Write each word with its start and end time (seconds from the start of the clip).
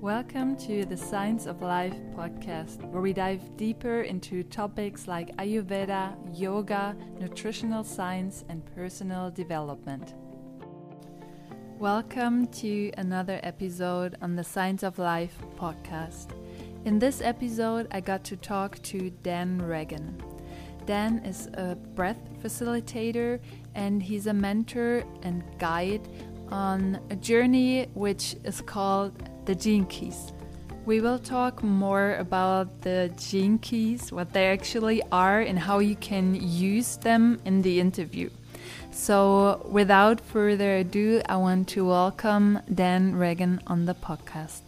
Welcome 0.00 0.54
to 0.58 0.84
the 0.84 0.96
Science 0.96 1.46
of 1.46 1.60
Life 1.60 1.96
podcast, 2.16 2.84
where 2.84 3.02
we 3.02 3.12
dive 3.12 3.56
deeper 3.56 4.02
into 4.02 4.44
topics 4.44 5.08
like 5.08 5.36
Ayurveda, 5.38 6.14
yoga, 6.38 6.96
nutritional 7.18 7.82
science, 7.82 8.44
and 8.48 8.64
personal 8.76 9.28
development. 9.32 10.14
Welcome 11.80 12.46
to 12.46 12.92
another 12.96 13.40
episode 13.42 14.16
on 14.22 14.36
the 14.36 14.44
Science 14.44 14.84
of 14.84 15.00
Life 15.00 15.36
podcast. 15.56 16.28
In 16.84 17.00
this 17.00 17.20
episode, 17.20 17.88
I 17.90 18.00
got 18.00 18.22
to 18.26 18.36
talk 18.36 18.80
to 18.84 19.10
Dan 19.24 19.60
Regan. 19.60 20.22
Dan 20.86 21.18
is 21.24 21.48
a 21.54 21.74
breath 21.74 22.20
facilitator 22.40 23.40
and 23.74 24.00
he's 24.00 24.28
a 24.28 24.32
mentor 24.32 25.02
and 25.24 25.42
guide 25.58 26.08
on 26.50 27.00
a 27.10 27.16
journey 27.16 27.88
which 27.94 28.36
is 28.44 28.60
called 28.60 29.27
the 29.48 29.54
gene 29.54 29.86
keys. 29.86 30.30
We 30.84 31.00
will 31.00 31.18
talk 31.18 31.62
more 31.62 32.16
about 32.16 32.82
the 32.82 33.10
gene 33.16 33.58
keys, 33.58 34.12
what 34.12 34.34
they 34.34 34.48
actually 34.48 35.00
are, 35.10 35.40
and 35.40 35.58
how 35.58 35.78
you 35.78 35.96
can 35.96 36.34
use 36.34 36.98
them 36.98 37.40
in 37.46 37.62
the 37.62 37.80
interview. 37.80 38.28
So, 38.90 39.66
without 39.70 40.20
further 40.20 40.76
ado, 40.76 41.22
I 41.30 41.36
want 41.36 41.66
to 41.68 41.86
welcome 41.86 42.60
Dan 42.74 43.16
Regan 43.16 43.58
on 43.66 43.86
the 43.86 43.94
podcast. 43.94 44.60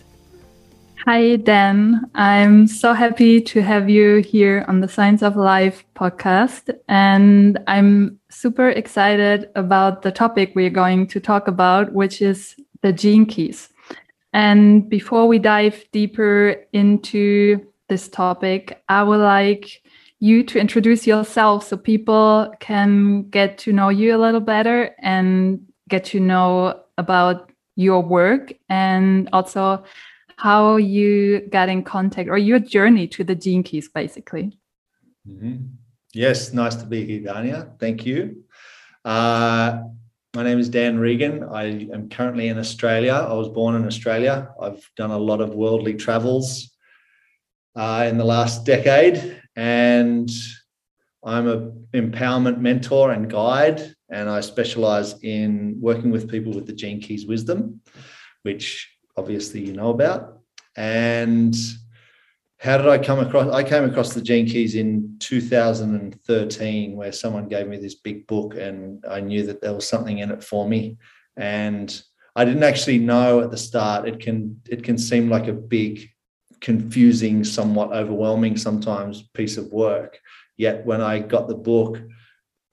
Hi, 1.04 1.36
Dan. 1.36 2.10
I'm 2.14 2.66
so 2.66 2.94
happy 2.94 3.42
to 3.52 3.60
have 3.60 3.90
you 3.90 4.18
here 4.18 4.64
on 4.66 4.80
the 4.80 4.88
Science 4.88 5.22
of 5.22 5.36
Life 5.36 5.84
podcast. 5.94 6.74
And 6.88 7.58
I'm 7.66 8.18
super 8.30 8.70
excited 8.70 9.50
about 9.56 10.00
the 10.00 10.10
topic 10.10 10.52
we're 10.54 10.70
going 10.70 11.06
to 11.08 11.20
talk 11.20 11.48
about, 11.48 11.92
which 11.92 12.22
is 12.22 12.56
the 12.80 12.94
gene 12.94 13.26
keys. 13.26 13.68
And 14.32 14.88
before 14.88 15.26
we 15.26 15.38
dive 15.38 15.84
deeper 15.92 16.56
into 16.72 17.66
this 17.88 18.08
topic, 18.08 18.82
I 18.88 19.02
would 19.02 19.18
like 19.20 19.82
you 20.20 20.44
to 20.44 20.58
introduce 20.58 21.06
yourself 21.06 21.66
so 21.66 21.76
people 21.76 22.52
can 22.60 23.28
get 23.30 23.58
to 23.58 23.72
know 23.72 23.88
you 23.88 24.14
a 24.14 24.18
little 24.18 24.40
better 24.40 24.94
and 24.98 25.66
get 25.88 26.04
to 26.04 26.20
know 26.20 26.80
about 26.98 27.50
your 27.74 28.02
work 28.02 28.52
and 28.68 29.28
also 29.32 29.82
how 30.36 30.76
you 30.76 31.40
got 31.50 31.68
in 31.68 31.82
contact 31.82 32.28
or 32.28 32.38
your 32.38 32.58
journey 32.58 33.06
to 33.08 33.24
the 33.24 33.34
gene 33.34 33.62
keys 33.62 33.88
basically. 33.88 34.56
Mm-hmm. 35.28 35.56
yes 36.14 36.52
nice 36.52 36.76
to 36.76 36.86
be 36.86 37.04
here 37.04 37.20
dania. 37.20 37.78
Thank 37.78 38.06
you. 38.06 38.44
Uh, 39.04 39.82
my 40.34 40.44
name 40.44 40.60
is 40.60 40.68
Dan 40.68 40.98
Regan. 40.98 41.42
I 41.42 41.88
am 41.92 42.08
currently 42.08 42.48
in 42.48 42.58
Australia. 42.58 43.14
I 43.14 43.32
was 43.32 43.48
born 43.48 43.74
in 43.74 43.86
Australia. 43.86 44.50
I've 44.60 44.88
done 44.96 45.10
a 45.10 45.18
lot 45.18 45.40
of 45.40 45.54
worldly 45.54 45.94
travels 45.94 46.70
uh, 47.74 48.06
in 48.08 48.16
the 48.16 48.24
last 48.24 48.64
decade, 48.64 49.40
and 49.56 50.30
I'm 51.24 51.48
an 51.48 51.88
empowerment 51.92 52.58
mentor 52.58 53.10
and 53.10 53.28
guide. 53.28 53.94
And 54.08 54.28
I 54.28 54.40
specialize 54.40 55.20
in 55.22 55.76
working 55.80 56.10
with 56.10 56.30
people 56.30 56.52
with 56.52 56.66
the 56.66 56.72
Gene 56.72 57.00
Keys 57.00 57.26
wisdom, 57.26 57.80
which 58.42 58.88
obviously 59.16 59.64
you 59.64 59.72
know 59.72 59.90
about. 59.90 60.38
And 60.76 61.54
how 62.60 62.76
did 62.76 62.88
I 62.88 62.98
come 62.98 63.20
across? 63.20 63.50
I 63.54 63.64
came 63.64 63.84
across 63.84 64.12
the 64.12 64.20
Gene 64.20 64.44
Keys 64.44 64.74
in 64.74 65.16
2013, 65.18 66.94
where 66.94 67.10
someone 67.10 67.48
gave 67.48 67.66
me 67.66 67.78
this 67.78 67.94
big 67.94 68.26
book, 68.26 68.54
and 68.54 69.02
I 69.08 69.20
knew 69.20 69.46
that 69.46 69.62
there 69.62 69.72
was 69.72 69.88
something 69.88 70.18
in 70.18 70.30
it 70.30 70.44
for 70.44 70.68
me. 70.68 70.98
And 71.38 71.90
I 72.36 72.44
didn't 72.44 72.62
actually 72.62 72.98
know 72.98 73.40
at 73.40 73.50
the 73.50 73.56
start. 73.56 74.06
It 74.06 74.20
can 74.20 74.60
it 74.68 74.84
can 74.84 74.98
seem 74.98 75.30
like 75.30 75.48
a 75.48 75.54
big, 75.54 76.10
confusing, 76.60 77.44
somewhat 77.44 77.92
overwhelming 77.92 78.58
sometimes 78.58 79.22
piece 79.32 79.56
of 79.56 79.72
work. 79.72 80.18
Yet 80.58 80.84
when 80.84 81.00
I 81.00 81.20
got 81.20 81.48
the 81.48 81.54
book, 81.54 81.98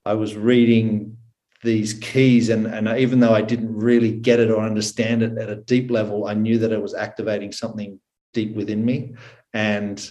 I 0.04 0.12
was 0.12 0.36
reading 0.36 1.16
these 1.64 1.94
keys 1.94 2.50
and, 2.50 2.66
and 2.66 2.88
even 2.98 3.20
though 3.20 3.34
I 3.34 3.42
didn't 3.42 3.74
really 3.74 4.12
get 4.12 4.38
it 4.38 4.50
or 4.50 4.62
understand 4.62 5.22
it 5.22 5.38
at 5.38 5.48
a 5.48 5.56
deep 5.56 5.90
level, 5.90 6.26
I 6.26 6.34
knew 6.34 6.58
that 6.58 6.72
it 6.72 6.80
was 6.80 6.94
activating 6.94 7.50
something 7.52 7.98
deep 8.32 8.54
within 8.54 8.84
me. 8.84 9.14
And 9.52 10.10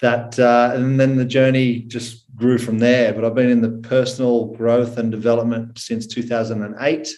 that 0.00 0.38
uh, 0.38 0.72
and 0.74 0.98
then 0.98 1.16
the 1.16 1.24
journey 1.24 1.80
just 1.80 2.24
grew 2.36 2.58
from 2.58 2.78
there. 2.78 3.12
But 3.12 3.24
i've 3.24 3.34
been 3.34 3.50
in 3.50 3.62
the 3.62 3.88
personal 3.88 4.54
growth 4.54 4.96
and 4.96 5.10
development 5.10 5.78
since 5.78 6.06
2008 6.06 7.08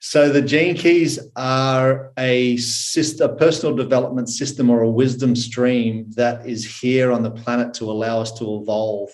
so 0.00 0.28
the 0.28 0.42
gene 0.42 0.76
keys 0.76 1.18
are 1.34 2.12
a, 2.16 2.56
system, 2.58 3.30
a 3.30 3.34
personal 3.34 3.74
development 3.74 4.28
system 4.28 4.70
or 4.70 4.82
a 4.82 4.90
wisdom 4.90 5.34
stream 5.34 6.06
that 6.12 6.46
is 6.46 6.80
here 6.80 7.10
on 7.10 7.24
the 7.24 7.32
planet 7.32 7.74
to 7.74 7.90
allow 7.90 8.20
us 8.20 8.30
to 8.38 8.60
evolve. 8.62 9.10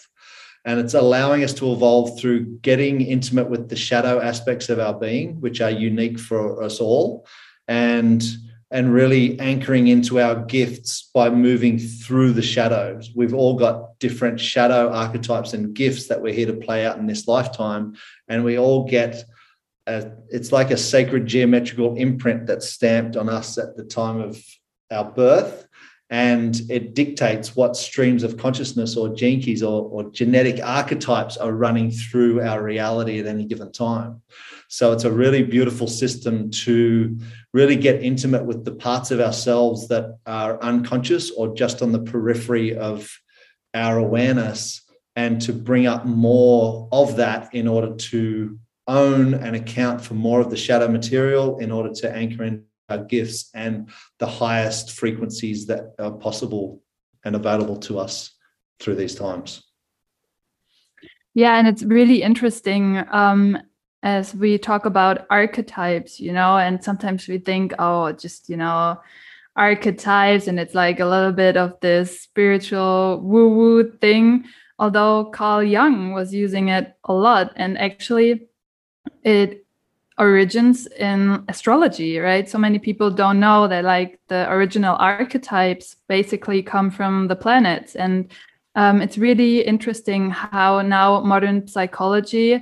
And 0.67 0.79
it's 0.79 0.93
allowing 0.93 1.43
us 1.43 1.55
to 1.55 1.73
evolve 1.73 2.19
through 2.19 2.59
getting 2.59 3.01
intimate 3.01 3.49
with 3.49 3.71
the 3.71 3.77
shadow 3.77 4.21
aspects 4.21 4.69
of 4.69 4.79
our 4.79 4.95
being 4.95 5.41
which 5.41 5.63
are 5.63 5.71
unique 5.71 6.19
for 6.19 6.63
us 6.63 6.81
all 6.81 7.27
and 7.69 8.23
and 8.75 8.93
really 8.93 9.39
anchoring 9.39 9.87
into 9.87 10.19
our 10.19 10.35
gifts 10.47 11.09
by 11.15 11.31
moving 11.31 11.79
through 11.79 12.33
the 12.33 12.43
shadows. 12.43 13.13
We've 13.15 13.33
all 13.33 13.55
got 13.55 14.01
different 14.01 14.41
shadow 14.41 14.91
archetypes 14.91 15.53
and 15.53 15.73
gifts 15.73 16.09
that 16.09 16.21
we're 16.21 16.35
here 16.35 16.49
to 16.49 16.55
play 16.55 16.85
out 16.85 16.99
in 16.99 17.07
this 17.07 17.29
lifetime. 17.29 17.95
And 18.27 18.43
we 18.43 18.59
all 18.59 18.83
get 18.83 19.23
a, 19.87 20.11
it's 20.29 20.51
like 20.51 20.73
a 20.73 20.77
sacred 20.77 21.25
geometrical 21.27 21.95
imprint 21.95 22.49
that's 22.49 22.69
stamped 22.69 23.17
on 23.17 23.29
us 23.29 23.59
at 23.59 23.77
the 23.77 23.85
time 23.85 24.21
of 24.21 24.43
our 24.91 25.05
birth. 25.05 25.69
And 26.11 26.61
it 26.69 26.95
dictates 26.97 27.55
what 27.55 27.77
streams 27.77 28.25
of 28.25 28.39
consciousness 28.39 28.97
or 28.97 29.15
keys 29.15 29.63
or, 29.63 29.85
or 29.85 30.11
genetic 30.11 30.61
archetypes 30.61 31.37
are 31.37 31.53
running 31.53 31.93
through 31.93 32.41
our 32.41 32.61
reality 32.61 33.21
at 33.21 33.27
any 33.27 33.45
given 33.45 33.71
time. 33.71 34.21
So 34.69 34.93
it's 34.93 35.05
a 35.05 35.13
really 35.13 35.43
beautiful 35.43 35.87
system 35.87 36.51
to 36.51 37.19
really 37.53 37.77
get 37.77 38.03
intimate 38.03 38.45
with 38.45 38.65
the 38.65 38.73
parts 38.73 39.11
of 39.11 39.21
ourselves 39.21 39.89
that 39.89 40.19
are 40.27 40.61
unconscious 40.63 41.31
or 41.31 41.55
just 41.55 41.83
on 41.83 41.93
the 41.93 42.01
periphery 42.01 42.77
of 42.77 43.11
our 43.75 43.99
awareness 43.99 44.83
and 45.17 45.41
to 45.43 45.53
bring 45.53 45.87
up 45.87 46.05
more 46.05 46.89
of 46.93 47.17
that 47.17 47.55
in 47.55 47.69
order 47.69 47.95
to 47.95 48.59
own 48.87 49.35
and 49.35 49.57
account 49.57 50.01
for 50.01 50.15
more 50.15 50.41
of 50.41 50.51
the 50.51 50.57
shadow 50.57 50.89
material 50.89 51.59
in 51.59 51.71
order 51.71 51.91
to 51.91 52.13
anchor 52.15 52.45
in 52.45 52.65
our 52.89 52.99
gifts 52.99 53.51
and 53.55 53.89
the 54.19 54.27
highest 54.27 54.93
frequencies 54.93 55.67
that 55.67 55.95
are 55.99 56.13
possible 56.13 56.83
and 57.25 57.35
available 57.35 57.77
to 57.77 57.99
us 57.99 58.33
through 58.81 58.95
these 58.95 59.15
times. 59.15 59.63
Yeah, 61.33 61.59
and 61.59 61.67
it's 61.67 61.83
really 61.83 62.23
interesting. 62.23 63.03
Um, 63.11 63.59
as 64.05 64.35
we 64.35 64.59
talk 64.59 64.85
about 64.85 65.27
archetypes, 65.31 66.21
you 66.21 66.31
know, 66.31 66.59
and 66.59 66.85
sometimes 66.85 67.27
we 67.27 67.39
think, 67.39 67.73
oh, 67.79 68.13
just, 68.13 68.51
you 68.51 68.57
know, 68.57 69.01
archetypes, 69.57 70.47
and 70.47 70.61
it's 70.61 70.75
like 70.75 71.01
a 71.01 71.07
little 71.07 71.33
bit 71.33 71.57
of 71.57 71.81
this 71.81 72.21
spiritual 72.21 73.21
woo 73.25 73.49
woo 73.49 73.91
thing. 73.99 74.45
Although 74.79 75.31
Carl 75.33 75.63
Jung 75.63 76.13
was 76.13 76.35
using 76.35 76.69
it 76.69 76.95
a 77.05 77.15
lot, 77.15 77.53
and 77.57 77.79
actually, 77.79 78.47
it 79.23 79.65
origins 80.19 80.87
in 80.87 81.43
astrology, 81.49 82.19
right? 82.19 82.49
So 82.49 82.59
many 82.59 82.79
people 82.79 83.11
don't 83.11 83.41
know 83.41 83.69
that, 83.69 83.85
like, 83.85 84.21
the 84.29 84.51
original 84.53 84.97
archetypes 84.97 85.97
basically 86.09 86.63
come 86.63 86.91
from 86.91 87.29
the 87.29 87.37
planets. 87.37 87.97
And 87.97 88.31
um, 88.75 89.01
it's 89.01 89.17
really 89.17 89.61
interesting 89.61 90.31
how 90.31 90.83
now 90.83 91.21
modern 91.21 91.67
psychology 91.69 92.61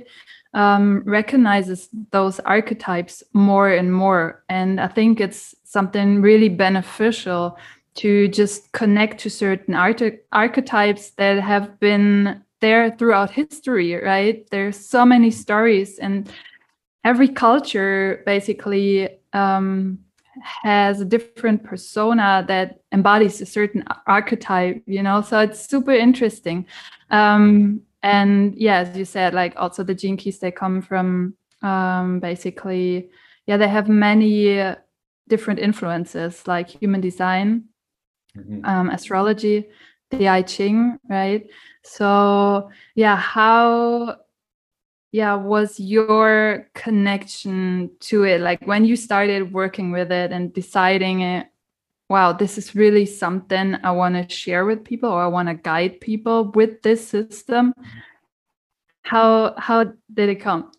um, 0.53 1.01
recognizes 1.05 1.89
those 2.11 2.39
archetypes 2.41 3.23
more 3.33 3.69
and 3.69 3.93
more. 3.93 4.43
And 4.49 4.79
I 4.79 4.87
think 4.87 5.19
it's 5.19 5.55
something 5.63 6.21
really 6.21 6.49
beneficial 6.49 7.57
to 7.95 8.27
just 8.27 8.71
connect 8.71 9.19
to 9.19 9.29
certain 9.29 9.75
archetypes 9.75 11.11
that 11.11 11.39
have 11.39 11.79
been 11.79 12.41
there 12.59 12.91
throughout 12.91 13.29
history, 13.29 13.93
right? 13.95 14.47
There's 14.49 14.77
so 14.77 15.05
many 15.05 15.29
stories, 15.31 15.99
and 15.99 16.31
every 17.03 17.27
culture 17.27 18.23
basically 18.25 19.09
um, 19.33 19.99
has 20.41 21.01
a 21.01 21.05
different 21.05 21.63
persona 21.63 22.45
that 22.47 22.79
embodies 22.91 23.41
a 23.41 23.45
certain 23.45 23.83
archetype, 24.07 24.81
you 24.87 25.03
know? 25.03 25.21
So 25.21 25.39
it's 25.39 25.69
super 25.69 25.91
interesting. 25.91 26.65
Um, 27.11 27.81
and 28.03 28.53
yeah 28.55 28.79
as 28.79 28.95
you 28.97 29.05
said 29.05 29.33
like 29.33 29.53
also 29.55 29.83
the 29.83 29.95
gene 29.95 30.17
keys 30.17 30.39
they 30.39 30.51
come 30.51 30.81
from 30.81 31.33
um, 31.61 32.19
basically 32.19 33.09
yeah 33.47 33.57
they 33.57 33.67
have 33.67 33.87
many 33.87 34.59
uh, 34.59 34.75
different 35.29 35.59
influences 35.59 36.45
like 36.45 36.69
human 36.69 37.01
design 37.01 37.63
mm-hmm. 38.37 38.63
um, 38.65 38.89
astrology 38.89 39.65
the 40.11 40.27
i 40.27 40.41
ching 40.41 40.99
right 41.09 41.47
so 41.83 42.69
yeah 42.95 43.15
how 43.15 44.17
yeah 45.11 45.35
was 45.35 45.79
your 45.79 46.67
connection 46.73 47.89
to 47.99 48.23
it 48.23 48.41
like 48.41 48.65
when 48.67 48.83
you 48.83 48.95
started 48.95 49.53
working 49.53 49.91
with 49.91 50.11
it 50.11 50.31
and 50.31 50.53
deciding 50.53 51.21
it 51.21 51.47
wow, 52.13 52.31
this 52.31 52.59
is 52.59 52.75
really 52.75 53.07
something 53.07 53.75
I 53.83 53.89
want 53.89 54.13
to 54.13 54.33
share 54.33 54.65
with 54.65 54.85
people 54.85 55.09
or 55.09 55.19
I 55.23 55.25
want 55.25 55.49
to 55.49 55.55
guide 55.55 55.99
people 55.99 56.51
with 56.51 56.83
this 56.83 57.07
system. 57.07 57.73
How 59.01 59.55
how 59.57 59.79
did 60.13 60.29
it 60.29 60.39
come? 60.39 60.71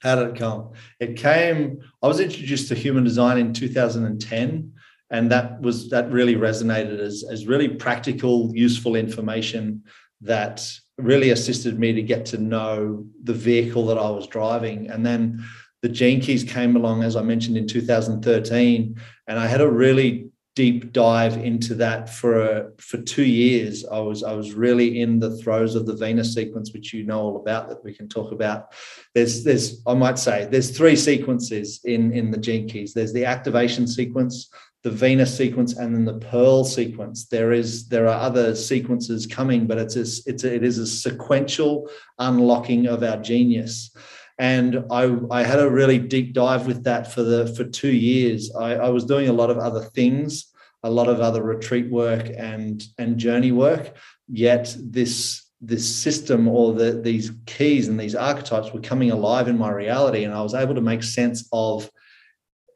How 0.00 0.14
did 0.14 0.28
it 0.28 0.36
come? 0.36 0.70
It 1.00 1.16
came, 1.16 1.80
I 2.02 2.06
was 2.06 2.20
introduced 2.20 2.68
to 2.68 2.76
human 2.76 3.02
design 3.02 3.36
in 3.38 3.52
2010 3.52 4.72
and 5.10 5.32
that 5.32 5.60
was 5.60 5.90
that 5.90 6.12
really 6.12 6.36
resonated 6.36 7.00
as, 7.00 7.24
as 7.28 7.48
really 7.48 7.68
practical 7.68 8.52
useful 8.54 8.94
information 8.94 9.82
that 10.20 10.64
really 10.98 11.30
assisted 11.30 11.80
me 11.80 11.92
to 11.94 12.02
get 12.02 12.24
to 12.26 12.38
know 12.38 13.04
the 13.24 13.34
vehicle 13.34 13.84
that 13.86 13.98
i 13.98 14.08
was 14.08 14.26
driving 14.28 14.88
and 14.88 15.04
then 15.04 15.44
the 15.82 15.88
gene 15.88 16.20
keys 16.20 16.44
came 16.44 16.76
along 16.76 17.02
as 17.02 17.16
i 17.16 17.22
mentioned 17.22 17.56
in 17.56 17.66
2013 17.66 18.96
and 19.26 19.38
i 19.38 19.46
had 19.46 19.60
a 19.60 19.70
really 19.70 20.30
deep 20.54 20.92
dive 20.92 21.36
into 21.36 21.74
that 21.74 22.08
for 22.08 22.72
for 22.78 22.98
two 22.98 23.24
years 23.24 23.84
i 23.86 23.98
was 23.98 24.22
i 24.22 24.32
was 24.32 24.52
really 24.52 25.00
in 25.00 25.18
the 25.18 25.36
throes 25.38 25.74
of 25.74 25.84
the 25.84 25.96
venus 25.96 26.32
sequence 26.32 26.72
which 26.72 26.92
you 26.92 27.04
know 27.04 27.20
all 27.20 27.36
about 27.36 27.68
that 27.68 27.82
we 27.82 27.92
can 27.92 28.08
talk 28.08 28.30
about 28.30 28.72
there's 29.14 29.42
there's 29.42 29.82
i 29.86 29.94
might 29.94 30.18
say 30.18 30.46
there's 30.50 30.76
three 30.76 30.96
sequences 30.96 31.80
in 31.84 32.12
in 32.12 32.30
the 32.30 32.38
gene 32.38 32.68
keys 32.68 32.94
there's 32.94 33.12
the 33.12 33.24
activation 33.24 33.86
sequence 33.86 34.50
the 34.84 34.90
Venus 34.90 35.34
sequence 35.34 35.78
and 35.78 35.94
then 35.94 36.04
the 36.04 36.26
Pearl 36.26 36.62
sequence. 36.62 37.24
There 37.24 37.52
is 37.52 37.88
there 37.88 38.06
are 38.06 38.20
other 38.20 38.54
sequences 38.54 39.26
coming, 39.26 39.66
but 39.66 39.78
it's 39.78 39.96
a, 39.96 40.30
it's 40.30 40.44
a, 40.44 40.54
it 40.54 40.62
is 40.62 40.78
a 40.78 40.86
sequential 40.86 41.88
unlocking 42.18 42.86
of 42.86 43.02
our 43.02 43.16
genius. 43.16 43.96
And 44.38 44.84
I, 44.90 45.16
I 45.30 45.44
had 45.44 45.60
a 45.60 45.70
really 45.70 45.98
deep 45.98 46.32
dive 46.32 46.66
with 46.66 46.84
that 46.84 47.12
for 47.12 47.22
the 47.22 47.46
for 47.54 47.64
two 47.64 47.92
years. 47.92 48.54
I, 48.54 48.74
I 48.74 48.88
was 48.88 49.04
doing 49.04 49.28
a 49.28 49.32
lot 49.32 49.50
of 49.50 49.58
other 49.58 49.82
things, 49.82 50.52
a 50.82 50.90
lot 50.90 51.08
of 51.08 51.20
other 51.20 51.42
retreat 51.42 51.90
work 51.90 52.30
and 52.36 52.82
and 52.98 53.18
journey 53.18 53.52
work. 53.52 53.96
Yet 54.28 54.76
this 54.80 55.44
this 55.60 55.88
system 55.94 56.48
or 56.48 56.74
the, 56.74 57.00
these 57.00 57.32
keys 57.46 57.88
and 57.88 57.98
these 57.98 58.14
archetypes 58.14 58.72
were 58.72 58.80
coming 58.80 59.10
alive 59.10 59.48
in 59.48 59.56
my 59.56 59.70
reality, 59.70 60.24
and 60.24 60.34
I 60.34 60.42
was 60.42 60.54
able 60.54 60.74
to 60.74 60.80
make 60.80 61.02
sense 61.02 61.48
of 61.52 61.90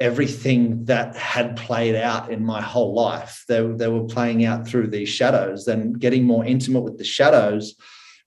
everything 0.00 0.84
that 0.84 1.16
had 1.16 1.56
played 1.56 1.96
out 1.96 2.31
in 2.31 2.44
my 2.44 2.62
whole 2.62 2.94
life. 2.94 3.44
They, 3.49 3.60
they 3.66 3.88
were 3.88 4.05
playing 4.05 4.44
out 4.44 4.66
through 4.66 4.88
these 4.88 5.08
shadows. 5.08 5.66
and 5.66 5.99
getting 5.99 6.25
more 6.25 6.44
intimate 6.44 6.82
with 6.82 6.99
the 6.99 7.05
shadows 7.05 7.75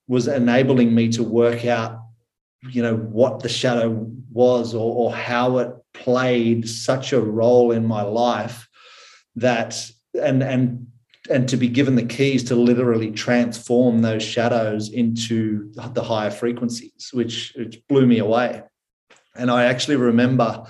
was 0.08 0.28
enabling 0.28 0.94
me 0.94 1.10
to 1.10 1.24
work 1.24 1.66
out, 1.66 2.00
you 2.70 2.82
know, 2.82 2.96
what 2.96 3.42
the 3.42 3.50
shadow 3.50 4.08
was 4.32 4.74
or, 4.74 4.96
or 4.96 5.16
how 5.16 5.58
it 5.58 5.74
played 5.94 6.68
such 6.70 7.14
a 7.14 7.22
role 7.22 7.72
in 7.72 7.86
my 7.86 8.02
life 8.02 8.68
that 9.36 9.90
and 10.22 10.44
and 10.44 10.88
and 11.30 11.48
to 11.50 11.58
be 11.58 11.68
given 11.68 11.96
the 11.96 12.06
keys 12.06 12.44
to 12.46 12.56
literally 12.56 13.12
transform 13.12 14.02
those 14.02 14.24
shadows 14.24 14.90
into 14.90 15.72
the 15.94 16.04
higher 16.04 16.32
frequencies, 16.32 17.10
which, 17.14 17.54
which 17.56 17.80
blew 17.88 18.08
me 18.08 18.18
away. 18.18 18.64
And 19.36 19.52
I 19.52 19.66
actually 19.66 19.98
remember 19.98 20.66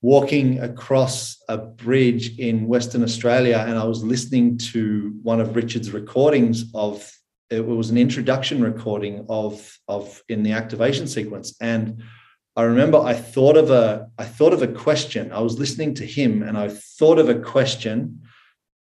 walking 0.00 0.60
across 0.60 1.36
a 1.48 1.58
bridge 1.58 2.38
in 2.38 2.66
Western 2.66 3.02
Australia 3.02 3.64
and 3.68 3.78
I 3.78 3.84
was 3.84 4.02
listening 4.02 4.56
to 4.58 5.14
one 5.22 5.40
of 5.40 5.56
Richard's 5.56 5.90
recordings 5.90 6.64
of 6.74 7.10
it 7.52 7.66
was 7.66 7.90
an 7.90 7.98
introduction 7.98 8.62
recording 8.62 9.26
of 9.28 9.78
of 9.86 10.22
in 10.28 10.42
the 10.42 10.52
activation 10.52 11.06
sequence. 11.06 11.54
And 11.60 12.02
I 12.56 12.62
remember 12.62 12.98
I 12.98 13.14
thought 13.14 13.56
of 13.56 13.70
a 13.70 14.08
I 14.18 14.24
thought 14.24 14.52
of 14.52 14.62
a 14.62 14.68
question. 14.68 15.32
I 15.32 15.40
was 15.40 15.58
listening 15.58 15.94
to 15.94 16.06
him 16.06 16.42
and 16.42 16.56
I 16.56 16.68
thought 16.68 17.18
of 17.18 17.28
a 17.28 17.38
question. 17.38 18.22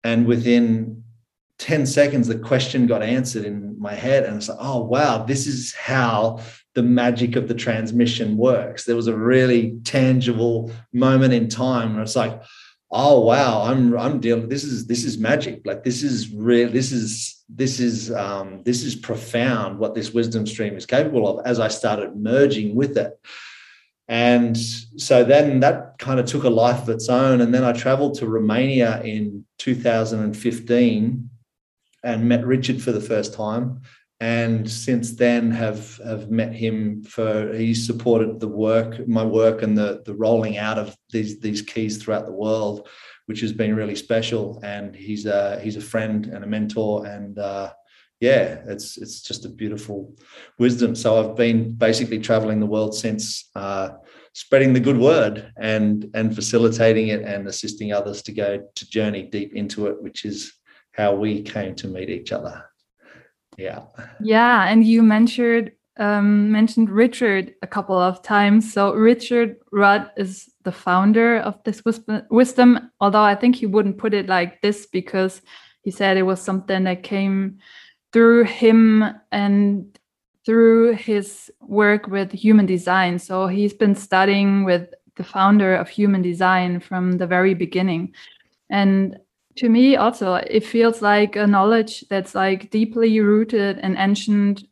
And 0.03 0.25
within 0.25 1.03
10 1.59 1.85
seconds 1.85 2.27
the 2.27 2.37
question 2.37 2.87
got 2.87 3.03
answered 3.03 3.45
in 3.45 3.79
my 3.79 3.93
head. 3.93 4.23
And 4.23 4.37
it's 4.37 4.49
like 4.49 4.57
oh 4.59 4.83
wow 4.83 5.23
this 5.23 5.45
is 5.47 5.73
how 5.75 6.41
the 6.75 6.83
magic 6.83 7.35
of 7.35 7.47
the 7.47 7.53
transmission 7.53 8.35
works. 8.35 8.83
There 8.83 8.97
was 8.97 9.07
a 9.07 9.17
really 9.17 9.79
tangible 9.83 10.71
moment 10.91 11.33
in 11.33 11.47
time 11.47 11.93
where 11.93 12.03
it's 12.03 12.17
like, 12.17 12.41
oh 12.95 13.19
wow, 13.19 13.63
I'm 13.63 13.97
I'm 13.97 14.19
dealing. 14.19 14.47
This 14.47 14.63
is 14.63 14.87
this 14.87 15.03
is 15.03 15.17
magic. 15.17 15.61
Like 15.65 15.83
this 15.83 16.01
is 16.01 16.33
real. 16.33 16.69
This 16.69 16.91
is 16.91 17.43
this 17.49 17.79
is 17.79 18.11
um, 18.11 18.63
this 18.63 18.83
is 18.83 18.95
profound. 18.95 19.77
What 19.77 19.93
this 19.93 20.13
wisdom 20.13 20.47
stream 20.47 20.75
is 20.77 20.85
capable 20.85 21.27
of. 21.27 21.45
As 21.45 21.59
I 21.59 21.67
started 21.67 22.15
merging 22.15 22.73
with 22.73 22.97
it. 22.97 23.19
And 24.07 24.55
so 24.55 25.23
then 25.23 25.59
that 25.61 25.97
kind 25.97 26.19
of 26.19 26.27
took 26.27 26.43
a 26.43 26.49
life 26.49 26.83
of 26.83 26.89
its 26.89 27.09
own. 27.09 27.41
And 27.41 27.53
then 27.53 27.63
I 27.63 27.73
traveled 27.73 28.19
to 28.19 28.27
Romania 28.27 29.01
in 29.01 29.45
2015 29.57 31.29
and 32.03 32.29
met 32.29 32.45
Richard 32.45 32.81
for 32.81 32.91
the 32.91 33.01
first 33.01 33.33
time 33.33 33.81
and 34.21 34.69
since 34.69 35.15
then 35.15 35.51
have 35.51 35.97
have 35.97 36.31
met 36.31 36.53
him 36.53 37.03
for 37.03 37.53
he's 37.53 37.85
supported 37.85 38.39
the 38.39 38.47
work 38.47 39.05
my 39.07 39.23
work 39.23 39.61
and 39.61 39.77
the 39.77 40.01
the 40.05 40.15
rolling 40.15 40.57
out 40.57 40.77
of 40.77 40.95
these 41.11 41.39
these 41.41 41.61
keys 41.61 42.01
throughout 42.01 42.25
the 42.25 42.31
world 42.31 42.87
which 43.25 43.41
has 43.41 43.53
been 43.53 43.75
really 43.75 43.95
special. 43.95 44.59
And 44.63 44.95
he's 44.95 45.25
a 45.25 45.59
he's 45.61 45.77
a 45.77 45.81
friend 45.81 46.27
and 46.27 46.43
a 46.43 46.47
mentor 46.47 47.05
and 47.05 47.37
uh, 47.37 47.73
yeah 48.19 48.61
it's 48.67 48.97
it's 48.97 49.21
just 49.21 49.45
a 49.45 49.49
beautiful 49.49 50.13
wisdom. 50.59 50.95
So 50.95 51.19
i've 51.19 51.35
been 51.35 51.73
basically 51.73 52.19
traveling 52.19 52.59
the 52.59 52.65
world 52.65 52.95
since 52.95 53.49
uh, 53.55 53.89
spreading 54.33 54.73
the 54.73 54.79
good 54.79 54.97
word 54.97 55.51
and 55.57 56.09
and 56.13 56.35
facilitating 56.35 57.09
it 57.09 57.21
and 57.21 57.47
assisting 57.47 57.91
others 57.91 58.21
to 58.23 58.31
go 58.31 58.67
to 58.75 58.89
journey 58.89 59.23
deep 59.23 59.53
into 59.53 59.87
it 59.87 60.01
which 60.01 60.25
is 60.25 60.53
how 60.91 61.13
we 61.13 61.41
came 61.41 61.75
to 61.75 61.87
meet 61.87 62.09
each 62.09 62.31
other 62.31 62.63
yeah. 63.57 63.81
Yeah 64.19 64.67
and 64.67 64.83
you 64.83 65.03
mentioned 65.03 65.71
um, 65.97 66.51
mentioned 66.51 66.89
richard 66.89 67.53
a 67.61 67.67
couple 67.67 67.97
of 67.97 68.21
times. 68.21 68.73
So 68.73 68.93
richard 68.93 69.57
rudd 69.71 70.11
is 70.17 70.49
the 70.63 70.71
founder 70.71 71.37
of 71.37 71.63
this 71.63 71.81
wisdom 72.31 72.89
although 72.99 73.21
i 73.21 73.35
think 73.35 73.55
he 73.55 73.67
wouldn't 73.67 73.99
put 73.99 74.15
it 74.15 74.25
like 74.25 74.59
this 74.61 74.87
because 74.87 75.43
he 75.83 75.91
said 75.91 76.17
it 76.17 76.23
was 76.23 76.41
something 76.41 76.85
that 76.85 77.03
came 77.03 77.59
through 78.11 78.45
him 78.45 79.03
and 79.31 79.99
through 80.45 80.93
his 80.93 81.51
work 81.59 82.07
with 82.07 82.31
human 82.31 82.65
design. 82.65 83.19
So 83.19 83.47
he's 83.47 83.73
been 83.73 83.95
studying 83.95 84.63
with 84.63 84.93
the 85.15 85.23
founder 85.23 85.75
of 85.75 85.89
human 85.89 86.21
design 86.21 86.79
from 86.79 87.13
the 87.13 87.27
very 87.27 87.53
beginning. 87.53 88.13
And 88.69 89.17
to 89.57 89.69
me 89.69 89.95
also 89.95 90.35
it 90.35 90.65
feels 90.65 91.01
like 91.01 91.35
a 91.35 91.47
knowledge 91.47 92.05
that's 92.09 92.35
like 92.35 92.69
deeply 92.69 93.19
rooted 93.19 93.77
in 93.79 93.97
ancient 93.97 94.63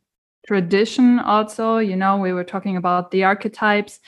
tradition 0.45 1.19
also. 1.19 1.77
You 1.77 1.95
know 1.95 2.17
we 2.17 2.33
were 2.33 2.43
talking 2.43 2.77
about 2.77 3.11
the 3.11 3.23
archetypes 3.23 3.99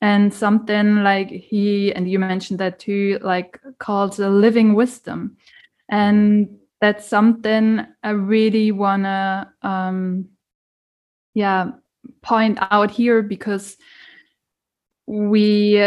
and 0.00 0.32
something 0.32 1.02
like 1.02 1.28
he 1.28 1.92
and 1.92 2.10
you 2.10 2.18
mentioned 2.18 2.60
that 2.60 2.78
too 2.78 3.18
like 3.22 3.60
called 3.78 4.18
a 4.20 4.28
living 4.28 4.74
wisdom. 4.74 5.36
And 5.88 6.58
that's 6.80 7.06
something 7.06 7.84
i 8.02 8.10
really 8.10 8.70
want 8.70 9.04
to 9.04 9.48
um 9.62 10.26
yeah 11.34 11.70
point 12.22 12.58
out 12.70 12.90
here 12.90 13.22
because 13.22 13.76
we 15.06 15.82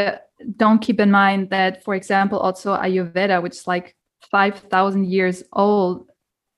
don't 0.58 0.82
keep 0.82 1.00
in 1.00 1.12
mind 1.12 1.50
that 1.50 1.84
for 1.84 1.96
example 1.96 2.40
also 2.40 2.76
ayurveda 2.76 3.42
which 3.42 3.54
is 3.54 3.68
like 3.68 3.96
5,000 4.32 5.06
years 5.06 5.44
old, 5.54 6.10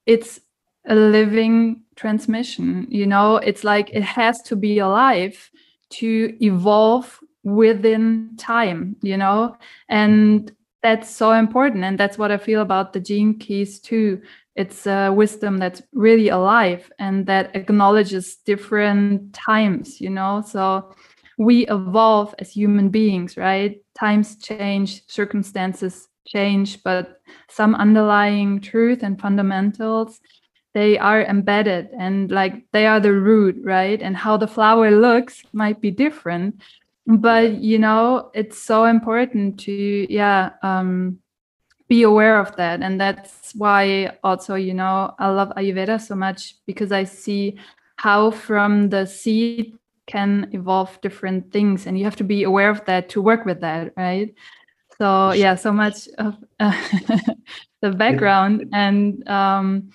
it's 0.05 0.39
a 0.87 0.95
living 0.95 1.81
transmission. 1.95 2.87
You 2.89 3.07
know, 3.07 3.37
it's 3.37 3.63
like 3.63 3.89
it 3.91 4.03
has 4.03 4.41
to 4.43 4.55
be 4.55 4.79
alive 4.79 5.49
to 5.91 6.35
evolve 6.41 7.19
within 7.43 8.31
time, 8.37 8.95
you 9.01 9.17
know, 9.17 9.55
and 9.89 10.51
that's 10.81 11.09
so 11.09 11.31
important. 11.31 11.83
And 11.83 11.97
that's 11.97 12.17
what 12.17 12.31
I 12.31 12.37
feel 12.37 12.61
about 12.61 12.93
the 12.93 12.99
gene 12.99 13.37
keys 13.39 13.79
too. 13.79 14.21
It's 14.55 14.85
a 14.85 15.11
wisdom 15.11 15.57
that's 15.57 15.81
really 15.93 16.29
alive 16.29 16.91
and 16.99 17.25
that 17.25 17.55
acknowledges 17.55 18.35
different 18.35 19.33
times, 19.33 19.99
you 19.99 20.09
know. 20.09 20.43
So 20.45 20.93
we 21.37 21.65
evolve 21.67 22.35
as 22.39 22.51
human 22.51 22.89
beings, 22.89 23.37
right? 23.37 23.81
Times 23.95 24.35
change, 24.37 25.07
circumstances 25.07 26.07
change, 26.25 26.83
but 26.83 27.21
some 27.49 27.75
underlying 27.75 28.61
truth 28.61 29.03
and 29.03 29.19
fundamentals 29.19 30.19
they 30.73 30.97
are 30.97 31.21
embedded 31.23 31.89
and 31.97 32.31
like 32.31 32.65
they 32.71 32.87
are 32.87 32.99
the 32.99 33.13
root 33.13 33.55
right? 33.63 34.01
And 34.01 34.17
how 34.17 34.37
the 34.37 34.47
flower 34.47 34.91
looks 34.91 35.43
might 35.53 35.79
be 35.79 35.91
different. 35.91 36.61
But 37.05 37.61
you 37.61 37.79
know 37.79 38.31
it's 38.33 38.57
so 38.57 38.85
important 38.85 39.59
to 39.61 40.07
yeah 40.11 40.51
um 40.63 41.19
be 41.87 42.03
aware 42.03 42.39
of 42.39 42.55
that. 42.55 42.81
And 42.81 42.99
that's 42.99 43.53
why 43.55 44.17
also 44.23 44.55
you 44.55 44.73
know 44.73 45.13
i 45.19 45.27
love 45.29 45.51
ayurveda 45.57 46.01
so 46.01 46.15
much 46.15 46.55
because 46.65 46.91
i 46.91 47.03
see 47.03 47.57
how 47.97 48.31
from 48.31 48.89
the 48.89 49.05
seed 49.05 49.77
can 50.07 50.49
evolve 50.51 50.99
different 51.01 51.51
things. 51.53 51.85
And 51.85 51.97
you 51.97 52.03
have 52.03 52.17
to 52.17 52.23
be 52.23 52.43
aware 52.43 52.69
of 52.69 52.83
that 52.85 53.09
to 53.09 53.21
work 53.21 53.45
with 53.45 53.61
that 53.61 53.93
right 53.95 54.33
So 55.03 55.33
yeah, 55.33 55.55
so 55.55 55.73
much 55.73 56.07
of 56.17 56.37
uh, 56.61 56.71
the 57.81 57.91
background 57.91 58.69
and 58.71 59.27
um, 59.27 59.89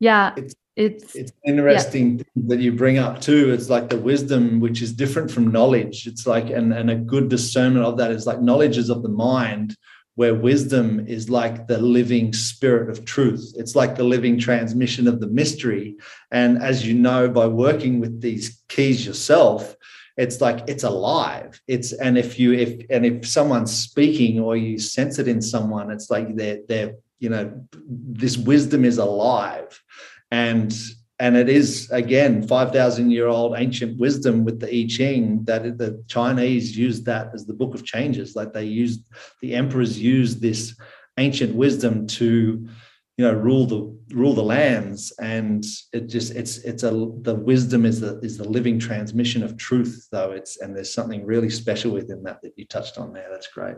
yeah, 0.00 0.32
It's- 0.36 0.54
it's 0.76 1.14
it's 1.14 1.32
interesting 1.46 2.22
that 2.34 2.58
you 2.58 2.70
bring 2.72 2.98
up 2.98 3.20
too. 3.22 3.50
It's 3.50 3.70
like 3.70 3.88
the 3.88 3.96
wisdom 3.96 4.60
which 4.60 4.82
is 4.82 4.92
different 4.92 5.30
from 5.30 5.50
knowledge. 5.50 6.06
It's 6.06 6.26
like 6.26 6.50
and, 6.50 6.74
and 6.74 6.90
a 6.90 6.96
good 6.96 7.30
discernment 7.30 7.86
of 7.86 7.96
that 7.96 8.10
is 8.10 8.26
like 8.26 8.42
knowledge 8.42 8.76
is 8.76 8.90
of 8.90 9.02
the 9.02 9.08
mind 9.08 9.74
where 10.16 10.34
wisdom 10.34 11.06
is 11.06 11.30
like 11.30 11.66
the 11.68 11.78
living 11.78 12.34
spirit 12.34 12.90
of 12.90 13.06
truth. 13.06 13.54
It's 13.56 13.74
like 13.76 13.94
the 13.96 14.04
living 14.04 14.38
transmission 14.38 15.08
of 15.08 15.20
the 15.20 15.28
mystery. 15.28 15.96
And 16.30 16.60
as 16.60 16.86
you 16.86 16.92
know 16.92 17.30
by 17.30 17.46
working 17.46 18.00
with 18.00 18.20
these 18.20 18.60
keys 18.68 19.06
yourself 19.06 19.76
it's 20.16 20.40
like 20.40 20.64
it's 20.66 20.84
alive. 20.84 21.60
It's 21.66 21.92
and 21.92 22.16
if 22.16 22.38
you 22.38 22.52
if 22.52 22.86
and 22.90 23.04
if 23.04 23.26
someone's 23.26 23.76
speaking 23.76 24.40
or 24.40 24.56
you 24.56 24.78
sense 24.78 25.18
it 25.18 25.28
in 25.28 25.42
someone 25.42 25.90
it's 25.90 26.10
like 26.10 26.34
they're 26.36 26.60
they're 26.68 26.94
you 27.18 27.28
know 27.28 27.66
this 27.88 28.36
wisdom 28.36 28.84
is 28.84 28.98
alive. 28.98 29.82
And 30.30 30.74
and 31.18 31.36
it 31.36 31.48
is 31.48 31.90
again 31.90 32.46
5000 32.46 33.10
year 33.10 33.26
old 33.26 33.54
ancient 33.56 33.98
wisdom 33.98 34.44
with 34.44 34.60
the 34.60 34.68
i 34.68 34.86
ching 34.86 35.44
that 35.44 35.78
the 35.78 36.02
chinese 36.08 36.76
used 36.76 37.06
that 37.06 37.30
as 37.34 37.46
the 37.46 37.54
book 37.54 37.74
of 37.74 37.84
changes. 37.84 38.34
Like 38.36 38.52
they 38.52 38.64
used 38.64 39.02
the 39.42 39.54
emperors 39.54 39.98
used 39.98 40.40
this 40.40 40.76
ancient 41.18 41.54
wisdom 41.54 42.06
to 42.06 42.68
you 43.16 43.24
know 43.24 43.32
rule 43.32 43.66
the 43.66 44.14
rule 44.14 44.34
the 44.34 44.42
lands 44.42 45.12
and 45.20 45.64
it 45.92 46.06
just 46.06 46.34
it's 46.34 46.58
it's 46.58 46.82
a 46.82 46.90
the 47.22 47.34
wisdom 47.34 47.84
is 47.84 48.00
the 48.00 48.18
is 48.20 48.36
the 48.36 48.48
living 48.48 48.78
transmission 48.78 49.42
of 49.42 49.56
truth 49.56 50.06
though 50.12 50.32
it's 50.32 50.60
and 50.60 50.76
there's 50.76 50.92
something 50.92 51.24
really 51.24 51.50
special 51.50 51.90
within 51.92 52.22
that 52.22 52.40
that 52.42 52.52
you 52.56 52.66
touched 52.66 52.98
on 52.98 53.12
there 53.12 53.28
that's 53.30 53.48
great 53.48 53.76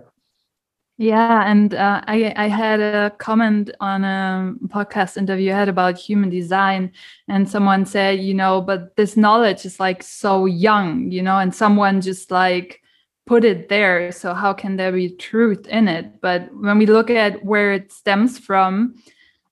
Yeah, 1.00 1.44
and 1.46 1.74
uh, 1.74 2.02
I 2.08 2.34
I 2.36 2.48
had 2.48 2.80
a 2.80 3.10
comment 3.18 3.70
on 3.78 4.02
a 4.02 4.54
podcast 4.66 5.16
interview 5.16 5.52
I 5.52 5.58
had 5.58 5.68
about 5.68 5.96
human 5.96 6.28
design, 6.28 6.90
and 7.28 7.48
someone 7.48 7.86
said, 7.86 8.18
you 8.18 8.34
know, 8.34 8.60
but 8.60 8.96
this 8.96 9.16
knowledge 9.16 9.64
is 9.64 9.78
like 9.78 10.02
so 10.02 10.46
young, 10.46 11.12
you 11.12 11.22
know, 11.22 11.38
and 11.38 11.54
someone 11.54 12.00
just 12.00 12.32
like 12.32 12.82
put 13.26 13.44
it 13.44 13.68
there. 13.68 14.10
So 14.10 14.34
how 14.34 14.52
can 14.54 14.76
there 14.76 14.90
be 14.90 15.10
truth 15.10 15.68
in 15.68 15.86
it? 15.86 16.20
But 16.20 16.48
when 16.52 16.78
we 16.78 16.86
look 16.86 17.10
at 17.10 17.44
where 17.44 17.72
it 17.72 17.92
stems 17.92 18.36
from, 18.38 18.96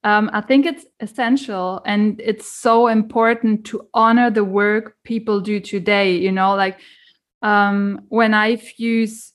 um, 0.07 0.31
I 0.33 0.41
think 0.41 0.67
it's 0.67 0.87
essential 1.01 1.83
and 1.85 2.21
it's 2.21 2.47
so 2.47 2.87
important 2.87 3.67
to 3.67 3.89
honor 3.93 4.31
the 4.31 4.45
work 4.45 4.97
people 5.03 5.41
do 5.41 5.59
today. 5.59 6.17
You 6.17 6.31
know, 6.31 6.55
like 6.55 6.79
um, 7.43 8.03
when 8.09 8.33
I 8.33 8.55
fuse 8.55 9.33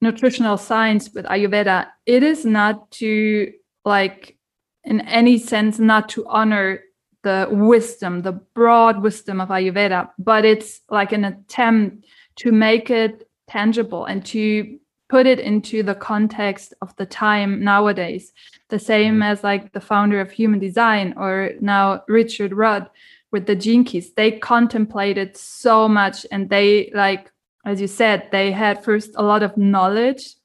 nutritional 0.00 0.56
science 0.56 1.10
with 1.12 1.24
ayurveda 1.24 1.88
it 2.06 2.22
is 2.22 2.44
not 2.44 2.90
to 2.92 3.52
like 3.84 4.36
in 4.84 5.00
any 5.00 5.38
sense 5.38 5.78
not 5.78 6.08
to 6.08 6.24
honor 6.28 6.80
the 7.24 7.48
wisdom 7.50 8.22
the 8.22 8.32
broad 8.32 9.02
wisdom 9.02 9.40
of 9.40 9.48
ayurveda 9.48 10.08
but 10.18 10.44
it's 10.44 10.82
like 10.88 11.10
an 11.10 11.24
attempt 11.24 12.06
to 12.36 12.52
make 12.52 12.90
it 12.90 13.28
tangible 13.48 14.04
and 14.04 14.24
to 14.24 14.78
put 15.08 15.26
it 15.26 15.40
into 15.40 15.82
the 15.82 15.94
context 15.94 16.74
of 16.80 16.94
the 16.94 17.06
time 17.06 17.64
nowadays 17.64 18.32
the 18.68 18.78
same 18.78 19.14
mm-hmm. 19.14 19.22
as 19.22 19.44
like 19.44 19.72
the 19.72 19.80
founder 19.80 20.20
of 20.20 20.30
human 20.30 20.60
design 20.60 21.14
or 21.16 21.52
now 21.60 22.02
richard 22.08 22.52
rudd 22.52 22.88
with 23.30 23.46
the 23.46 23.56
gene 23.56 23.84
keys 23.84 24.12
they 24.14 24.32
contemplated 24.32 25.36
so 25.36 25.88
much 25.88 26.26
and 26.30 26.48
they 26.50 26.90
like 26.94 27.30
as 27.68 27.82
you 27.82 27.86
said, 27.86 28.28
they 28.32 28.50
had 28.50 28.82
first 28.82 29.10
a 29.16 29.22
lot 29.22 29.42
of 29.42 29.56
knowledge 29.58 30.36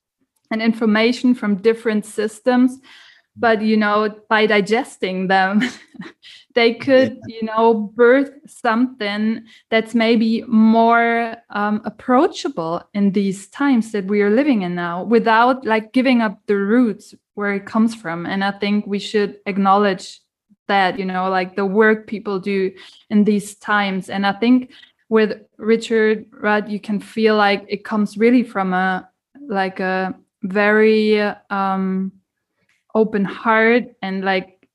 and 0.51 0.61
information 0.61 1.33
from 1.33 1.55
different 1.55 2.05
systems. 2.05 2.79
But 3.35 3.61
you 3.61 3.77
know, 3.77 4.15
by 4.29 4.45
digesting 4.45 5.27
them, 5.27 5.61
they 6.55 6.75
could, 6.75 7.17
you 7.27 7.43
know, 7.43 7.91
birth 7.95 8.31
something 8.45 9.43
that's 9.71 9.95
maybe 9.95 10.43
more 10.47 11.35
um, 11.49 11.81
approachable 11.83 12.83
in 12.93 13.11
these 13.11 13.47
times 13.47 13.91
that 13.91 14.05
we 14.05 14.21
are 14.21 14.29
living 14.29 14.61
in 14.61 14.75
now, 14.75 15.03
without 15.03 15.65
like 15.65 15.93
giving 15.93 16.21
up 16.21 16.39
the 16.45 16.57
roots 16.57 17.15
where 17.33 17.53
it 17.53 17.65
comes 17.65 17.95
from. 17.95 18.25
And 18.25 18.43
I 18.43 18.51
think 18.51 18.85
we 18.85 18.99
should 18.99 19.37
acknowledge 19.47 20.21
that, 20.67 20.99
you 20.99 21.05
know, 21.05 21.29
like 21.29 21.55
the 21.55 21.65
work 21.65 22.07
people 22.07 22.39
do 22.39 22.71
in 23.09 23.23
these 23.23 23.55
times. 23.55 24.09
And 24.09 24.25
I 24.25 24.33
think 24.33 24.71
with 25.09 25.41
Richard 25.57 26.25
Rudd, 26.31 26.69
you 26.69 26.79
can 26.79 26.99
feel 26.99 27.35
like 27.35 27.65
it 27.67 27.83
comes 27.83 28.17
really 28.17 28.43
from 28.43 28.73
a 28.73 29.09
like 29.47 29.79
a 29.79 30.15
very 30.43 31.19
um, 31.49 32.11
open 32.93 33.25
heart 33.25 33.85
and 34.01 34.23
like 34.23 34.67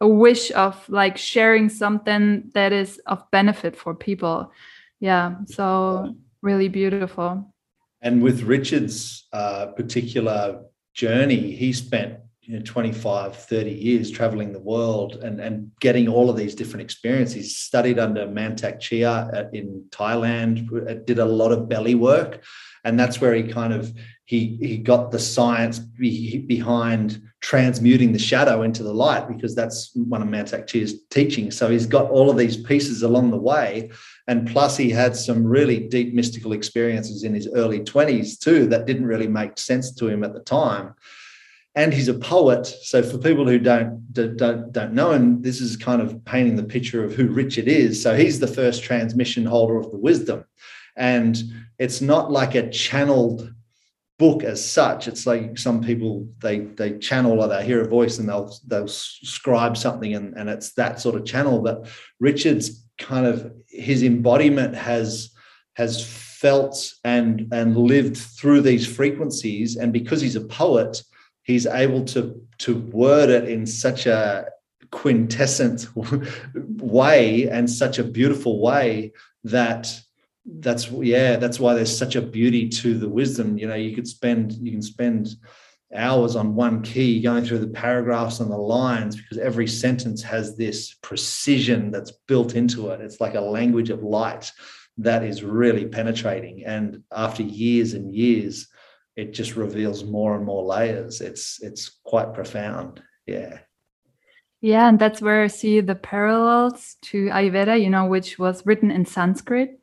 a 0.00 0.08
wish 0.08 0.50
of 0.52 0.88
like 0.88 1.16
sharing 1.16 1.68
something 1.68 2.50
that 2.54 2.72
is 2.72 3.00
of 3.06 3.30
benefit 3.30 3.76
for 3.76 3.94
people. 3.94 4.52
Yeah, 5.00 5.36
so 5.46 6.14
really 6.42 6.68
beautiful. 6.68 7.54
And 8.02 8.22
with 8.22 8.42
Richard's 8.42 9.26
uh, 9.32 9.66
particular 9.66 10.62
journey, 10.94 11.52
he 11.52 11.72
spent 11.72 12.18
you 12.46 12.56
know 12.56 12.62
25 12.64 13.36
30 13.36 13.70
years 13.70 14.10
traveling 14.10 14.52
the 14.52 14.60
world 14.60 15.16
and 15.24 15.40
and 15.40 15.70
getting 15.80 16.08
all 16.08 16.28
of 16.28 16.36
these 16.36 16.54
different 16.54 16.82
experiences 16.82 17.56
studied 17.56 17.98
under 17.98 18.26
mantak 18.26 18.80
chia 18.80 19.48
in 19.54 19.84
thailand 19.90 21.06
did 21.06 21.18
a 21.18 21.24
lot 21.24 21.52
of 21.52 21.68
belly 21.68 21.94
work 21.94 22.42
and 22.84 23.00
that's 23.00 23.20
where 23.20 23.34
he 23.34 23.42
kind 23.42 23.72
of 23.72 23.92
he 24.26 24.58
he 24.60 24.76
got 24.76 25.10
the 25.10 25.18
science 25.18 25.78
be, 25.78 26.38
behind 26.38 27.22
transmuting 27.44 28.10
the 28.10 28.18
shadow 28.18 28.62
into 28.62 28.82
the 28.82 28.94
light 28.94 29.28
because 29.28 29.54
that's 29.54 29.90
one 29.94 30.22
of 30.22 30.28
mantak 30.28 30.66
chia's 30.66 31.02
teachings 31.10 31.54
so 31.54 31.68
he's 31.68 31.84
got 31.84 32.10
all 32.10 32.30
of 32.30 32.38
these 32.38 32.56
pieces 32.56 33.02
along 33.02 33.30
the 33.30 33.36
way 33.36 33.90
and 34.28 34.50
plus 34.50 34.78
he 34.78 34.88
had 34.88 35.14
some 35.14 35.44
really 35.44 35.78
deep 35.78 36.14
mystical 36.14 36.54
experiences 36.54 37.22
in 37.22 37.34
his 37.34 37.46
early 37.54 37.80
20s 37.80 38.38
too 38.38 38.66
that 38.66 38.86
didn't 38.86 39.04
really 39.04 39.28
make 39.28 39.58
sense 39.58 39.92
to 39.92 40.08
him 40.08 40.24
at 40.24 40.32
the 40.32 40.40
time 40.40 40.94
and 41.74 41.92
he's 41.92 42.08
a 42.08 42.14
poet. 42.14 42.66
So 42.66 43.02
for 43.02 43.18
people 43.18 43.46
who 43.46 43.58
don't 43.58 44.12
don't 44.12 44.72
don't 44.72 44.92
know 44.92 45.10
him, 45.10 45.42
this 45.42 45.60
is 45.60 45.76
kind 45.76 46.00
of 46.00 46.24
painting 46.24 46.56
the 46.56 46.62
picture 46.62 47.04
of 47.04 47.14
who 47.14 47.26
Richard 47.26 47.66
is. 47.66 48.00
So 48.00 48.14
he's 48.14 48.38
the 48.38 48.46
first 48.46 48.84
transmission 48.84 49.44
holder 49.44 49.76
of 49.76 49.90
the 49.90 49.98
wisdom, 49.98 50.44
and 50.96 51.36
it's 51.80 52.00
not 52.00 52.30
like 52.30 52.54
a 52.54 52.70
channeled 52.70 53.52
book 54.18 54.44
as 54.44 54.64
such. 54.64 55.08
It's 55.08 55.26
like 55.26 55.58
some 55.58 55.82
people 55.82 56.28
they 56.40 56.60
they 56.60 56.98
channel 56.98 57.40
or 57.40 57.48
they 57.48 57.64
hear 57.64 57.82
a 57.82 57.88
voice 57.88 58.18
and 58.18 58.28
they'll 58.28 58.56
they'll 58.66 58.88
scribe 58.88 59.76
something 59.76 60.14
and, 60.14 60.34
and 60.34 60.48
it's 60.48 60.72
that 60.74 61.00
sort 61.00 61.16
of 61.16 61.24
channel. 61.24 61.60
But 61.60 61.88
Richard's 62.20 62.86
kind 62.98 63.26
of 63.26 63.52
his 63.68 64.02
embodiment 64.02 64.74
has 64.74 65.30
has 65.74 66.04
felt 66.04 66.92
and 67.02 67.48
and 67.52 67.76
lived 67.76 68.16
through 68.16 68.60
these 68.60 68.86
frequencies, 68.86 69.76
and 69.76 69.92
because 69.92 70.20
he's 70.20 70.36
a 70.36 70.42
poet 70.42 71.02
he's 71.44 71.66
able 71.66 72.04
to 72.04 72.42
to 72.58 72.78
word 72.78 73.30
it 73.30 73.48
in 73.48 73.66
such 73.66 74.06
a 74.06 74.46
quintessent 74.90 75.88
way 76.80 77.48
and 77.48 77.70
such 77.70 77.98
a 77.98 78.04
beautiful 78.04 78.60
way 78.60 79.12
that 79.44 80.00
that's 80.46 80.90
yeah 80.90 81.36
that's 81.36 81.58
why 81.58 81.74
there's 81.74 81.96
such 81.96 82.16
a 82.16 82.22
beauty 82.22 82.68
to 82.68 82.98
the 82.98 83.08
wisdom 83.08 83.56
you 83.56 83.66
know 83.66 83.74
you 83.74 83.94
could 83.94 84.06
spend 84.06 84.52
you 84.52 84.70
can 84.70 84.82
spend 84.82 85.36
hours 85.94 86.36
on 86.36 86.54
one 86.54 86.82
key 86.82 87.22
going 87.22 87.44
through 87.44 87.58
the 87.58 87.68
paragraphs 87.68 88.40
and 88.40 88.50
the 88.50 88.56
lines 88.56 89.16
because 89.16 89.38
every 89.38 89.66
sentence 89.66 90.22
has 90.22 90.56
this 90.56 90.94
precision 91.02 91.90
that's 91.90 92.12
built 92.28 92.54
into 92.54 92.90
it 92.90 93.00
it's 93.00 93.20
like 93.20 93.34
a 93.34 93.40
language 93.40 93.90
of 93.90 94.02
light 94.02 94.50
that 94.98 95.22
is 95.24 95.42
really 95.42 95.86
penetrating 95.86 96.64
and 96.64 97.02
after 97.12 97.42
years 97.42 97.94
and 97.94 98.12
years 98.14 98.68
it 99.16 99.32
just 99.32 99.56
reveals 99.56 100.04
more 100.04 100.36
and 100.36 100.44
more 100.44 100.64
layers. 100.64 101.20
It's 101.20 101.62
it's 101.62 102.00
quite 102.04 102.34
profound. 102.34 103.02
Yeah. 103.26 103.58
Yeah, 104.60 104.88
and 104.88 104.98
that's 104.98 105.20
where 105.20 105.42
I 105.42 105.48
see 105.48 105.80
the 105.80 105.94
parallels 105.94 106.96
to 107.02 107.26
Ayurveda, 107.26 107.80
you 107.80 107.90
know, 107.90 108.06
which 108.06 108.38
was 108.38 108.64
written 108.64 108.90
in 108.90 109.04
Sanskrit. 109.04 109.78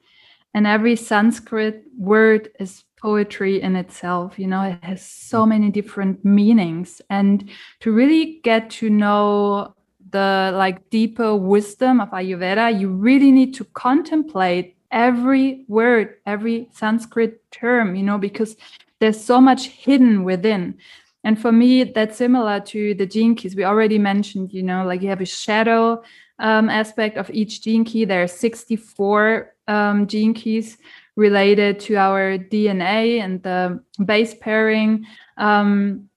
And 0.53 0.67
every 0.67 0.95
Sanskrit 0.95 1.83
word 1.97 2.49
is 2.59 2.83
poetry 3.01 3.61
in 3.61 3.75
itself. 3.75 4.37
You 4.37 4.47
know, 4.47 4.61
it 4.63 4.83
has 4.83 5.05
so 5.05 5.45
many 5.45 5.69
different 5.69 6.23
meanings. 6.25 7.01
And 7.09 7.49
to 7.79 7.91
really 7.91 8.39
get 8.43 8.69
to 8.71 8.89
know 8.89 9.75
the 10.11 10.51
like 10.53 10.89
deeper 10.89 11.35
wisdom 11.35 12.01
of 12.01 12.09
Ayurveda, 12.09 12.77
you 12.79 12.89
really 12.89 13.31
need 13.31 13.53
to 13.55 13.63
contemplate 13.73 14.75
every 14.91 15.63
word, 15.67 16.15
every 16.25 16.67
Sanskrit 16.73 17.49
term, 17.51 17.95
you 17.95 18.03
know, 18.03 18.17
because 18.17 18.57
there's 18.99 19.23
so 19.23 19.39
much 19.39 19.67
hidden 19.67 20.23
within 20.23 20.77
and 21.23 21.39
for 21.39 21.51
me 21.51 21.83
that's 21.83 22.17
similar 22.17 22.59
to 22.59 22.93
the 22.95 23.05
gene 23.05 23.35
keys 23.35 23.55
we 23.55 23.63
already 23.63 23.97
mentioned 23.97 24.51
you 24.53 24.63
know 24.63 24.85
like 24.85 25.01
you 25.01 25.09
have 25.09 25.21
a 25.21 25.25
shadow 25.25 26.01
um, 26.39 26.69
aspect 26.69 27.17
of 27.17 27.29
each 27.31 27.61
gene 27.61 27.83
key 27.83 28.05
there 28.05 28.23
are 28.23 28.27
64 28.27 29.50
um, 29.67 30.07
gene 30.07 30.33
keys 30.33 30.77
related 31.15 31.79
to 31.81 31.95
our 31.95 32.37
DNA 32.37 33.21
and 33.21 33.43
the 33.43 33.81
base 34.05 34.33
pairing. 34.33 35.05
Um, 35.37 36.09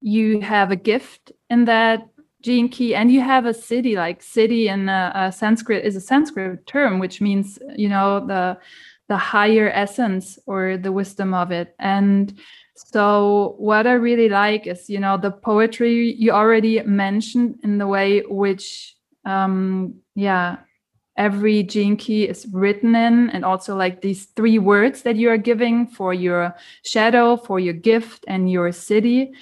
you 0.00 0.40
have 0.40 0.70
a 0.70 0.76
gift 0.76 1.32
in 1.50 1.66
that 1.66 2.08
gene 2.42 2.68
key 2.68 2.94
and 2.94 3.12
you 3.12 3.20
have 3.20 3.44
a 3.44 3.52
siddhi. 3.52 3.96
like 3.96 4.22
siddhi 4.22 4.66
in 4.66 4.88
a, 4.88 5.30
sanskrit 5.34 5.84
is 5.84 5.96
a 5.96 6.00
sanskrit 6.00 6.66
term 6.66 6.98
which 6.98 7.20
means 7.20 7.58
you 7.76 7.88
know 7.88 8.26
the 8.26 8.58
the 9.08 9.16
higher 9.16 9.70
essence 9.70 10.38
or 10.46 10.76
the 10.76 10.92
wisdom 10.92 11.34
of 11.34 11.50
it 11.50 11.74
and 11.78 12.38
so 12.74 13.54
what 13.58 13.86
i 13.86 13.92
really 13.92 14.28
like 14.30 14.66
is 14.66 14.88
you 14.88 14.98
know 14.98 15.18
the 15.18 15.30
poetry 15.30 16.14
you 16.18 16.30
already 16.30 16.82
mentioned 16.82 17.58
in 17.62 17.76
the 17.76 17.86
way 17.86 18.20
which 18.22 18.96
um 19.26 19.94
yeah 20.14 20.56
every 21.16 21.62
gene 21.62 21.96
key 21.96 22.24
is 22.24 22.46
written 22.52 22.94
in 22.94 23.30
and 23.30 23.44
also 23.44 23.76
like 23.76 24.00
these 24.00 24.26
three 24.36 24.58
words 24.58 25.02
that 25.02 25.16
you 25.16 25.28
are 25.28 25.36
giving 25.36 25.86
for 25.86 26.14
your 26.14 26.54
shadow 26.84 27.36
for 27.36 27.60
your 27.60 27.74
gift 27.74 28.24
and 28.28 28.50
your 28.50 28.70
siddhi 28.70 29.32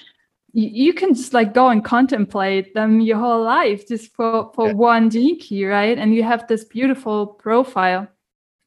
you 0.55 0.95
can 0.95 1.15
just 1.15 1.35
like 1.35 1.53
go 1.53 1.69
and 1.69 1.85
contemplate 1.85 2.75
them 2.75 3.01
your 3.01 3.19
whole 3.19 3.45
life 3.45 3.87
just 3.87 4.13
for 4.15 4.51
for 4.55 4.69
yeah. 4.69 4.75
one 4.75 5.11
gene 5.11 5.39
key 5.39 5.67
right? 5.67 5.99
And 5.99 6.15
you 6.15 6.23
have 6.23 6.49
this 6.49 6.65
beautiful 6.65 7.27
profile 7.27 8.09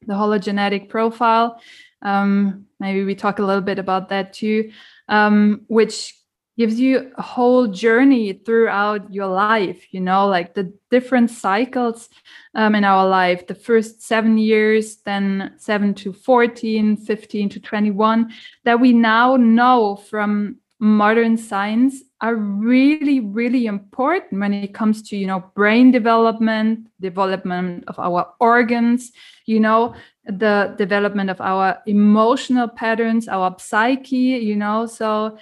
the 0.06 0.14
hologenetic 0.14 0.88
profile. 0.88 1.60
Um, 2.02 2.66
maybe 2.80 3.04
we 3.04 3.14
talk 3.14 3.38
a 3.38 3.44
little 3.44 3.62
bit 3.62 3.78
about 3.78 4.08
that 4.08 4.32
too. 4.32 4.72
Um, 5.08 5.62
which 5.68 6.14
gives 6.56 6.78
you 6.78 7.12
a 7.16 7.22
whole 7.22 7.66
journey 7.66 8.32
throughout 8.32 9.12
your 9.12 9.26
life 9.26 9.92
you 9.92 10.00
know 10.00 10.26
like 10.26 10.54
the 10.54 10.72
different 10.90 11.30
cycles 11.30 12.08
um, 12.54 12.74
in 12.74 12.84
our 12.84 13.08
life. 13.08 13.46
The 13.46 13.54
first 13.54 14.02
seven 14.02 14.38
years 14.38 14.96
then 14.96 15.54
7 15.56 15.94
to 15.94 16.12
14 16.12 16.96
15 16.96 17.48
to 17.48 17.60
21 17.60 18.32
that 18.64 18.80
we 18.80 18.92
now 18.92 19.36
know 19.36 19.96
from 19.96 20.56
modern 20.78 21.36
science 21.36 22.02
are 22.20 22.34
really 22.34 23.20
really 23.20 23.66
important 23.66 24.40
when 24.40 24.52
it 24.52 24.74
comes 24.74 25.00
to 25.08 25.16
you 25.16 25.26
know 25.26 25.44
brain 25.54 25.90
development 25.92 26.88
development 27.00 27.84
of 27.86 27.98
our 28.00 28.34
organs 28.40 29.12
you 29.46 29.60
know 29.60 29.94
the 30.26 30.74
development 30.76 31.30
of 31.30 31.40
our 31.40 31.78
emotional 31.86 32.68
patterns 32.68 33.28
our 33.28 33.54
psyche 33.58 34.16
you 34.16 34.56
know. 34.56 34.86
So 34.86 35.38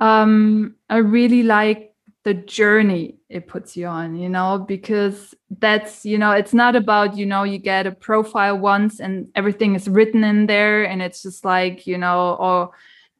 um 0.00 0.74
i 0.90 0.96
really 0.96 1.42
like 1.42 1.94
the 2.24 2.34
journey 2.34 3.16
it 3.28 3.46
puts 3.46 3.76
you 3.76 3.86
on 3.86 4.16
you 4.16 4.28
know 4.28 4.64
because 4.66 5.34
that's 5.58 6.06
you 6.06 6.16
know 6.16 6.30
it's 6.30 6.54
not 6.54 6.74
about 6.74 7.16
you 7.16 7.26
know 7.26 7.42
you 7.42 7.58
get 7.58 7.86
a 7.86 7.92
profile 7.92 8.58
once 8.58 8.98
and 8.98 9.28
everything 9.34 9.74
is 9.74 9.88
written 9.88 10.24
in 10.24 10.46
there 10.46 10.84
and 10.84 11.02
it's 11.02 11.22
just 11.22 11.44
like 11.44 11.86
you 11.86 11.98
know 11.98 12.34
or 12.40 12.70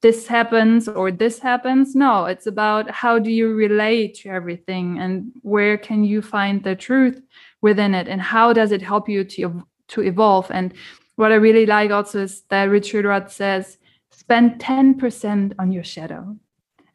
this 0.04 0.26
happens 0.26 0.86
or 0.86 1.10
this 1.10 1.38
happens. 1.38 1.94
No 1.94 2.26
it's 2.26 2.46
about 2.46 2.90
how 2.90 3.18
do 3.18 3.30
you 3.30 3.54
relate 3.54 4.16
to 4.16 4.28
everything 4.28 4.98
and 4.98 5.32
where 5.40 5.78
can 5.78 6.04
you 6.04 6.20
find 6.20 6.62
the 6.62 6.76
truth 6.76 7.22
within 7.62 7.94
it 7.94 8.06
and 8.06 8.20
how 8.20 8.52
does 8.52 8.70
it 8.70 8.82
help 8.82 9.08
you 9.08 9.24
to 9.24 9.62
to 9.88 10.02
evolve? 10.02 10.50
And 10.50 10.74
what 11.16 11.32
i 11.32 11.36
really 11.36 11.64
like 11.64 11.90
also 11.90 12.22
is 12.22 12.42
that 12.50 12.64
richard 12.64 13.04
rudd 13.04 13.30
says 13.30 13.78
spend 14.10 14.60
10% 14.60 15.54
on 15.58 15.72
your 15.72 15.84
shadow 15.84 16.36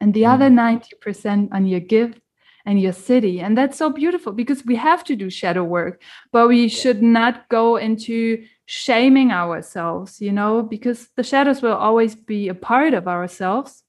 and 0.00 0.14
the 0.14 0.22
mm. 0.22 0.32
other 0.32 0.48
90% 0.48 1.48
on 1.52 1.66
your 1.66 1.80
gift 1.80 2.20
and 2.66 2.80
your 2.80 2.92
siddhi. 2.92 3.42
and 3.42 3.56
that's 3.56 3.78
so 3.78 3.90
beautiful 3.90 4.32
because 4.32 4.64
we 4.64 4.76
have 4.76 5.02
to 5.04 5.16
do 5.16 5.30
shadow 5.30 5.64
work 5.64 6.02
but 6.30 6.46
we 6.46 6.68
should 6.68 7.02
not 7.02 7.48
go 7.48 7.76
into 7.76 8.44
shaming 8.70 9.32
ourselves, 9.32 10.20
you 10.20 10.30
know, 10.30 10.62
because 10.62 11.08
the 11.16 11.24
shadows 11.24 11.60
will 11.60 11.74
always 11.74 12.14
be 12.14 12.46
a 12.46 12.54
part 12.54 12.94
of 12.94 13.08
ourselves. 13.08 13.82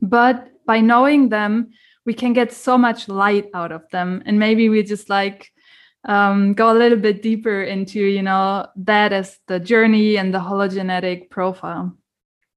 But 0.00 0.50
by 0.64 0.80
knowing 0.80 1.30
them, 1.30 1.70
we 2.06 2.14
can 2.14 2.32
get 2.32 2.52
so 2.52 2.78
much 2.78 3.08
light 3.08 3.50
out 3.54 3.72
of 3.72 3.82
them. 3.90 4.22
And 4.24 4.38
maybe 4.38 4.68
we 4.68 4.84
just 4.84 5.10
like 5.10 5.50
um, 6.04 6.54
go 6.54 6.70
a 6.70 6.78
little 6.78 6.98
bit 6.98 7.22
deeper 7.22 7.64
into, 7.64 7.98
you 7.98 8.22
know, 8.22 8.68
that 8.76 9.12
as 9.12 9.40
the 9.48 9.58
journey 9.58 10.16
and 10.16 10.32
the 10.32 10.38
hologenetic 10.38 11.28
profile. 11.28 11.96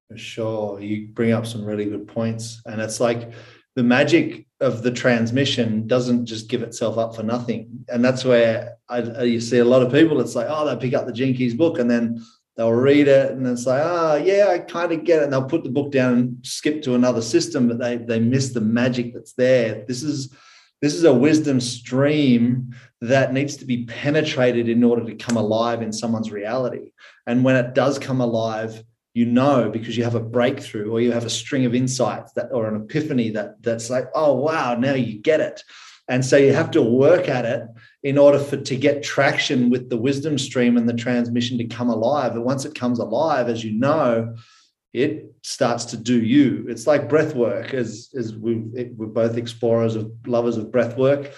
For 0.10 0.18
sure. 0.18 0.80
You 0.80 1.08
bring 1.08 1.32
up 1.34 1.46
some 1.46 1.66
really 1.66 1.86
good 1.86 2.08
points. 2.08 2.62
And 2.66 2.82
it's 2.82 3.00
like, 3.00 3.32
the 3.78 3.84
magic 3.84 4.48
of 4.60 4.82
the 4.82 4.90
transmission 4.90 5.86
doesn't 5.86 6.26
just 6.26 6.50
give 6.50 6.64
itself 6.64 6.98
up 6.98 7.16
for 7.16 7.22
nothing. 7.22 7.86
And 7.90 8.04
that's 8.04 8.26
where 8.26 8.78
I, 8.90 9.22
you 9.22 9.40
see 9.40 9.60
a 9.60 9.66
lot 9.66 9.84
of 9.84 9.92
people, 9.92 10.20
it's 10.20 10.34
like, 10.36 10.48
oh, 10.50 10.66
they 10.66 10.76
pick 10.82 10.96
up 10.96 11.06
the 11.06 11.14
Keys 11.14 11.54
book 11.54 11.78
and 11.78 11.88
then 11.88 12.26
they'll 12.56 12.74
read 12.74 13.08
it 13.08 13.34
and 13.34 13.46
it's 13.46 13.68
like, 13.68 13.84
oh, 13.86 14.16
yeah, 14.16 14.48
I 14.50 14.58
kind 14.58 14.92
of 14.92 15.04
get 15.04 15.20
it. 15.20 15.26
And 15.26 15.34
they'll 15.34 15.46
put 15.46 15.64
the 15.64 15.70
book 15.70 15.92
down 15.92 16.14
and 16.14 16.38
skip 16.42 16.82
to 16.82 16.96
another 16.96 17.22
system, 17.22 17.68
but 17.68 17.78
they, 17.78 17.98
they 17.98 18.20
miss 18.20 18.50
the 18.50 18.62
magic 18.62 19.14
that's 19.14 19.34
there. 19.34 19.86
This 19.88 20.02
is, 20.02 20.34
this 20.82 20.96
is 20.96 21.04
a 21.04 21.14
wisdom 21.14 21.62
stream 21.62 22.74
that 23.02 23.32
needs 23.32 23.58
to 23.58 23.66
be 23.66 23.86
penetrated 23.86 24.70
in 24.70 24.84
order 24.84 25.06
to 25.06 25.14
come 25.14 25.38
alive 25.38 25.84
in 25.84 25.94
someone's 25.94 26.32
reality. 26.32 26.94
And 27.28 27.44
when 27.44 27.58
it 27.58 27.76
does 27.76 28.00
come 28.00 28.22
alive, 28.22 28.84
you 29.18 29.26
know 29.26 29.68
because 29.68 29.98
you 29.98 30.04
have 30.04 30.14
a 30.14 30.20
breakthrough 30.20 30.92
or 30.92 31.02
you 31.02 31.12
have 31.12 31.26
a 31.26 31.30
string 31.30 31.66
of 31.66 31.74
insights 31.74 32.34
that 32.34 32.50
or 32.52 32.68
an 32.68 32.80
epiphany 32.84 33.32
that 33.32 33.60
that's 33.64 33.90
like 33.90 34.06
oh 34.14 34.36
wow 34.36 34.76
now 34.76 34.94
you 34.94 35.20
get 35.20 35.40
it. 35.40 35.64
And 36.10 36.24
so 36.24 36.38
you 36.38 36.54
have 36.54 36.72
to 36.72 36.82
work 36.82 37.28
at 37.28 37.44
it 37.44 37.64
in 38.04 38.18
order 38.18 38.40
for 38.40 38.58
to 38.58 38.76
get 38.78 39.04
traction 39.04 39.70
with 39.70 39.90
the 39.90 39.98
wisdom 39.98 40.38
stream 40.38 40.78
and 40.78 40.88
the 40.88 40.94
transmission 40.94 41.58
to 41.58 41.66
come 41.66 41.90
alive. 41.90 42.34
And 42.34 42.46
once 42.46 42.64
it 42.64 42.76
comes 42.76 43.00
alive 43.00 43.50
as 43.50 43.64
you 43.64 43.74
know 43.74 44.36
it 44.94 45.36
starts 45.42 45.86
to 45.86 45.98
do 45.98 46.24
you. 46.24 46.66
It's 46.70 46.88
like 46.88 47.10
breath 47.10 47.34
work 47.34 47.74
as 47.74 48.10
as 48.16 48.36
we 48.36 48.54
we're 48.98 49.08
both 49.08 49.36
explorers 49.36 49.96
of 49.96 50.12
lovers 50.28 50.58
of 50.58 50.72
breath 50.72 50.96
work. 50.96 51.32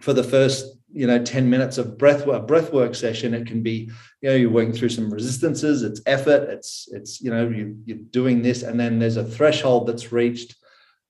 For 0.00 0.12
the 0.12 0.24
first 0.24 0.77
you 0.92 1.06
know 1.06 1.22
10 1.22 1.50
minutes 1.50 1.78
of 1.78 1.98
breath 1.98 2.24
breath 2.46 2.72
work 2.72 2.94
session 2.94 3.34
it 3.34 3.46
can 3.46 3.62
be 3.62 3.90
you 4.22 4.28
know 4.28 4.34
you're 4.34 4.50
working 4.50 4.72
through 4.72 4.88
some 4.88 5.10
resistances 5.10 5.82
it's 5.82 6.00
effort 6.06 6.48
it's 6.48 6.88
it's 6.92 7.20
you 7.20 7.30
know 7.30 7.48
you, 7.48 7.76
you're 7.84 7.98
doing 8.10 8.42
this 8.42 8.62
and 8.62 8.80
then 8.80 8.98
there's 8.98 9.16
a 9.16 9.24
threshold 9.24 9.86
that's 9.86 10.12
reached 10.12 10.56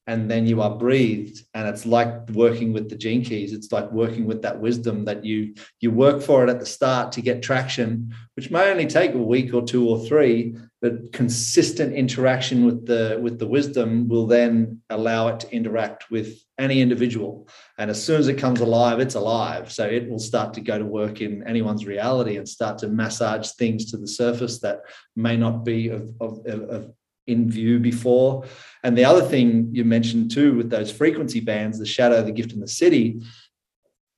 and 0.08 0.30
then 0.30 0.46
you 0.46 0.62
are 0.62 0.76
breathed 0.76 1.44
and 1.54 1.68
it's 1.68 1.84
like 1.84 2.28
working 2.30 2.72
with 2.72 2.88
the 2.88 2.96
gene 2.96 3.22
keys 3.24 3.52
it's 3.52 3.70
like 3.70 3.90
working 3.92 4.26
with 4.26 4.42
that 4.42 4.58
wisdom 4.58 5.04
that 5.04 5.24
you 5.24 5.54
you 5.80 5.90
work 5.90 6.20
for 6.20 6.42
it 6.42 6.50
at 6.50 6.58
the 6.58 6.66
start 6.66 7.12
to 7.12 7.22
get 7.22 7.42
traction 7.42 8.12
which 8.34 8.50
may 8.50 8.70
only 8.70 8.86
take 8.86 9.14
a 9.14 9.18
week 9.18 9.54
or 9.54 9.62
two 9.62 9.88
or 9.88 10.04
three 10.06 10.56
but 10.80 11.12
consistent 11.12 11.94
interaction 11.94 12.64
with 12.64 12.86
the 12.86 13.18
with 13.20 13.38
the 13.38 13.46
wisdom 13.46 14.08
will 14.08 14.26
then 14.26 14.80
allow 14.90 15.28
it 15.28 15.40
to 15.40 15.50
interact 15.52 16.10
with 16.10 16.38
any 16.58 16.80
individual 16.80 17.48
and 17.78 17.90
as 17.90 18.02
soon 18.02 18.18
as 18.18 18.28
it 18.28 18.38
comes 18.38 18.60
alive 18.60 19.00
it's 19.00 19.14
alive 19.14 19.70
so 19.72 19.84
it 19.86 20.08
will 20.08 20.18
start 20.18 20.54
to 20.54 20.60
go 20.60 20.78
to 20.78 20.84
work 20.84 21.20
in 21.20 21.46
anyone's 21.46 21.86
reality 21.86 22.36
and 22.36 22.48
start 22.48 22.78
to 22.78 22.88
massage 22.88 23.50
things 23.52 23.90
to 23.90 23.96
the 23.96 24.08
surface 24.08 24.60
that 24.60 24.80
may 25.16 25.36
not 25.36 25.64
be 25.64 25.88
of, 25.88 26.10
of, 26.20 26.44
of 26.46 26.92
in 27.26 27.50
view 27.50 27.78
before. 27.78 28.44
And 28.82 28.96
the 28.96 29.04
other 29.04 29.20
thing 29.20 29.68
you 29.70 29.84
mentioned 29.84 30.30
too 30.30 30.56
with 30.56 30.70
those 30.70 30.90
frequency 30.90 31.40
bands, 31.40 31.78
the 31.78 31.84
shadow, 31.84 32.22
the 32.22 32.32
gift, 32.32 32.52
and 32.52 32.62
the 32.62 32.66
siddhi 32.66 33.22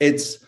it's 0.00 0.44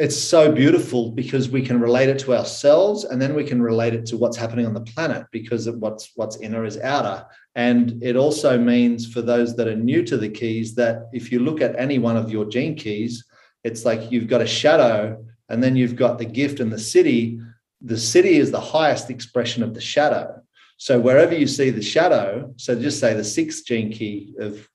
it's 0.00 0.16
so 0.16 0.50
beautiful 0.50 1.10
because 1.10 1.50
we 1.50 1.60
can 1.60 1.78
relate 1.78 2.08
it 2.08 2.18
to 2.18 2.34
ourselves 2.34 3.04
and 3.04 3.20
then 3.20 3.34
we 3.34 3.44
can 3.44 3.60
relate 3.60 3.92
it 3.92 4.06
to 4.06 4.16
what's 4.16 4.36
happening 4.36 4.64
on 4.64 4.72
the 4.72 4.80
planet 4.80 5.26
because 5.30 5.68
what's 5.68 6.12
what's 6.16 6.38
inner 6.38 6.64
is 6.64 6.78
outer. 6.78 7.26
And 7.54 8.02
it 8.02 8.16
also 8.16 8.58
means 8.58 9.12
for 9.12 9.20
those 9.20 9.54
that 9.56 9.68
are 9.68 9.76
new 9.76 10.02
to 10.04 10.16
the 10.16 10.30
keys 10.30 10.74
that 10.76 11.10
if 11.12 11.30
you 11.30 11.40
look 11.40 11.60
at 11.60 11.78
any 11.78 11.98
one 11.98 12.16
of 12.16 12.30
your 12.30 12.46
gene 12.46 12.76
keys 12.76 13.24
it's 13.64 13.84
like 13.84 14.10
you've 14.10 14.28
got 14.28 14.40
a 14.40 14.46
shadow 14.46 15.22
and 15.48 15.62
then 15.62 15.76
you've 15.76 15.96
got 15.96 16.18
the 16.18 16.24
gift 16.24 16.60
and 16.60 16.72
the 16.72 16.76
siddhi. 16.76 17.40
The 17.82 17.94
siddhi 17.94 18.38
is 18.38 18.50
the 18.50 18.60
highest 18.60 19.10
expression 19.10 19.62
of 19.62 19.74
the 19.74 19.80
shadow. 19.80 20.40
So 20.76 20.98
wherever 20.98 21.34
you 21.34 21.46
see 21.46 21.70
the 21.70 21.82
shadow, 21.82 22.54
so 22.56 22.74
just 22.74 23.00
say 23.00 23.12
the 23.12 23.24
sixth 23.24 23.66
gene 23.66 23.92
key 23.92 24.34
of 24.38 24.66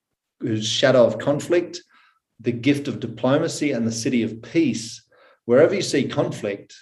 shadow 0.61 1.03
of 1.05 1.17
conflict, 1.17 1.81
the 2.39 2.51
gift 2.51 2.87
of 2.87 2.99
diplomacy, 2.99 3.71
and 3.71 3.87
the 3.87 3.91
siddhi 3.91 4.23
of 4.23 4.41
peace, 4.43 5.01
wherever 5.45 5.73
you 5.73 5.81
see 5.81 6.07
conflict, 6.07 6.75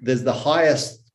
there's 0.00 0.24
the 0.24 0.32
highest 0.32 1.10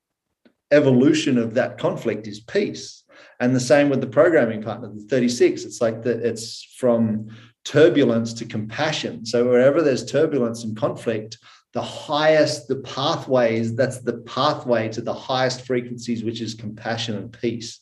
evolution 0.71 1.37
of 1.37 1.53
that 1.53 1.77
conflict 1.77 2.27
is 2.27 2.39
peace. 2.39 3.03
And 3.39 3.55
the 3.55 3.59
same 3.59 3.89
with 3.89 4.01
the 4.01 4.07
programming 4.07 4.61
partner, 4.61 4.89
the 4.93 5.03
36. 5.03 5.63
It's 5.63 5.81
like 5.81 6.03
that 6.03 6.19
it's 6.19 6.63
from 6.77 7.29
turbulence 7.63 8.33
to 8.33 8.45
compassion. 8.45 9.25
So 9.25 9.47
wherever 9.47 9.81
there's 9.81 10.05
turbulence 10.05 10.63
and 10.63 10.75
conflict, 10.75 11.37
the 11.73 11.81
highest, 11.81 12.67
the 12.67 12.77
pathways, 12.77 13.75
that's 13.75 13.99
the 13.99 14.19
pathway 14.19 14.89
to 14.89 15.01
the 15.01 15.13
highest 15.13 15.65
frequencies, 15.65 16.23
which 16.23 16.39
is 16.39 16.53
compassion 16.53 17.15
and 17.15 17.33
peace. 17.33 17.79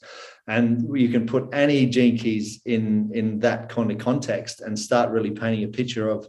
And 0.48 0.98
you 0.98 1.10
can 1.10 1.26
put 1.26 1.50
any 1.54 1.86
gene 1.88 2.18
keys 2.18 2.62
in, 2.66 3.12
in 3.14 3.40
that 3.40 3.70
kind 3.70 3.92
of 3.92 3.98
context 3.98 4.62
and 4.62 4.78
start 4.78 5.12
really 5.12 5.32
painting 5.32 5.64
a 5.64 5.68
picture 5.68 6.10
of 6.10 6.28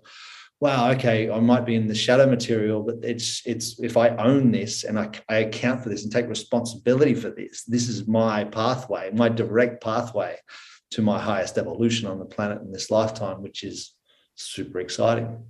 wow, 0.63 0.93
okay, 0.93 1.29
I 1.29 1.41
might 1.41 1.67
be 1.67 1.75
in 1.75 1.89
the 1.89 1.95
shadow 1.95 2.25
material, 2.25 2.85
but 2.85 2.99
it's 3.03 3.43
it's 3.45 3.81
if 3.81 3.97
I 3.97 4.11
own 4.11 4.53
this 4.53 4.85
and 4.85 4.97
I, 4.97 5.11
I 5.29 5.39
account 5.39 5.83
for 5.83 5.89
this 5.89 6.05
and 6.05 6.13
take 6.13 6.29
responsibility 6.29 7.15
for 7.15 7.31
this, 7.31 7.65
this 7.65 7.89
is 7.89 8.07
my 8.07 8.45
pathway, 8.45 9.11
my 9.13 9.29
direct 9.29 9.83
pathway 9.83 10.37
to 10.93 11.03
my 11.03 11.19
highest 11.19 11.59
evolution 11.59 12.07
on 12.07 12.21
the 12.21 12.25
planet 12.25 12.63
in 12.63 12.71
this 12.71 12.93
lifetime, 12.93 13.43
which 13.43 13.65
is 13.65 13.97
super 14.37 14.79
exciting. 14.79 15.43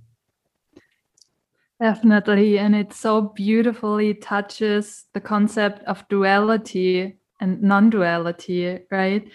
Definitely. 1.79 2.57
And 2.57 2.75
it 2.75 2.91
so 2.91 3.21
beautifully 3.21 4.15
touches 4.15 5.05
the 5.13 5.21
concept 5.21 5.83
of 5.83 6.07
duality 6.09 7.19
and 7.39 7.61
non 7.61 7.91
duality, 7.91 8.79
right? 8.89 9.29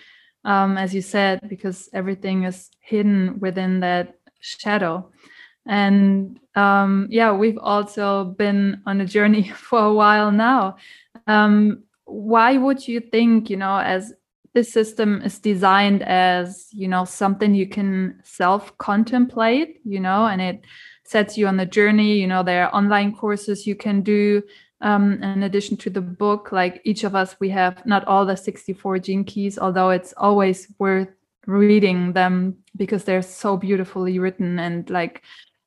Um, 0.44 0.76
as 0.76 0.92
you 0.92 1.02
said, 1.02 1.38
because 1.48 1.88
everything 1.92 2.42
is 2.42 2.68
hidden 2.80 3.38
within 3.38 3.78
that 3.80 4.16
shadow. 4.40 5.12
And 5.68 6.40
um, 6.54 7.06
yeah, 7.10 7.32
we've 7.32 7.58
also 7.58 8.24
been 8.24 8.82
on 8.86 9.00
a 9.00 9.06
journey 9.06 9.48
for 9.54 9.80
a 9.80 9.94
while 9.94 10.32
now. 10.32 10.76
Um, 11.26 11.84
why 12.06 12.56
would 12.56 12.88
you 12.88 13.00
think, 13.00 13.50
you 13.50 13.56
know, 13.56 13.78
as 13.78 14.14
this 14.54 14.72
system 14.72 15.20
is 15.22 15.38
designed 15.38 16.02
as, 16.02 16.68
you 16.72 16.88
know, 16.88 17.04
something 17.04 17.54
you 17.54 17.68
can 17.68 18.18
self 18.24 18.76
contemplate, 18.78 19.80
you 19.84 20.00
know, 20.00 20.26
and 20.26 20.40
it 20.40 20.64
sets 21.04 21.36
you 21.36 21.46
on 21.46 21.58
the 21.58 21.66
journey, 21.66 22.18
you 22.18 22.26
know, 22.26 22.42
there 22.42 22.66
are 22.66 22.74
online 22.74 23.14
courses 23.14 23.66
you 23.66 23.76
can 23.76 24.02
do. 24.02 24.42
Um, 24.80 25.22
in 25.22 25.42
addition 25.42 25.76
to 25.78 25.90
the 25.90 26.00
book, 26.00 26.52
like 26.52 26.80
each 26.84 27.04
of 27.04 27.14
us, 27.14 27.36
we 27.40 27.50
have 27.50 27.84
not 27.84 28.04
all 28.06 28.24
the 28.24 28.36
64 28.36 29.00
gene 29.00 29.24
keys, 29.24 29.58
although 29.58 29.90
it's 29.90 30.14
always 30.16 30.72
worth 30.78 31.08
reading 31.46 32.12
them 32.12 32.58
because 32.76 33.04
they're 33.04 33.22
so 33.22 33.56
beautifully 33.56 34.18
written 34.18 34.58
and 34.58 34.88
like 34.90 35.22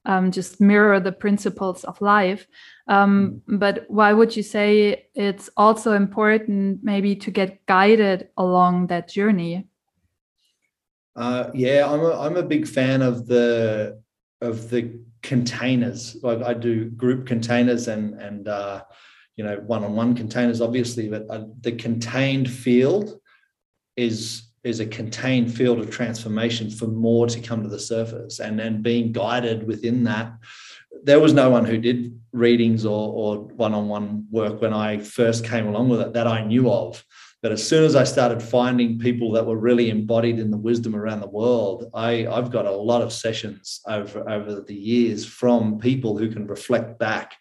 um, 0.06 0.32
just 0.32 0.60
mirror 0.60 1.00
the 1.00 1.12
principles 1.12 1.84
of 1.84 2.02
life. 2.02 2.48
Um, 2.88 3.42
mm. 3.48 3.60
but 3.60 3.86
why 3.88 4.14
would 4.14 4.36
you 4.36 4.44
say 4.44 5.08
it's 5.14 5.50
also 5.58 5.94
important 5.94 6.84
maybe 6.84 7.16
to 7.18 7.32
get 7.32 7.66
guided 7.66 8.30
along 8.38 8.88
that 8.88 9.10
journey? 9.10 9.68
Uh, 11.16 11.52
yeah, 11.54 11.92
I'm 11.92 12.02
a, 12.02 12.20
I'm 12.20 12.38
a 12.38 12.44
big 12.44 12.68
fan 12.68 13.02
of 13.02 13.28
the 13.28 14.02
of 14.42 14.70
the 14.70 15.00
containers. 15.22 16.18
Like 16.24 16.42
I 16.42 16.54
do 16.54 16.86
group 16.86 17.28
containers 17.28 17.88
and 17.88 18.16
and 18.16 18.48
uh, 18.48 18.84
you 19.36 19.44
know 19.44 19.58
one 19.58 19.84
on 19.84 19.96
one 19.96 20.16
containers, 20.16 20.62
obviously, 20.62 21.10
but 21.10 21.30
uh, 21.30 21.46
the 21.62 21.74
contained 21.74 22.50
field 22.50 23.20
is 23.98 24.51
is 24.64 24.80
a 24.80 24.86
contained 24.86 25.54
field 25.54 25.80
of 25.80 25.90
transformation 25.90 26.70
for 26.70 26.88
more 26.88 27.28
to 27.28 27.40
come 27.40 27.64
to 27.64 27.70
the 27.70 27.80
surface. 27.80 28.40
And 28.40 28.60
then 28.60 28.82
being 28.82 29.12
guided 29.12 29.66
within 29.66 30.04
that 30.04 30.34
there 31.04 31.20
was 31.20 31.34
no 31.34 31.50
one 31.50 31.66
who 31.66 31.78
did 31.78 32.20
readings 32.32 32.86
or, 32.86 33.12
or 33.14 33.38
one-on-one 33.56 34.26
work 34.32 34.62
when 34.62 34.74
i 34.74 34.98
first 34.98 35.46
came 35.46 35.68
along 35.68 35.90
with 35.90 36.02
it 36.02 36.14
that 36.14 36.28
i 36.28 36.44
knew 36.44 36.70
of. 36.70 37.04
But 37.42 37.52
as 37.52 37.68
soon 37.68 37.84
as 37.84 37.96
i 37.96 38.04
started 38.04 38.42
finding 38.42 39.00
people 39.00 39.32
that 39.34 39.46
were 39.46 39.58
really 39.58 39.90
embodied 39.90 40.40
in 40.40 40.52
the 40.52 40.58
wisdom 40.58 40.96
around 40.96 41.22
the 41.22 41.28
world 41.28 41.90
I, 41.94 42.28
i've 42.28 42.52
got 42.52 42.66
a 42.66 42.72
lot 42.72 43.02
of 43.02 43.12
sessions 43.12 43.82
over, 43.88 44.30
over 44.30 44.62
the 44.62 44.76
years 44.76 45.26
from 45.26 45.80
people 45.80 46.18
who 46.18 46.30
can 46.32 46.48
reflect 46.48 47.00
back 47.00 47.34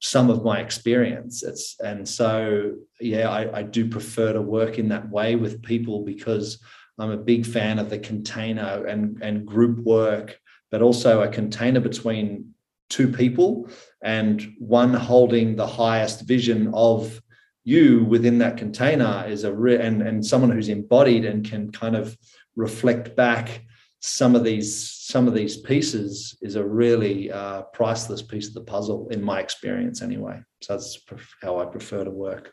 some 0.00 0.30
of 0.30 0.44
my 0.44 0.60
experience. 0.60 1.42
It's 1.42 1.76
and 1.80 2.08
so 2.08 2.74
yeah, 3.00 3.30
I, 3.30 3.58
I 3.58 3.62
do 3.62 3.88
prefer 3.88 4.32
to 4.32 4.42
work 4.42 4.78
in 4.78 4.88
that 4.88 5.08
way 5.10 5.36
with 5.36 5.62
people 5.62 6.04
because 6.04 6.62
I'm 6.98 7.10
a 7.10 7.16
big 7.16 7.46
fan 7.46 7.78
of 7.78 7.90
the 7.90 7.98
container 7.98 8.86
and 8.86 9.22
and 9.22 9.46
group 9.46 9.78
work, 9.78 10.38
but 10.70 10.82
also 10.82 11.22
a 11.22 11.28
container 11.28 11.80
between 11.80 12.54
two 12.88 13.08
people 13.08 13.68
and 14.02 14.54
one 14.58 14.94
holding 14.94 15.56
the 15.56 15.66
highest 15.66 16.22
vision 16.22 16.70
of 16.72 17.20
you 17.64 18.04
within 18.04 18.38
that 18.38 18.56
container 18.56 19.24
is 19.28 19.44
a 19.44 19.52
re- 19.52 19.80
and 19.80 20.00
and 20.02 20.24
someone 20.24 20.50
who's 20.50 20.68
embodied 20.68 21.24
and 21.24 21.48
can 21.48 21.70
kind 21.70 21.96
of 21.96 22.16
reflect 22.56 23.14
back 23.14 23.62
some 24.00 24.36
of 24.36 24.44
these 24.44 24.90
some 24.90 25.26
of 25.26 25.34
these 25.34 25.56
pieces 25.56 26.36
is 26.42 26.56
a 26.56 26.64
really 26.64 27.30
uh, 27.32 27.62
priceless 27.72 28.22
piece 28.22 28.48
of 28.48 28.54
the 28.54 28.60
puzzle 28.60 29.08
in 29.10 29.22
my 29.22 29.40
experience 29.40 30.02
anyway. 30.02 30.40
So 30.62 30.74
that's 30.74 30.98
how 31.42 31.58
i 31.58 31.64
prefer 31.64 32.04
to 32.04 32.10
work. 32.10 32.52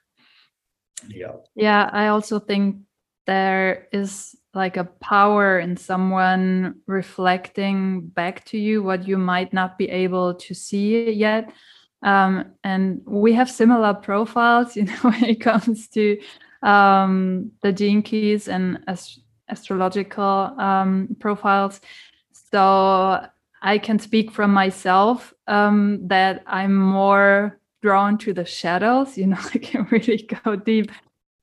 Yeah. 1.07 1.33
Yeah 1.55 1.89
i 1.91 2.07
also 2.07 2.39
think 2.39 2.77
there 3.27 3.87
is 3.91 4.35
like 4.53 4.77
a 4.77 4.85
power 4.85 5.59
in 5.59 5.75
someone 5.75 6.75
reflecting 6.87 8.07
back 8.07 8.45
to 8.45 8.57
you 8.57 8.81
what 8.81 9.07
you 9.07 9.17
might 9.17 9.51
not 9.51 9.77
be 9.77 9.89
able 9.89 10.35
to 10.35 10.53
see 10.53 11.11
yet. 11.11 11.51
Um, 12.01 12.53
and 12.63 13.01
we 13.05 13.33
have 13.33 13.49
similar 13.49 13.93
profiles 13.93 14.75
you 14.77 14.85
know 14.85 14.97
when 15.01 15.23
it 15.23 15.41
comes 15.41 15.87
to 15.89 16.19
um, 16.63 17.51
the 17.61 17.71
gene 17.71 18.01
keys 18.01 18.47
and 18.47 18.79
as 18.87 19.19
astrological 19.49 20.55
um, 20.59 21.15
profiles. 21.19 21.81
So 22.51 23.25
I 23.61 23.77
can 23.77 23.99
speak 23.99 24.31
from 24.31 24.51
myself 24.53 25.33
um, 25.47 26.07
that 26.07 26.43
I'm 26.47 26.75
more 26.75 27.59
drawn 27.81 28.17
to 28.19 28.33
the 28.33 28.45
shadows. 28.45 29.17
You 29.17 29.27
know, 29.27 29.39
I 29.53 29.57
can 29.57 29.87
really 29.91 30.27
go 30.43 30.55
deep 30.55 30.91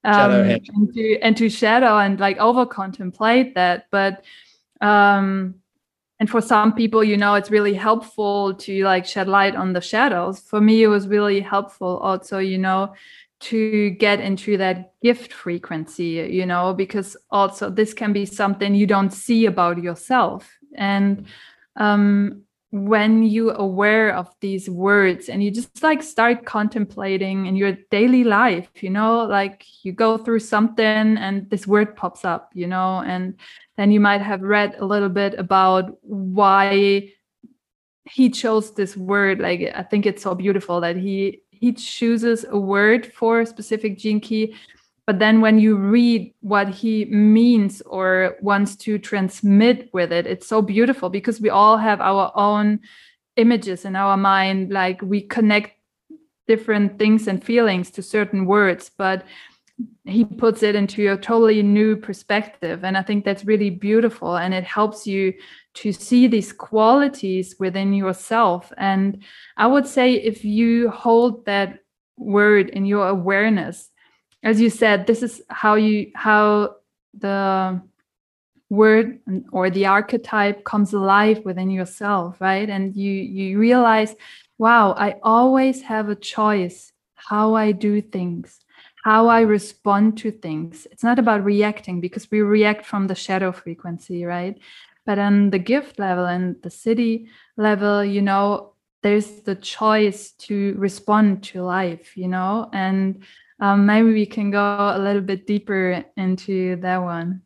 um, 0.05 0.33
into 0.51 1.27
into 1.27 1.49
shadow 1.49 1.99
and 1.99 2.19
like 2.19 2.39
over 2.39 2.67
contemplate 2.67 3.55
that. 3.55 3.87
But 3.91 4.25
um, 4.81 5.57
and 6.23 6.31
for 6.31 6.41
some 6.41 6.73
people, 6.73 7.03
you 7.03 7.17
know, 7.17 7.35
it's 7.35 7.51
really 7.51 7.75
helpful 7.75 8.55
to 8.55 8.85
like 8.85 9.07
shed 9.07 9.27
light 9.27 9.57
on 9.57 9.73
the 9.73 9.81
shadows. 9.81 10.39
For 10.39 10.61
me, 10.61 10.85
it 10.85 10.87
was 10.87 11.09
really 11.09 11.41
helpful 11.41 11.99
also, 11.99 12.39
you 12.39 12.59
know, 12.59 12.95
to 13.43 13.91
get 13.91 14.21
into 14.21 14.57
that 14.57 14.95
gift 15.03 15.33
frequency, 15.33 16.29
you 16.31 16.47
know, 16.47 16.73
because 16.73 17.17
also 17.31 17.69
this 17.69 17.93
can 17.93 18.13
be 18.13 18.25
something 18.25 18.75
you 18.75 18.87
don't 18.87 19.13
see 19.13 19.47
about 19.47 19.83
yourself. 19.83 20.49
And 20.75 21.27
um, 21.77 22.43
when 22.71 23.25
you 23.25 23.51
aware 23.51 24.15
of 24.15 24.31
these 24.41 24.71
words 24.71 25.29
and 25.29 25.43
you 25.43 25.51
just 25.51 25.83
like 25.83 26.03
start 26.03 26.47
contemplating 26.47 27.47
in 27.47 27.57
your 27.57 27.73
daily 27.91 28.25
life, 28.25 28.71
you 28.81 28.91
know, 28.91 29.25
like 29.25 29.65
you 29.83 29.93
go 29.93 30.17
through 30.17 30.41
something 30.41 30.87
and 31.19 31.51
this 31.51 31.67
word 31.67 31.97
pops 31.97 32.25
up, 32.25 32.51
you 32.55 32.67
know, 32.67 33.03
and 33.05 33.35
then 33.77 33.91
you 33.91 34.01
might 34.01 34.23
have 34.23 34.43
read 34.43 34.77
a 34.79 34.87
little 34.87 35.09
bit 35.09 35.35
about 35.39 35.99
why 36.03 37.11
he 38.05 38.31
chose 38.31 38.75
this 38.75 38.97
word 38.97 39.39
like 39.39 39.61
i 39.77 39.83
think 39.83 40.07
it's 40.07 40.23
so 40.23 40.35
beautiful 40.35 40.81
that 40.81 40.97
he 40.97 41.42
he 41.63 41.73
chooses 41.73 42.45
a 42.51 42.59
word 42.59 43.07
for 43.15 43.41
a 43.41 43.47
specific 43.47 43.97
gene 43.97 44.21
key 44.21 44.55
but 45.07 45.21
then 45.21 45.41
when 45.41 45.61
you 45.61 45.77
read 45.77 46.35
what 46.41 46.69
he 46.69 47.05
means 47.07 47.81
or 47.83 48.37
wants 48.43 48.75
to 48.75 48.99
transmit 48.99 49.89
with 49.93 50.13
it 50.13 50.27
it's 50.27 50.49
so 50.49 50.61
beautiful 50.61 51.09
because 51.09 51.41
we 51.41 51.49
all 51.49 51.79
have 51.79 52.01
our 52.01 52.33
own 52.35 52.81
images 53.37 53.85
in 53.85 53.95
our 53.95 54.17
mind 54.17 54.73
like 54.73 55.01
we 55.03 55.23
connect 55.23 55.71
different 56.49 56.99
things 56.99 57.29
and 57.29 57.45
feelings 57.45 57.93
to 57.93 58.03
certain 58.03 58.45
words 58.45 58.91
but 58.99 59.25
he 60.05 60.25
puts 60.25 60.63
it 60.63 60.75
into 60.75 61.13
a 61.13 61.17
totally 61.17 61.63
new 61.63 61.97
perspective. 61.97 62.85
And 62.85 62.97
i 62.97 63.03
think 63.03 63.25
that's 63.25 63.45
really 63.45 63.71
beautiful. 63.71 64.37
And 64.37 64.53
it 64.55 64.65
helps 64.65 65.07
you 65.07 65.35
to 65.75 65.93
see 65.93 66.27
these 66.27 66.53
qualities 66.53 67.57
within 67.59 67.93
yourself. 67.93 68.73
And 68.77 69.23
i 69.57 69.67
would 69.67 69.87
say 69.87 70.15
if 70.15 70.45
you 70.45 70.91
hold 70.91 71.45
that 71.47 71.79
word 72.17 72.69
in 72.71 72.85
your 72.85 73.09
awareness 73.09 73.91
as 74.43 74.61
you 74.61 74.71
said 74.71 75.07
this 75.07 75.23
is 75.23 75.43
how 75.49 75.75
you 75.75 76.11
how 76.15 76.77
the 77.19 77.81
word 78.69 79.19
or 79.51 79.71
the 79.71 79.87
archetype 79.87 80.65
comes 80.65 80.93
alive 80.93 81.45
within 81.45 81.71
yourself 81.71 82.41
right? 82.41 82.69
And 82.69 82.95
you 82.97 83.13
you 83.13 83.59
realize 83.59 84.15
wow 84.59 84.93
i 84.93 85.17
always 85.23 85.83
have 85.83 86.09
a 86.09 86.15
choice 86.15 86.93
how 87.15 87.55
i 87.55 87.73
do 87.73 88.01
things 88.01 88.62
how 89.03 89.29
I 89.29 89.41
respond 89.41 90.17
to 90.19 90.31
things. 90.31 90.87
It's 90.91 91.03
not 91.03 91.19
about 91.19 91.45
reacting 91.45 92.01
because 92.01 92.31
we 92.31 92.41
react 92.41 92.87
from 92.87 93.07
the 93.07 93.15
shadow 93.15 93.53
frequency, 93.53 94.25
right? 94.25 94.59
But 95.05 95.19
on 95.19 95.51
the 95.51 95.59
gift 95.59 95.99
level 95.99 96.25
and 96.25 96.57
the 96.63 96.69
siddhi 96.69 97.27
level, 97.57 98.05
you 98.05 98.23
know, 98.23 98.75
there's 99.03 99.43
the 99.43 99.57
choice 99.57 100.31
to 100.47 100.75
respond 100.79 101.43
to 101.43 101.63
life, 101.63 102.17
you 102.17 102.29
know, 102.29 102.71
and 102.73 103.25
um, 103.61 103.87
maybe 103.87 104.13
we 104.13 104.27
can 104.27 104.53
go 104.53 104.93
a 104.95 104.99
little 104.99 105.23
bit 105.23 105.47
deeper 105.47 106.05
into 106.17 106.77
that 106.77 106.99
one. 106.99 107.43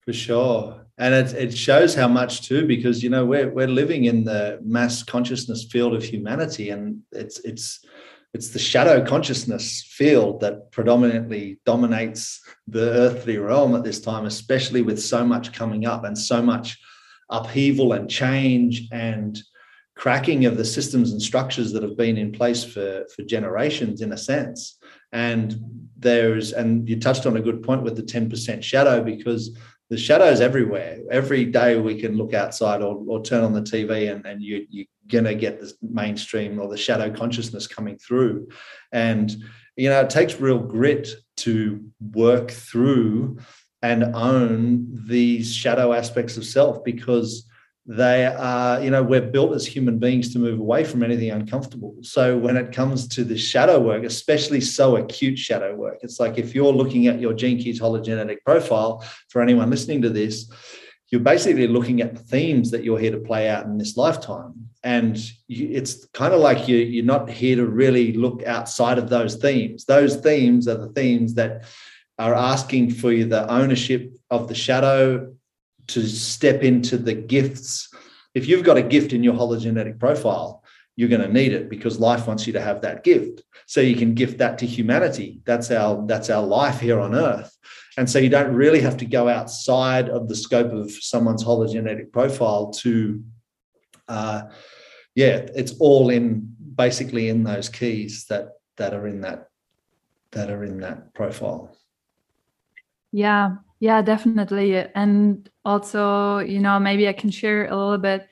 For 0.00 0.12
sure. 0.12 0.86
And 0.98 1.14
it, 1.14 1.32
it 1.32 1.56
shows 1.56 1.94
how 1.94 2.08
much 2.08 2.42
too, 2.42 2.66
because 2.66 3.02
you 3.02 3.10
know 3.10 3.24
we're 3.24 3.48
we're 3.48 3.68
living 3.68 4.04
in 4.04 4.24
the 4.24 4.58
mass 4.62 5.02
consciousness 5.02 5.64
field 5.64 5.94
of 5.94 6.04
humanity, 6.04 6.68
and 6.70 7.00
it's 7.12 7.40
it's 7.40 7.84
it's 8.32 8.50
the 8.50 8.58
shadow 8.58 9.04
consciousness 9.04 9.82
field 9.88 10.40
that 10.40 10.70
predominantly 10.70 11.58
dominates 11.66 12.40
the 12.68 12.90
earthly 12.90 13.38
realm 13.38 13.74
at 13.74 13.82
this 13.82 14.00
time, 14.00 14.24
especially 14.24 14.82
with 14.82 15.00
so 15.00 15.24
much 15.24 15.52
coming 15.52 15.84
up 15.84 16.04
and 16.04 16.16
so 16.16 16.40
much 16.40 16.78
upheaval 17.28 17.92
and 17.92 18.08
change 18.08 18.88
and 18.92 19.40
cracking 19.96 20.46
of 20.46 20.56
the 20.56 20.64
systems 20.64 21.12
and 21.12 21.20
structures 21.20 21.72
that 21.72 21.82
have 21.82 21.96
been 21.96 22.16
in 22.16 22.32
place 22.32 22.64
for 22.64 23.04
for 23.14 23.22
generations 23.22 24.00
in 24.00 24.12
a 24.12 24.16
sense. 24.16 24.78
And 25.12 25.56
there's 25.98 26.52
and 26.52 26.88
you 26.88 26.98
touched 26.98 27.26
on 27.26 27.36
a 27.36 27.42
good 27.42 27.62
point 27.62 27.82
with 27.82 27.96
the 27.96 28.02
10% 28.02 28.62
shadow 28.62 29.02
because 29.02 29.56
the 29.90 29.98
shadows 29.98 30.40
everywhere. 30.40 31.00
Every 31.10 31.44
day 31.44 31.76
we 31.76 32.00
can 32.00 32.16
look 32.16 32.32
outside 32.32 32.80
or, 32.80 33.02
or 33.06 33.22
turn 33.22 33.42
on 33.42 33.52
the 33.52 33.60
tv 33.60 34.10
and, 34.10 34.24
and 34.24 34.40
you, 34.40 34.64
you're 34.70 34.86
going 35.08 35.24
to 35.24 35.34
get 35.34 35.60
the 35.60 35.72
mainstream 35.82 36.60
or 36.60 36.68
the 36.68 36.76
shadow 36.76 37.10
consciousness 37.10 37.66
coming 37.66 37.98
through. 37.98 38.48
And 38.92 39.36
you 39.76 39.88
know 39.88 40.00
it 40.00 40.10
takes 40.10 40.40
real 40.40 40.58
grit 40.58 41.08
to 41.38 41.84
work 42.12 42.50
through 42.50 43.38
and 43.82 44.14
own 44.14 44.86
these 45.06 45.52
shadow 45.52 45.92
aspects 45.92 46.36
of 46.36 46.44
self 46.44 46.84
because 46.84 47.49
they 47.90 48.24
are, 48.24 48.80
you 48.80 48.88
know, 48.88 49.02
we're 49.02 49.20
built 49.20 49.52
as 49.52 49.66
human 49.66 49.98
beings 49.98 50.32
to 50.32 50.38
move 50.38 50.60
away 50.60 50.84
from 50.84 51.02
anything 51.02 51.32
uncomfortable. 51.32 51.96
So 52.02 52.38
when 52.38 52.56
it 52.56 52.70
comes 52.70 53.08
to 53.08 53.24
the 53.24 53.36
shadow 53.36 53.80
work, 53.80 54.04
especially 54.04 54.60
so 54.60 54.94
acute 54.94 55.36
shadow 55.36 55.74
work, 55.74 55.98
it's 56.02 56.20
like 56.20 56.38
if 56.38 56.54
you're 56.54 56.72
looking 56.72 57.08
at 57.08 57.18
your 57.18 57.34
gene 57.34 57.58
keys 57.58 57.80
hologenetic 57.80 58.44
profile 58.46 59.04
for 59.28 59.42
anyone 59.42 59.70
listening 59.70 60.02
to 60.02 60.08
this, 60.08 60.48
you're 61.08 61.20
basically 61.20 61.66
looking 61.66 62.00
at 62.00 62.14
the 62.14 62.22
themes 62.22 62.70
that 62.70 62.84
you're 62.84 63.00
here 63.00 63.10
to 63.10 63.18
play 63.18 63.48
out 63.48 63.64
in 63.64 63.76
this 63.76 63.96
lifetime. 63.96 64.54
And 64.84 65.18
you, 65.48 65.70
it's 65.72 66.06
kind 66.14 66.32
of 66.32 66.38
like 66.38 66.68
you, 66.68 66.76
you're 66.76 67.04
not 67.04 67.28
here 67.28 67.56
to 67.56 67.66
really 67.66 68.12
look 68.12 68.44
outside 68.44 68.98
of 68.98 69.08
those 69.08 69.34
themes. 69.34 69.84
Those 69.84 70.14
themes 70.14 70.68
are 70.68 70.76
the 70.76 70.92
themes 70.92 71.34
that 71.34 71.64
are 72.20 72.36
asking 72.36 72.92
for 72.92 73.10
you 73.10 73.24
the 73.24 73.50
ownership 73.50 74.14
of 74.30 74.46
the 74.46 74.54
shadow 74.54 75.34
to 75.94 76.06
step 76.06 76.62
into 76.62 76.96
the 76.96 77.14
gifts. 77.14 77.88
If 78.34 78.48
you've 78.48 78.64
got 78.64 78.76
a 78.76 78.82
gift 78.82 79.12
in 79.12 79.22
your 79.22 79.34
hologenetic 79.34 79.98
profile, 79.98 80.62
you're 80.96 81.08
going 81.08 81.22
to 81.22 81.32
need 81.32 81.52
it 81.52 81.68
because 81.70 81.98
life 81.98 82.26
wants 82.26 82.46
you 82.46 82.52
to 82.52 82.60
have 82.60 82.82
that 82.82 83.04
gift. 83.04 83.42
So 83.66 83.80
you 83.80 83.96
can 83.96 84.14
gift 84.14 84.38
that 84.38 84.58
to 84.58 84.66
humanity. 84.66 85.40
That's 85.44 85.70
our 85.70 86.04
that's 86.06 86.30
our 86.30 86.44
life 86.44 86.80
here 86.80 87.00
on 87.00 87.14
earth. 87.14 87.56
And 87.96 88.08
so 88.08 88.18
you 88.18 88.28
don't 88.28 88.54
really 88.54 88.80
have 88.80 88.96
to 88.98 89.06
go 89.06 89.28
outside 89.28 90.08
of 90.08 90.28
the 90.28 90.36
scope 90.36 90.72
of 90.72 90.90
someone's 90.90 91.44
hologenetic 91.44 92.12
profile 92.12 92.70
to 92.82 93.22
uh, 94.08 94.42
yeah, 95.14 95.46
it's 95.54 95.72
all 95.78 96.10
in 96.10 96.54
basically 96.74 97.28
in 97.28 97.44
those 97.44 97.68
keys 97.68 98.26
that 98.26 98.50
that 98.76 98.94
are 98.94 99.06
in 99.06 99.20
that 99.22 99.48
that 100.32 100.50
are 100.50 100.64
in 100.64 100.80
that 100.80 101.14
profile. 101.14 101.76
Yeah, 103.12 103.56
yeah, 103.80 104.02
definitely. 104.02 104.76
And 104.76 105.48
also, 105.64 106.38
you 106.38 106.60
know, 106.60 106.78
maybe 106.78 107.08
I 107.08 107.14
can 107.14 107.30
share 107.30 107.66
a 107.66 107.76
little 107.76 107.98
bit 107.98 108.28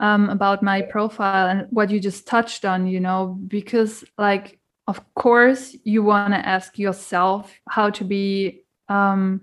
um, 0.00 0.28
about 0.28 0.62
my 0.62 0.82
profile 0.82 1.46
and 1.46 1.66
what 1.70 1.90
you 1.90 2.00
just 2.00 2.26
touched 2.26 2.64
on, 2.64 2.86
you 2.86 2.98
know, 2.98 3.38
because, 3.46 4.04
like, 4.18 4.58
of 4.88 5.14
course, 5.14 5.76
you 5.84 6.02
want 6.02 6.34
to 6.34 6.46
ask 6.46 6.76
yourself 6.76 7.52
how 7.68 7.90
to 7.90 8.04
be, 8.04 8.64
um, 8.88 9.40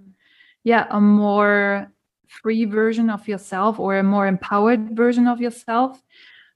yeah, 0.66 0.86
a 0.90 1.00
more 1.00 1.94
free 2.28 2.66
version 2.66 3.10
of 3.10 3.28
yourself 3.28 3.80
or 3.80 3.98
a 3.98 4.04
more 4.04 4.28
empowered 4.28 4.98
version 4.98 5.28
of 5.28 5.40
yourself. 5.40 6.04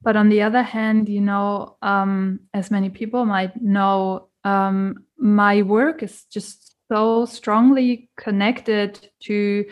But 0.02 0.18
on 0.18 0.28
the 0.28 0.42
other 0.42 0.64
hand, 0.64 1.08
you 1.08 1.22
know, 1.22 1.78
um, 1.82 2.42
as 2.54 2.72
many 2.72 2.90
people 2.90 3.24
might 3.24 3.62
know, 3.62 4.28
um, 4.44 5.06
my 5.18 5.62
work 5.62 6.04
is 6.04 6.26
just 6.26 6.71
so 6.92 7.26
strongly 7.26 8.10
connected 8.18 9.10
to 9.22 9.66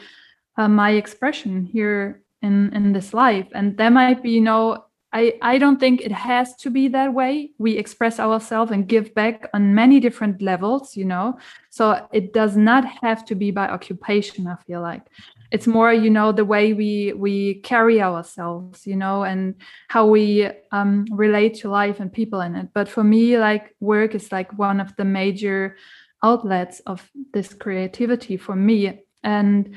uh, 0.57 0.69
my 0.69 0.91
expression 0.91 1.65
here 1.65 2.21
in 2.41 2.71
in 2.73 2.93
this 2.93 3.13
life 3.13 3.47
and 3.53 3.75
there 3.77 3.91
might 3.91 4.23
be 4.23 4.31
you 4.31 4.41
know 4.41 4.85
I, 5.11 5.33
I 5.41 5.57
don't 5.57 5.79
think 5.79 6.01
it 6.01 6.11
has 6.11 6.55
to 6.57 6.69
be 6.69 6.87
that 6.89 7.13
way. 7.13 7.51
We 7.57 7.77
express 7.77 8.19
ourselves 8.19 8.71
and 8.71 8.87
give 8.87 9.15
back 9.15 9.49
on 9.55 9.73
many 9.73 9.99
different 9.99 10.39
levels, 10.41 10.95
you 10.95 11.05
know. 11.05 11.39
So 11.71 12.07
it 12.13 12.31
does 12.31 12.55
not 12.55 12.85
have 13.01 13.25
to 13.25 13.35
be 13.35 13.49
by 13.49 13.69
occupation, 13.69 14.45
I 14.45 14.57
feel 14.67 14.81
like. 14.81 15.01
It's 15.51 15.65
more, 15.65 15.91
you 15.91 16.11
know, 16.11 16.31
the 16.31 16.45
way 16.45 16.73
we 16.73 17.13
we 17.13 17.55
carry 17.61 18.03
ourselves, 18.03 18.85
you 18.85 18.95
know, 18.95 19.23
and 19.23 19.55
how 19.87 20.05
we 20.05 20.47
um, 20.71 21.07
relate 21.11 21.55
to 21.61 21.69
life 21.69 21.99
and 21.99 22.13
people 22.13 22.41
in 22.41 22.55
it. 22.55 22.67
But 22.75 22.87
for 22.87 23.03
me, 23.03 23.39
like 23.39 23.75
work 23.79 24.13
is 24.13 24.31
like 24.31 24.55
one 24.59 24.79
of 24.79 24.95
the 24.95 25.05
major 25.05 25.75
outlets 26.23 26.79
of 26.81 27.09
this 27.33 27.53
creativity 27.53 28.37
for 28.37 28.55
me. 28.55 29.01
And 29.23 29.75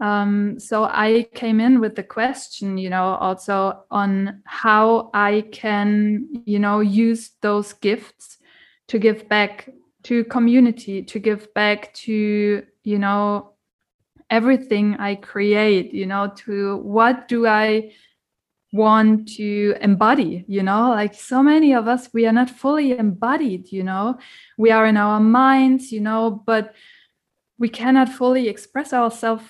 um, 0.00 0.58
so 0.58 0.84
i 0.84 1.26
came 1.34 1.60
in 1.60 1.80
with 1.80 1.94
the 1.94 2.02
question 2.02 2.78
you 2.78 2.90
know 2.90 3.14
also 3.16 3.84
on 3.90 4.42
how 4.44 5.10
i 5.14 5.44
can 5.52 6.26
you 6.46 6.58
know 6.58 6.80
use 6.80 7.32
those 7.42 7.74
gifts 7.74 8.38
to 8.88 8.98
give 8.98 9.28
back 9.28 9.68
to 10.02 10.24
community 10.24 11.02
to 11.02 11.18
give 11.18 11.52
back 11.54 11.92
to 11.92 12.64
you 12.82 12.98
know 12.98 13.52
everything 14.30 14.96
i 14.96 15.14
create 15.14 15.92
you 15.92 16.06
know 16.06 16.32
to 16.34 16.78
what 16.78 17.28
do 17.28 17.46
i 17.46 17.92
want 18.72 19.28
to 19.36 19.74
embody 19.80 20.44
you 20.46 20.62
know? 20.62 20.90
Like 20.90 21.14
so 21.14 21.42
many 21.42 21.74
of 21.74 21.88
us 21.88 22.08
we 22.12 22.26
are 22.26 22.32
not 22.32 22.50
fully 22.50 22.92
embodied 22.92 23.72
you 23.72 23.82
know? 23.82 24.18
We 24.58 24.70
are 24.70 24.86
in 24.86 24.96
our 24.96 25.20
minds 25.20 25.92
you 25.92 26.00
know? 26.00 26.42
But 26.46 26.74
we 27.58 27.68
cannot 27.68 28.08
fully 28.08 28.48
express 28.48 28.92
ourselves 28.92 29.44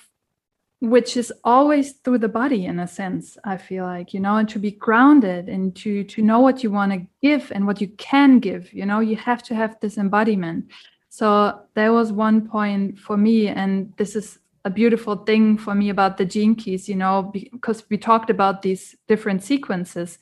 which 0.79 1.15
is 1.15 1.31
always 1.43 1.91
through 1.91 2.17
the 2.17 2.27
body 2.27 2.65
in 2.65 2.79
a 2.79 2.87
sense 2.87 3.37
i 3.43 3.55
feel 3.55 3.83
like 3.83 4.13
you 4.13 4.19
know? 4.19 4.37
And 4.37 4.49
to 4.49 4.59
be 4.59 4.71
grounded 4.71 5.47
and 5.47 5.75
to 5.77 6.03
to 6.05 6.21
know 6.21 6.39
what 6.39 6.63
you 6.63 6.71
want 6.71 6.91
to 6.91 7.05
give 7.21 7.51
and 7.51 7.67
what 7.67 7.79
you 7.81 7.89
can 7.97 8.39
give 8.39 8.73
you 8.73 8.85
know? 8.85 8.99
You 8.99 9.15
have 9.17 9.43
to 9.43 9.55
have 9.55 9.79
this 9.79 9.97
embodiment. 9.97 10.71
So 11.09 11.59
there 11.75 11.91
was 11.91 12.11
one 12.11 12.47
point 12.47 12.97
for 12.97 13.17
me 13.17 13.49
and 13.49 13.93
this 13.97 14.15
is 14.15 14.39
a 14.63 14.69
beautiful 14.69 15.15
thing 15.15 15.57
for 15.57 15.73
me 15.73 15.89
about 15.89 16.17
the 16.17 16.25
gene 16.25 16.55
keys, 16.55 16.87
you 16.87 16.95
know, 16.95 17.31
because 17.33 17.83
we 17.89 17.97
talked 17.97 18.29
about 18.29 18.61
these 18.61 18.95
different 19.07 19.43
sequences. 19.43 20.19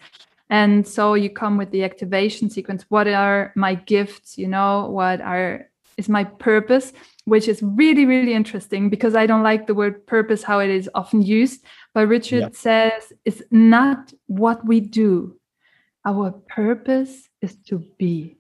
And 0.49 0.87
so 0.87 1.13
you 1.13 1.29
come 1.29 1.57
with 1.57 1.71
the 1.71 1.83
activation 1.83 2.49
sequence. 2.49 2.85
What 2.89 3.07
are 3.07 3.51
my 3.55 3.75
gifts? 3.75 4.37
You 4.37 4.47
know, 4.47 4.87
what 4.89 5.21
are 5.21 5.69
is 5.97 6.09
my 6.09 6.23
purpose, 6.23 6.93
which 7.25 7.47
is 7.47 7.61
really, 7.61 8.05
really 8.05 8.33
interesting 8.33 8.89
because 8.89 9.15
I 9.15 9.27
don't 9.27 9.43
like 9.43 9.67
the 9.67 9.75
word 9.75 10.07
purpose, 10.07 10.41
how 10.41 10.59
it 10.59 10.69
is 10.69 10.89
often 10.95 11.21
used. 11.21 11.63
But 11.93 12.07
Richard 12.07 12.41
yeah. 12.41 12.49
says 12.53 13.13
it's 13.25 13.43
not 13.51 14.13
what 14.27 14.65
we 14.65 14.79
do. 14.79 15.35
Our 16.05 16.31
purpose 16.31 17.27
is 17.41 17.57
to 17.67 17.79
be. 17.97 18.37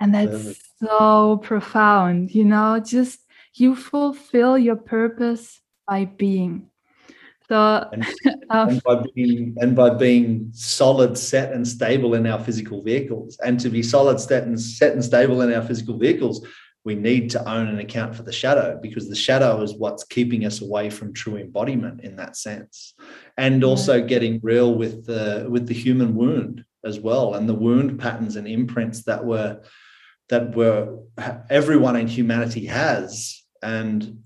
And 0.00 0.14
that's 0.14 0.60
so 0.78 1.38
profound, 1.38 2.34
you 2.34 2.44
know, 2.44 2.80
just 2.80 3.20
you 3.58 3.74
fulfill 3.74 4.58
your 4.58 4.76
purpose 4.76 5.60
by 5.86 6.04
being. 6.04 6.70
So, 7.48 7.88
and, 7.92 8.04
um, 8.50 8.68
and, 8.68 8.82
by 8.82 9.04
being 9.14 9.56
and 9.60 9.76
by 9.76 9.90
being 9.90 10.50
solid, 10.52 11.16
set, 11.16 11.52
and 11.52 11.66
stable 11.66 12.14
in 12.14 12.26
our 12.26 12.42
physical 12.42 12.82
vehicles, 12.82 13.38
and 13.44 13.58
to 13.60 13.68
be 13.68 13.82
solid, 13.82 14.18
set, 14.20 14.44
and 14.44 14.60
set 14.60 14.92
and 14.92 15.04
stable 15.04 15.42
in 15.42 15.52
our 15.52 15.62
physical 15.62 15.96
vehicles, 15.96 16.44
we 16.84 16.94
need 16.94 17.30
to 17.30 17.48
own 17.48 17.68
and 17.68 17.80
account 17.80 18.14
for 18.14 18.24
the 18.24 18.32
shadow 18.32 18.78
because 18.82 19.08
the 19.08 19.16
shadow 19.16 19.62
is 19.62 19.74
what's 19.74 20.04
keeping 20.04 20.44
us 20.44 20.60
away 20.60 20.90
from 20.90 21.12
true 21.12 21.36
embodiment 21.36 22.00
in 22.02 22.16
that 22.16 22.36
sense, 22.36 22.94
and 23.36 23.62
also 23.62 24.04
getting 24.04 24.40
real 24.42 24.74
with 24.74 25.06
the 25.06 25.46
with 25.48 25.68
the 25.68 25.74
human 25.74 26.16
wound 26.16 26.64
as 26.84 26.98
well, 26.98 27.34
and 27.34 27.48
the 27.48 27.54
wound 27.54 28.00
patterns 28.00 28.34
and 28.34 28.48
imprints 28.48 29.04
that 29.04 29.24
were 29.24 29.60
that 30.30 30.56
were 30.56 30.98
everyone 31.48 31.94
in 31.94 32.08
humanity 32.08 32.66
has 32.66 33.45
and 33.62 34.22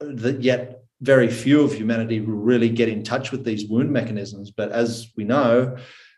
that 0.00 0.42
yet 0.42 0.84
very 1.00 1.28
few 1.28 1.60
of 1.60 1.72
humanity 1.72 2.20
really 2.20 2.68
get 2.68 2.88
in 2.88 3.02
touch 3.02 3.30
with 3.30 3.44
these 3.44 3.68
wound 3.68 3.90
mechanisms. 3.90 4.50
But 4.50 4.72
as 4.72 5.12
we 5.16 5.24
know, 5.24 5.76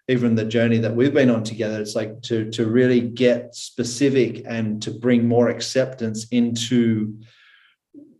even 0.09 0.35
the 0.35 0.45
journey 0.45 0.79
that 0.79 0.95
we've 0.95 1.15
been 1.15 1.31
on 1.31 1.45
together, 1.45 1.81
it's 1.81 1.95
like 1.95 2.21
to, 2.23 2.51
to 2.51 2.67
really 2.67 3.01
get 3.01 3.55
specific 3.55 4.43
and 4.47 4.83
to 4.83 4.91
bring 4.91 5.29
more 5.29 5.49
acceptance 5.49 6.27
into 6.31 7.21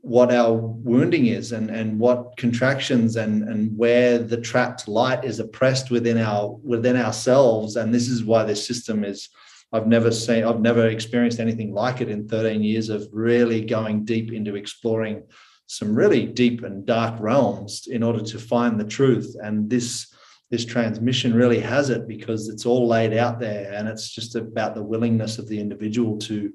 what 0.03 0.33
our 0.33 0.53
wounding 0.55 1.27
is 1.27 1.53
and, 1.53 1.71
and 1.71 1.99
what 1.99 2.37
contractions 2.37 3.17
and, 3.17 3.43
and 3.43 3.77
where 3.77 4.19
the 4.19 4.37
trapped 4.37 4.89
light 4.89 5.25
is 5.25 5.41
oppressed 5.41 5.91
within 5.91 6.17
our 6.17 6.59
within 6.63 6.97
ourselves. 6.97 7.77
And 7.77 7.93
this 7.93 8.09
is 8.09 8.25
why 8.25 8.45
this 8.45 8.67
system 8.67 9.05
is 9.05 9.29
I've 9.73 9.87
never 9.87 10.11
seen, 10.11 10.45
I've 10.45 10.61
never 10.61 10.89
experienced 10.89 11.41
anything 11.41 11.73
like 11.73 12.01
it 12.01 12.09
in 12.09 12.29
13 12.29 12.63
years 12.63 12.89
of 12.89 13.09
really 13.13 13.65
going 13.65 14.05
deep 14.05 14.33
into 14.33 14.57
exploring 14.57 15.23
some 15.67 15.95
really 15.95 16.27
deep 16.27 16.65
and 16.65 16.85
dark 16.85 17.21
realms 17.21 17.87
in 17.87 18.03
order 18.03 18.21
to 18.21 18.39
find 18.39 18.79
the 18.79 18.85
truth. 18.85 19.37
And 19.43 19.71
this 19.71 20.13
this 20.51 20.65
transmission 20.65 21.33
really 21.33 21.61
has 21.61 21.91
it 21.91 22.09
because 22.09 22.49
it's 22.49 22.67
all 22.67 22.89
laid 22.89 23.15
out 23.15 23.39
there, 23.39 23.73
and 23.73 23.87
it's 23.87 24.11
just 24.11 24.35
about 24.35 24.75
the 24.75 24.83
willingness 24.83 25.39
of 25.39 25.49
the 25.49 25.61
individual 25.61 26.19
to 26.19 26.53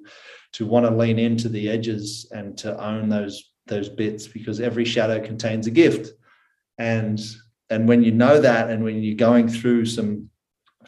to 0.54 0.66
want 0.66 0.86
to 0.86 0.94
lean 0.94 1.18
into 1.18 1.48
the 1.48 1.70
edges 1.70 2.30
and 2.32 2.58
to 2.58 2.78
own 2.84 3.08
those 3.08 3.52
those 3.68 3.88
bits 3.88 4.28
because 4.28 4.60
every 4.60 4.86
shadow 4.86 5.26
contains 5.26 5.66
a 5.66 5.72
gift, 5.72 6.12
and 6.78 7.22
and 7.70 7.88
when 7.88 8.04
you 8.04 8.12
know 8.12 8.42
that 8.42 8.70
and 8.70 8.84
when 8.84 9.02
you're 9.02 9.16
going 9.16 9.48
through 9.48 9.86
some 9.86 10.30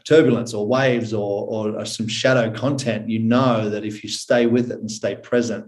turbulence 0.08 0.54
or 0.54 0.68
waves 0.68 1.14
or, 1.14 1.48
or 1.48 1.86
some 1.86 2.08
shadow 2.08 2.50
content 2.52 3.10
you 3.10 3.20
know 3.20 3.70
that 3.70 3.84
if 3.84 4.04
you 4.04 4.10
stay 4.10 4.46
with 4.46 4.72
it 4.72 4.80
and 4.80 4.90
stay 4.90 5.16
present 5.16 5.66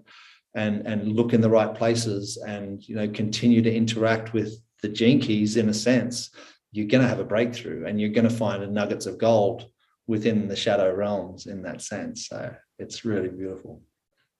and 0.56 0.88
and 0.88 1.12
look 1.12 1.34
in 1.34 1.42
the 1.42 1.50
right 1.50 1.76
places 1.76 2.38
and 2.48 2.88
you 2.88 2.96
know 2.96 3.08
continue 3.10 3.62
to 3.62 3.74
interact 3.74 4.34
with 4.34 4.56
the 4.82 4.90
keys 4.90 5.58
in 5.58 5.70
a 5.70 5.74
sense 5.74 6.30
you're 6.72 6.88
going 6.88 7.02
to 7.02 7.08
have 7.08 7.20
a 7.20 7.24
breakthrough 7.24 7.86
and 7.86 8.00
you're 8.00 8.10
going 8.10 8.28
to 8.28 8.36
find 8.36 8.72
nuggets 8.74 9.06
of 9.06 9.18
gold 9.18 9.70
within 10.08 10.48
the 10.48 10.56
shadow 10.56 10.94
realms 10.94 11.46
in 11.46 11.62
that 11.64 11.82
sense. 11.82 12.28
So 12.28 12.54
it's 12.78 13.06
really 13.06 13.30
beautiful. 13.30 13.82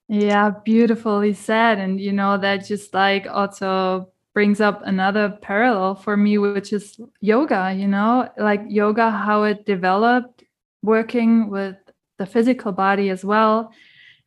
Yeah 0.08 0.50
beautifully 0.64 1.34
said. 1.34 1.78
And 1.78 2.00
you 2.00 2.12
know 2.12 2.36
that 2.38 2.66
just 2.66 2.92
like 2.94 3.26
also 3.28 4.12
brings 4.34 4.60
up 4.60 4.82
another 4.84 5.28
parallel 5.42 5.94
for 5.94 6.16
me 6.16 6.38
which 6.38 6.72
is 6.72 7.00
yoga 7.20 7.74
you 7.76 7.88
know 7.88 8.28
like 8.38 8.62
yoga 8.68 9.10
how 9.10 9.42
it 9.42 9.66
developed 9.66 10.44
working 10.82 11.50
with 11.50 11.76
the 12.18 12.26
physical 12.26 12.72
body 12.72 13.10
as 13.10 13.24
well 13.24 13.72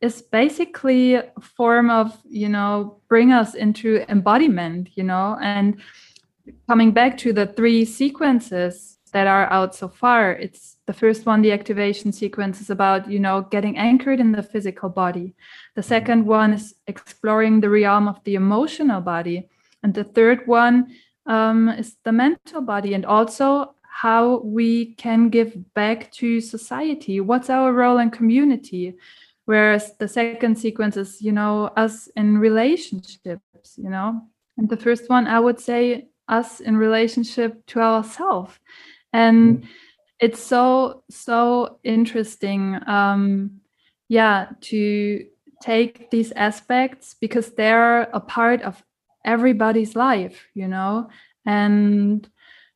is 0.00 0.20
basically 0.20 1.14
a 1.14 1.24
form 1.40 1.90
of 1.90 2.16
you 2.28 2.48
know 2.48 3.00
bring 3.08 3.32
us 3.32 3.54
into 3.54 4.04
embodiment 4.08 4.90
you 4.94 5.04
know 5.04 5.38
and 5.40 5.80
coming 6.68 6.90
back 6.92 7.16
to 7.16 7.32
the 7.32 7.46
three 7.46 7.84
sequences 7.84 8.98
that 9.12 9.26
are 9.26 9.50
out 9.50 9.74
so 9.74 9.88
far 9.88 10.32
it's 10.32 10.74
the 10.86 10.92
first 10.92 11.24
one 11.24 11.40
the 11.40 11.52
activation 11.52 12.12
sequence 12.12 12.60
is 12.60 12.68
about 12.68 13.10
you 13.10 13.18
know 13.18 13.42
getting 13.50 13.78
anchored 13.78 14.20
in 14.20 14.32
the 14.32 14.42
physical 14.42 14.88
body. 14.88 15.34
The 15.74 15.82
second 15.82 16.26
one 16.26 16.52
is 16.52 16.74
exploring 16.86 17.60
the 17.60 17.70
realm 17.70 18.06
of 18.06 18.22
the 18.24 18.34
emotional 18.34 19.00
body 19.00 19.48
and 19.84 19.94
the 19.94 20.02
third 20.02 20.46
one 20.46 20.96
um, 21.26 21.68
is 21.68 21.96
the 22.04 22.12
mental 22.12 22.62
body 22.62 22.94
and 22.94 23.04
also 23.06 23.74
how 23.82 24.38
we 24.38 24.94
can 24.94 25.28
give 25.28 25.72
back 25.74 26.10
to 26.12 26.40
society. 26.40 27.20
What's 27.20 27.50
our 27.50 27.72
role 27.72 27.98
in 27.98 28.10
community? 28.10 28.94
Whereas 29.44 29.96
the 29.98 30.08
second 30.08 30.58
sequence 30.58 30.96
is 30.96 31.20
you 31.22 31.32
know 31.32 31.66
us 31.76 32.08
in 32.16 32.38
relationships 32.38 33.76
you 33.76 33.90
know? 33.90 34.22
And 34.56 34.68
the 34.68 34.76
first 34.76 35.10
one 35.10 35.26
i 35.26 35.38
would 35.38 35.60
say 35.60 36.08
us 36.28 36.60
in 36.60 36.76
relationship 36.76 37.66
to 37.66 37.80
ourselves 37.80 38.58
and 39.12 39.62
mm. 39.62 39.66
it's 40.20 40.40
so 40.40 41.02
so 41.10 41.78
interesting 41.82 42.78
um 42.86 43.60
yeah 44.08 44.48
to 44.60 45.26
take 45.60 46.10
these 46.10 46.32
aspects 46.32 47.14
because 47.20 47.50
they're 47.50 48.02
a 48.02 48.20
part 48.20 48.62
of 48.62 48.82
everybody's 49.24 49.96
life 49.96 50.46
you 50.54 50.68
know? 50.68 51.08
And 51.46 52.28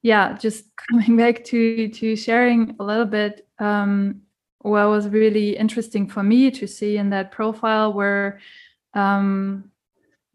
yeah 0.02 0.36
just 0.38 0.64
coming 0.90 1.16
back 1.16 1.44
to 1.44 1.88
to 1.88 2.14
sharing 2.16 2.76
a 2.78 2.84
little 2.84 3.06
bit 3.06 3.46
um 3.58 4.22
what 4.60 4.88
was 4.88 5.08
really 5.08 5.56
interesting 5.56 6.08
for 6.08 6.22
me 6.22 6.50
to 6.50 6.66
see 6.66 6.96
in 6.96 7.10
that 7.10 7.30
profile 7.30 7.92
were 7.92 8.40
um, 8.94 9.70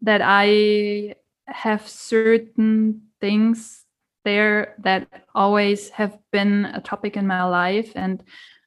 that 0.02 0.20
I 0.22 1.14
have 1.46 1.86
certain 1.86 3.02
things 3.20 3.84
there 4.24 4.74
that 4.78 5.06
always 5.34 5.90
have 5.90 6.18
been 6.32 6.64
a 6.66 6.80
topic 6.80 7.16
in 7.16 7.26
my 7.26 7.44
life. 7.44 7.92
And 7.94 8.22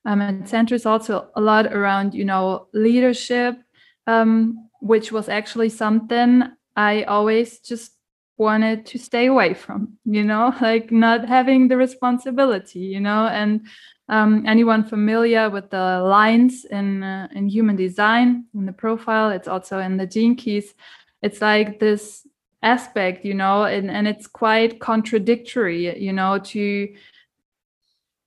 um, 0.05 0.21
it 0.21 0.47
centers 0.47 0.86
also 0.86 1.29
a 1.36 1.41
lot 1.41 1.73
around 1.73 2.13
you 2.13 2.23
know 2.23 2.67
leadership 2.73 3.57
um, 4.05 4.69
which 4.79 5.12
was 5.12 5.27
actually 5.27 5.69
something 5.69 6.43
i 6.78 7.04
always 7.04 7.60
just 7.60 7.98
wanted 8.38 8.86
to 8.86 9.00
stay 9.00 9.26
away 9.26 9.54
from 9.54 9.98
you 10.06 10.24
know 10.24 10.54
like 10.62 10.92
not 10.92 11.28
having 11.28 11.68
the 11.68 11.78
responsibility 11.78 12.80
you 12.80 13.00
know 13.00 13.28
and 13.28 13.68
um, 14.10 14.46
anyone 14.48 14.86
familiar 14.86 15.50
with 15.50 15.70
the 15.70 16.02
lines 16.02 16.63
in 16.66 17.04
uh, 17.04 17.28
in 17.36 17.50
human 17.50 17.76
design 17.76 18.46
in 18.54 18.66
the 18.66 18.72
profile 18.72 19.32
it's 19.32 19.48
also 19.48 19.80
in 19.80 19.98
the 19.98 20.08
gene 20.08 20.36
keys 20.36 20.74
it's 21.22 21.42
like 21.42 21.80
this 21.80 22.26
aspect 22.63 23.26
you 23.26 23.34
know 23.34 23.63
and, 23.63 23.92
and 23.92 24.08
it's 24.08 24.28
quite 24.28 24.80
contradictory 24.80 26.00
you 26.00 26.13
know 26.13 26.40
to 26.40 26.94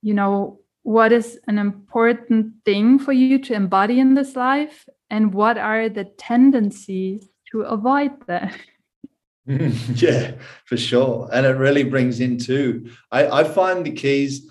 you 0.01 0.13
know 0.13 0.59
what 0.83 1.11
is 1.11 1.39
an 1.47 1.57
important 1.57 2.53
thing 2.65 2.97
for 2.97 3.13
you 3.13 3.37
to 3.37 3.53
embody 3.53 3.99
in 3.99 4.13
this 4.13 4.35
life 4.35 4.87
and 5.09 5.33
what 5.33 5.57
are 5.57 5.89
the 5.89 6.05
tendencies 6.05 7.27
to 7.51 7.61
avoid 7.61 8.11
that 8.27 8.57
mm, 9.47 10.01
yeah 10.01 10.33
for 10.65 10.77
sure 10.77 11.29
and 11.33 11.45
it 11.45 11.57
really 11.57 11.83
brings 11.83 12.19
into 12.19 12.89
I, 13.11 13.27
I 13.27 13.43
find 13.43 13.85
the 13.85 13.91
keys 13.91 14.47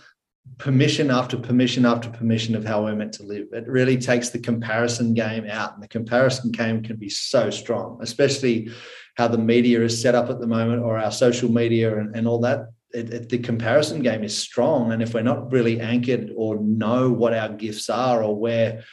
permission 0.61 1.11
after 1.11 1.39
permission 1.39 1.87
after 1.87 2.11
permission 2.11 2.55
of 2.55 2.65
how 2.65 2.85
we're 2.85 2.95
meant 2.95 3.15
to 3.15 3.23
live. 3.23 3.49
It 3.53 3.67
really 3.67 3.97
takes 3.97 4.29
the 4.29 4.39
comparison 4.39 5.15
game 5.15 5.47
out, 5.49 5.75
and 5.75 5.83
the 5.83 5.89
comparison 5.89 6.51
game 6.51 6.83
can 6.83 6.97
be 6.97 7.09
so 7.09 7.51
strong, 7.51 7.99
especially 8.03 8.71
how 9.17 9.27
the 9.27 9.39
media 9.39 9.83
is 9.83 10.01
set 10.01 10.15
up 10.15 10.31
at 10.31 10.39
the 10.39 10.47
moment 10.47 10.83
or 10.83 10.99
our 10.99 11.11
social 11.11 11.51
media 11.51 11.99
and, 11.99 12.15
and 12.15 12.29
all 12.29 12.41
that. 12.41 12.69
It, 12.93 13.13
it, 13.13 13.29
the 13.29 13.39
comparison 13.39 14.03
game 14.03 14.23
is 14.23 14.37
strong, 14.37 14.93
and 14.93 15.03
if 15.03 15.15
we're 15.15 15.23
not 15.23 15.51
really 15.51 15.81
anchored 15.81 16.33
or 16.37 16.57
know 16.61 17.11
what 17.11 17.33
our 17.33 17.49
gifts 17.49 17.89
are 17.89 18.23
or 18.23 18.37
where 18.37 18.85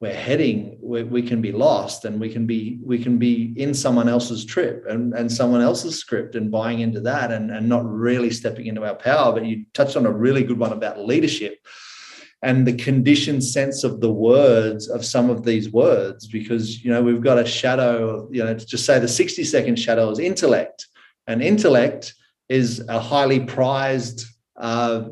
we're 0.00 0.14
heading 0.14 0.78
we, 0.82 1.02
we, 1.04 1.22
can 1.22 1.40
be 1.40 1.52
lost 1.52 2.04
and 2.04 2.20
we 2.20 2.30
can 2.30 2.46
be 2.46 2.78
we 2.84 2.98
can 3.02 3.16
be 3.16 3.54
in 3.56 3.72
someone 3.72 4.08
else's 4.08 4.44
trip 4.44 4.84
and, 4.88 5.14
and 5.14 5.30
someone 5.32 5.62
else's 5.62 5.98
script 5.98 6.34
and 6.34 6.50
buying 6.50 6.80
into 6.80 7.00
that 7.00 7.32
and, 7.32 7.50
and 7.50 7.66
not 7.66 7.84
really 7.88 8.30
stepping 8.30 8.66
into 8.66 8.84
our 8.84 8.94
power. 8.94 9.32
But 9.32 9.46
you 9.46 9.64
touched 9.72 9.96
on 9.96 10.04
a 10.04 10.12
really 10.12 10.44
good 10.44 10.58
one 10.58 10.72
about 10.72 10.98
leadership 10.98 11.58
and 12.42 12.66
the 12.66 12.74
conditioned 12.74 13.42
sense 13.42 13.84
of 13.84 14.00
the 14.00 14.12
words 14.12 14.88
of 14.88 15.04
some 15.04 15.30
of 15.30 15.44
these 15.44 15.70
words 15.70 16.26
because 16.26 16.84
you 16.84 16.90
know 16.90 17.02
we've 17.02 17.22
got 17.22 17.38
a 17.38 17.46
shadow 17.46 18.28
you 18.30 18.44
know 18.44 18.54
to 18.54 18.66
just 18.66 18.84
say 18.84 18.98
the 18.98 19.08
60 19.08 19.44
second 19.44 19.76
shadow 19.76 20.10
is 20.10 20.18
intellect. 20.18 20.86
And 21.26 21.42
intellect 21.42 22.14
is 22.48 22.84
a 22.88 23.00
highly 23.00 23.40
prized 23.40 24.26
uh, 24.56 25.08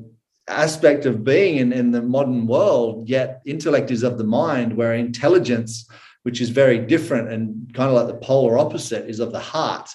aspect 0.48 1.06
of 1.06 1.24
being 1.24 1.56
in, 1.56 1.72
in 1.72 1.90
the 1.90 2.02
modern 2.02 2.46
world, 2.46 3.08
yet 3.08 3.42
intellect 3.46 3.90
is 3.90 4.02
of 4.02 4.18
the 4.18 4.24
mind, 4.24 4.76
where 4.76 4.94
intelligence, 4.94 5.88
which 6.22 6.40
is 6.40 6.50
very 6.50 6.78
different 6.78 7.30
and 7.30 7.72
kind 7.74 7.88
of 7.90 7.96
like 7.96 8.06
the 8.06 8.26
polar 8.26 8.58
opposite, 8.58 9.08
is 9.08 9.20
of 9.20 9.32
the 9.32 9.40
heart. 9.40 9.88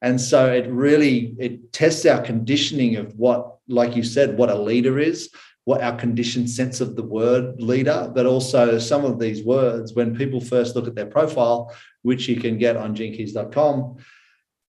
And 0.00 0.20
so 0.20 0.52
it 0.52 0.66
really 0.68 1.34
it 1.38 1.72
tests 1.72 2.04
our 2.06 2.20
conditioning 2.20 2.96
of 2.96 3.14
what, 3.16 3.58
like 3.68 3.94
you 3.94 4.02
said, 4.02 4.36
what 4.36 4.50
a 4.50 4.58
leader 4.58 4.98
is, 4.98 5.30
what 5.64 5.80
our 5.80 5.96
conditioned 5.96 6.50
sense 6.50 6.80
of 6.80 6.96
the 6.96 7.04
word 7.04 7.62
leader, 7.62 8.10
but 8.12 8.26
also 8.26 8.78
some 8.78 9.04
of 9.04 9.20
these 9.20 9.44
words, 9.44 9.94
when 9.94 10.16
people 10.16 10.40
first 10.40 10.74
look 10.74 10.88
at 10.88 10.96
their 10.96 11.06
profile, 11.06 11.72
which 12.02 12.28
you 12.28 12.40
can 12.40 12.58
get 12.58 12.76
on 12.76 12.96
genekeys.com, 12.96 13.96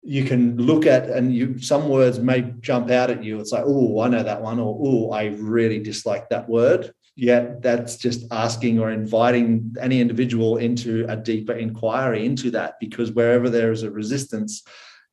you 0.02 0.24
can 0.24 0.56
look 0.56 0.84
at 0.84 1.08
and 1.08 1.34
you 1.34 1.58
some 1.58 1.88
words 1.88 2.18
may 2.18 2.52
jump 2.60 2.90
out 2.90 3.10
at 3.10 3.22
you. 3.22 3.38
It's 3.38 3.52
like 3.52 3.64
oh 3.66 4.00
i 4.00 4.08
know 4.08 4.22
that 4.22 4.42
one 4.42 4.58
or 4.58 4.76
oh 4.80 5.10
i 5.10 5.26
really 5.26 5.78
dislike 5.78 6.28
that 6.28 6.48
word. 6.48 6.92
Yet 7.14 7.60
that's 7.62 7.96
just 7.96 8.24
asking 8.32 8.80
or 8.80 8.90
inviting 8.90 9.76
any 9.78 10.00
individual 10.00 10.56
into 10.56 11.04
a 11.08 11.16
deeper 11.16 11.52
inquiry 11.52 12.24
into 12.24 12.50
that 12.52 12.74
because 12.80 13.12
wherever 13.12 13.50
there 13.50 13.70
is 13.70 13.82
a 13.82 13.90
resistance 13.90 14.62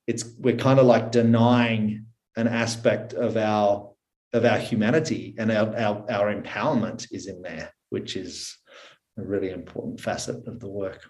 it's 0.07 0.23
we're 0.39 0.55
kind 0.55 0.79
of 0.79 0.87
like 0.87 1.11
denying 1.11 2.05
an 2.35 2.47
aspect 2.47 3.13
of 3.13 3.37
our 3.37 3.91
of 4.33 4.45
our 4.45 4.57
humanity 4.57 5.35
and 5.37 5.51
our, 5.51 5.75
our, 5.75 6.05
our 6.09 6.33
empowerment 6.33 7.05
is 7.11 7.27
in 7.27 7.41
there 7.41 7.71
which 7.89 8.15
is 8.15 8.57
a 9.17 9.21
really 9.21 9.51
important 9.51 9.99
facet 9.99 10.47
of 10.47 10.59
the 10.59 10.69
work 10.69 11.01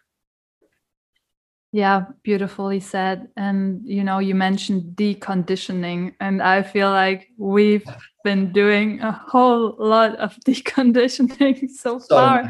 yeah, 1.72 2.06
beautifully 2.24 2.80
said. 2.80 3.28
And 3.38 3.82
you 3.86 4.04
know, 4.04 4.20
you 4.20 4.36
mentioned 4.36 4.96
deconditioning, 4.96 6.16
and 6.20 6.42
I 6.42 6.64
feel 6.64 6.90
like 6.90 7.28
we've 7.38 7.86
been 8.24 8.52
doing 8.52 9.00
a 9.02 9.12
whole 9.12 9.76
lot 9.78 10.16
of 10.18 10.36
deconditioning 10.48 11.70
so, 11.82 12.00
so 12.00 12.16
far. 12.16 12.50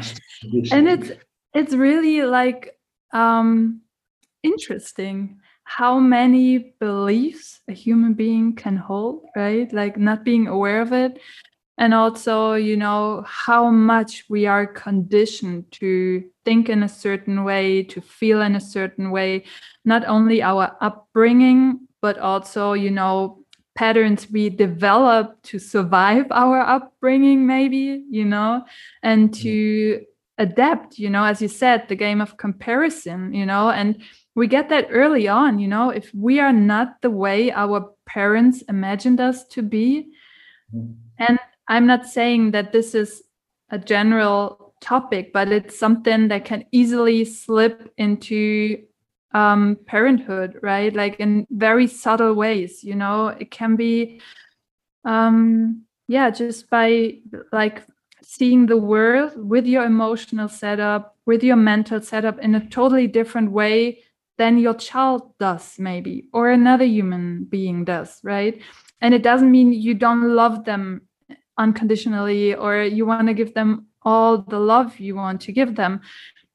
And 0.72 0.88
it's 0.88 1.12
it's 1.54 1.74
really 1.74 2.22
like 2.22 2.76
um 3.12 3.80
interesting 4.42 5.38
how 5.64 5.98
many 6.00 6.74
beliefs 6.80 7.60
a 7.68 7.72
human 7.72 8.14
being 8.14 8.56
can 8.56 8.76
hold, 8.76 9.24
right? 9.36 9.72
Like 9.72 9.96
not 9.96 10.24
being 10.24 10.48
aware 10.48 10.80
of 10.80 10.92
it 10.92 11.20
and 11.80 11.94
also 11.94 12.52
you 12.52 12.76
know 12.76 13.24
how 13.26 13.70
much 13.70 14.26
we 14.28 14.46
are 14.46 14.66
conditioned 14.66 15.64
to 15.72 16.22
think 16.44 16.68
in 16.68 16.82
a 16.82 16.88
certain 16.88 17.42
way 17.42 17.82
to 17.82 18.00
feel 18.02 18.42
in 18.42 18.54
a 18.54 18.60
certain 18.60 19.10
way. 19.10 19.44
Not 19.84 20.04
only 20.06 20.42
our 20.42 20.76
upbringing 20.80 21.80
but 22.02 22.18
also 22.18 22.74
you 22.74 22.90
know 22.90 23.38
patterns 23.74 24.30
we 24.30 24.50
develop 24.50 25.40
to 25.42 25.58
survive 25.58 26.26
our 26.30 26.60
upbringing 26.60 27.46
maybe 27.46 28.04
you 28.10 28.24
know 28.24 28.62
and 29.02 29.32
to 29.32 30.04
adapt 30.38 30.98
you 30.98 31.08
know 31.08 31.24
as 31.24 31.40
you 31.40 31.48
said 31.48 31.86
the 31.88 31.94
game 31.94 32.20
of 32.20 32.36
comparison 32.36 33.32
you 33.32 33.46
know. 33.46 33.70
And 33.70 34.02
we 34.34 34.46
get 34.46 34.68
that 34.68 34.88
early 34.90 35.28
on 35.28 35.58
you 35.58 35.68
know 35.68 35.88
if 35.88 36.12
we 36.14 36.40
are 36.40 36.52
not 36.52 37.00
the 37.00 37.10
way 37.10 37.50
our 37.50 37.90
parents 38.04 38.60
imagined 38.68 39.18
us 39.18 39.46
to 39.46 39.62
be. 39.62 40.12
Mm-hmm. 40.72 40.92
and 41.18 41.38
i'm 41.70 41.86
not 41.86 42.04
saying 42.06 42.50
that 42.50 42.72
this 42.72 42.94
is 42.94 43.22
a 43.70 43.78
general 43.78 44.74
topic 44.80 45.32
but 45.32 45.48
it's 45.48 45.78
something 45.78 46.28
that 46.28 46.44
can 46.44 46.64
easily 46.72 47.24
slip 47.24 47.92
into 47.96 48.76
um, 49.32 49.78
parenthood 49.86 50.58
right? 50.62 50.94
Like 50.94 51.20
in 51.20 51.46
very 51.50 51.86
subtle 51.86 52.34
ways 52.34 52.82
you 52.82 52.94
know? 52.94 53.28
It 53.28 53.50
can 53.50 53.76
be 53.76 54.20
um 55.04 55.82
yeah 56.08 56.28
just 56.28 56.68
by 56.68 57.14
like 57.52 57.82
seeing 58.22 58.66
the 58.66 58.76
world 58.76 59.32
with 59.36 59.66
your 59.66 59.84
emotional 59.84 60.48
setup 60.48 61.16
with 61.24 61.42
your 61.42 61.56
mental 61.56 62.02
setup 62.02 62.38
in 62.40 62.54
a 62.54 62.68
totally 62.68 63.06
different 63.06 63.50
way 63.50 64.02
than 64.36 64.58
your 64.58 64.74
child 64.74 65.32
does 65.38 65.78
maybe 65.78 66.26
or 66.34 66.50
another 66.50 66.84
human 66.84 67.44
being 67.44 67.84
does 67.84 68.20
right? 68.22 68.60
And 69.00 69.14
it 69.14 69.22
doesn't 69.22 69.50
mean 69.50 69.72
you 69.72 69.94
don't 69.94 70.34
love 70.34 70.64
them 70.64 71.02
unconditionally 71.60 72.54
or 72.54 72.82
you 72.82 73.04
want 73.06 73.28
to 73.28 73.34
give 73.34 73.52
them 73.54 73.86
all 74.02 74.38
the 74.38 74.58
love 74.58 74.98
you 74.98 75.14
want 75.14 75.42
to 75.42 75.52
give 75.52 75.76
them. 75.76 76.00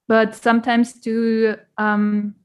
But 0.07 0.35
sometimes 0.35 0.99
to 1.01 1.57
um 1.77 2.35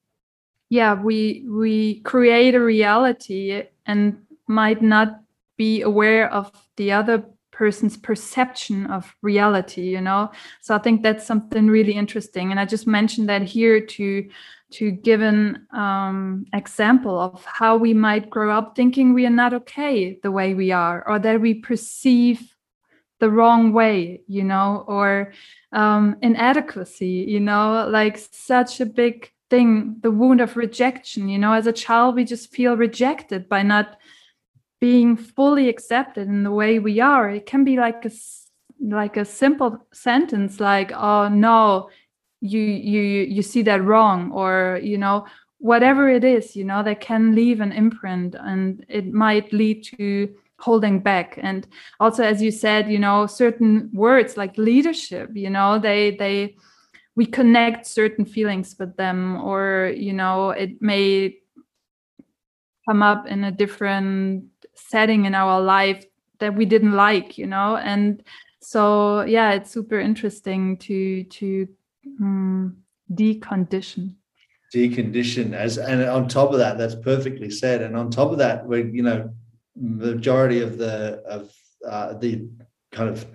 yeah 0.68 0.94
we 0.94 1.44
we 1.48 2.00
create 2.00 2.54
a 2.54 2.60
reality 2.60 3.64
and 3.86 4.22
might 4.46 4.82
not 4.82 5.20
be 5.56 5.82
aware 5.82 6.32
of 6.32 6.50
the 6.76 6.92
other 6.92 7.24
person's 7.50 7.96
perception 7.96 8.86
of 8.86 9.14
reality 9.22 9.82
you 9.82 10.00
know? 10.00 10.30
So 10.60 10.74
i 10.74 10.78
think 10.78 11.02
that's 11.02 11.26
something 11.26 11.66
really 11.66 11.92
interesting. 11.92 12.50
And 12.50 12.60
i 12.60 12.64
just 12.64 12.86
mentioned 12.86 13.28
that 13.28 13.42
here 13.42 13.80
to 13.96 14.28
to 14.70 14.90
give 14.90 15.20
an 15.20 15.66
um, 15.72 16.46
example 16.52 17.18
of 17.18 17.44
how 17.44 17.76
we 17.76 17.92
might 17.92 18.30
grow 18.30 18.50
up 18.56 18.76
thinking 18.76 19.12
we 19.12 19.26
are 19.26 19.30
not 19.30 19.52
okay 19.52 20.18
the 20.22 20.30
way 20.30 20.54
we 20.54 20.70
are 20.70 21.06
or 21.08 21.18
that 21.18 21.40
we 21.40 21.54
perceive 21.54 22.54
the 23.18 23.30
wrong 23.30 23.72
way 23.72 24.22
you 24.26 24.42
know 24.42 24.84
or 24.86 25.32
um, 25.72 26.16
inadequacy 26.22 27.26
you 27.28 27.40
know 27.40 27.86
like 27.88 28.18
such 28.32 28.80
a 28.80 28.86
big 28.86 29.30
thing 29.50 29.96
the 30.00 30.10
wound 30.10 30.40
of 30.40 30.56
rejection 30.56 31.28
you 31.28 31.38
know. 31.38 31.52
As 31.52 31.66
a 31.66 31.72
child 31.72 32.14
we 32.14 32.24
just 32.24 32.54
feel 32.54 32.76
rejected 32.76 33.48
by 33.48 33.62
not 33.62 33.98
being 34.80 35.16
fully 35.16 35.68
accepted 35.68 36.26
in 36.28 36.42
the 36.42 36.50
way 36.50 36.78
we 36.78 37.00
are. 37.00 37.28
It 37.28 37.44
can 37.44 37.64
be 37.64 37.76
like 37.76 38.06
a 38.06 38.10
like 38.80 39.18
a 39.18 39.26
simple 39.26 39.86
sentence 39.92 40.58
like 40.58 40.90
oh 40.92 41.28
no 41.28 41.90
you 42.40 42.60
you 42.60 43.02
you 43.02 43.42
see 43.42 43.62
that 43.62 43.84
wrong 43.84 44.32
or 44.32 44.80
you 44.82 44.96
know 44.96 45.26
whatever 45.58 46.08
it 46.08 46.24
is 46.24 46.56
you 46.56 46.64
know 46.64 46.82
that 46.82 47.00
can 47.00 47.34
leave 47.34 47.60
an 47.60 47.72
imprint 47.72 48.34
and 48.34 48.84
it 48.88 49.12
might 49.12 49.52
lead 49.52 49.84
to 49.84 50.34
holding 50.58 51.00
back. 51.00 51.38
And 51.42 51.66
also 52.00 52.22
as 52.22 52.40
you 52.42 52.50
said 52.50 52.90
you 52.90 52.98
know 52.98 53.26
certain 53.26 53.90
words 53.92 54.36
like 54.36 54.56
leadership 54.56 55.30
you 55.34 55.50
know 55.50 55.78
they 55.78 56.16
they 56.16 56.56
we 57.16 57.26
connect 57.26 57.86
certain 57.86 58.24
feelings 58.24 58.76
with 58.78 58.96
them 58.96 59.36
or 59.42 59.92
you 59.94 60.12
know 60.12 60.50
it 60.50 60.80
may 60.80 61.36
come 62.88 63.02
up 63.02 63.26
in 63.26 63.44
a 63.44 63.50
different 63.50 64.44
setting 64.74 65.24
in 65.24 65.34
our 65.34 65.60
life 65.60 66.04
that 66.38 66.54
we 66.54 66.64
didn't 66.64 66.92
like 66.92 67.36
you 67.36 67.46
know 67.46 67.76
and 67.76 68.22
so 68.60 69.22
yeah 69.22 69.52
it's 69.52 69.70
super 69.70 69.98
interesting 69.98 70.76
to 70.78 71.24
to 71.24 71.68
um, 72.20 72.76
decondition 73.12 74.14
decondition 74.74 75.52
as 75.52 75.78
and 75.78 76.02
on 76.04 76.28
top 76.28 76.52
of 76.52 76.58
that 76.58 76.78
that's 76.78 76.94
perfectly 76.94 77.50
said 77.50 77.82
and 77.82 77.96
on 77.96 78.10
top 78.10 78.30
of 78.30 78.38
that 78.38 78.64
we 78.66 78.84
you 78.92 79.02
know 79.02 79.28
majority 79.76 80.60
of 80.60 80.78
the 80.78 81.20
of 81.26 81.52
uh, 81.88 82.12
the 82.14 82.46
kind 82.92 83.08
of 83.08 83.26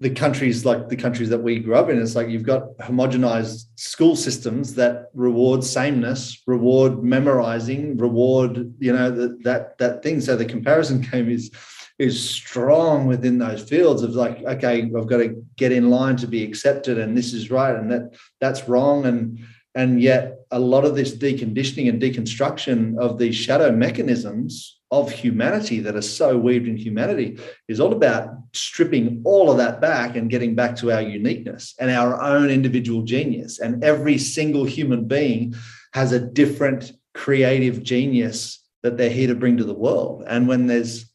the 0.00 0.10
countries 0.10 0.64
like 0.64 0.88
the 0.88 0.96
countries 0.96 1.30
that 1.30 1.42
we 1.42 1.58
grew 1.58 1.74
up 1.74 1.88
in, 1.88 2.00
it's 2.00 2.14
like 2.14 2.28
you've 2.28 2.42
got 2.42 2.76
homogenized 2.78 3.64
school 3.76 4.14
systems 4.14 4.74
that 4.74 5.06
reward 5.14 5.64
sameness, 5.64 6.42
reward 6.46 7.02
memorizing, 7.02 7.96
reward 7.96 8.74
you 8.78 8.92
know 8.92 9.10
that 9.10 9.42
that 9.44 9.78
that 9.78 10.02
thing. 10.02 10.20
So 10.20 10.36
the 10.36 10.44
comparison 10.44 11.00
game 11.10 11.30
is 11.30 11.50
is 11.98 12.28
strong 12.28 13.06
within 13.06 13.38
those 13.38 13.62
fields 13.62 14.02
of 14.02 14.10
like, 14.10 14.42
okay, 14.42 14.82
I've 14.82 15.06
got 15.06 15.18
to 15.18 15.42
get 15.56 15.72
in 15.72 15.90
line 15.90 16.16
to 16.16 16.26
be 16.26 16.44
accepted, 16.44 16.98
and 16.98 17.16
this 17.16 17.32
is 17.32 17.50
right, 17.50 17.74
and 17.74 17.90
that 17.90 18.14
that's 18.40 18.68
wrong, 18.68 19.06
and 19.06 19.38
and 19.74 20.00
yet 20.00 20.38
a 20.50 20.58
lot 20.58 20.84
of 20.84 20.94
this 20.94 21.16
deconditioning 21.16 21.88
and 21.88 22.00
deconstruction 22.00 22.98
of 22.98 23.18
these 23.18 23.36
shadow 23.36 23.70
mechanisms 23.72 24.80
of 24.90 25.10
humanity 25.10 25.80
that 25.80 25.96
are 25.96 26.02
so 26.02 26.38
weaved 26.38 26.68
in 26.68 26.76
humanity 26.76 27.38
is 27.68 27.80
all 27.80 27.92
about 27.92 28.30
stripping 28.54 29.20
all 29.24 29.50
of 29.50 29.58
that 29.58 29.80
back 29.80 30.16
and 30.16 30.30
getting 30.30 30.54
back 30.54 30.76
to 30.76 30.92
our 30.92 31.02
uniqueness 31.02 31.74
and 31.80 31.90
our 31.90 32.20
own 32.22 32.48
individual 32.48 33.02
genius. 33.02 33.58
And 33.58 33.82
every 33.82 34.16
single 34.16 34.64
human 34.64 35.06
being 35.06 35.54
has 35.92 36.12
a 36.12 36.20
different 36.20 36.92
creative 37.14 37.82
genius 37.82 38.64
that 38.82 38.96
they're 38.96 39.10
here 39.10 39.28
to 39.28 39.34
bring 39.34 39.56
to 39.56 39.64
the 39.64 39.74
world. 39.74 40.22
And 40.26 40.46
when 40.46 40.68
there's 40.68 41.10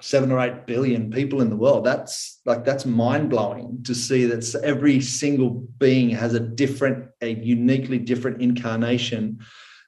seven 0.00 0.30
or 0.32 0.40
eight 0.40 0.66
billion 0.66 1.10
people 1.10 1.40
in 1.40 1.50
the 1.50 1.56
world, 1.56 1.84
that's 1.84 2.40
like 2.44 2.64
that's 2.64 2.86
mind 2.86 3.30
blowing 3.30 3.82
to 3.84 3.94
see 3.94 4.24
that 4.26 4.54
every 4.62 5.00
single 5.00 5.50
being 5.50 6.10
has 6.10 6.34
a 6.34 6.40
different, 6.40 7.10
a 7.20 7.34
uniquely 7.34 7.98
different 7.98 8.40
incarnation. 8.40 9.38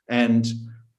And 0.08 0.46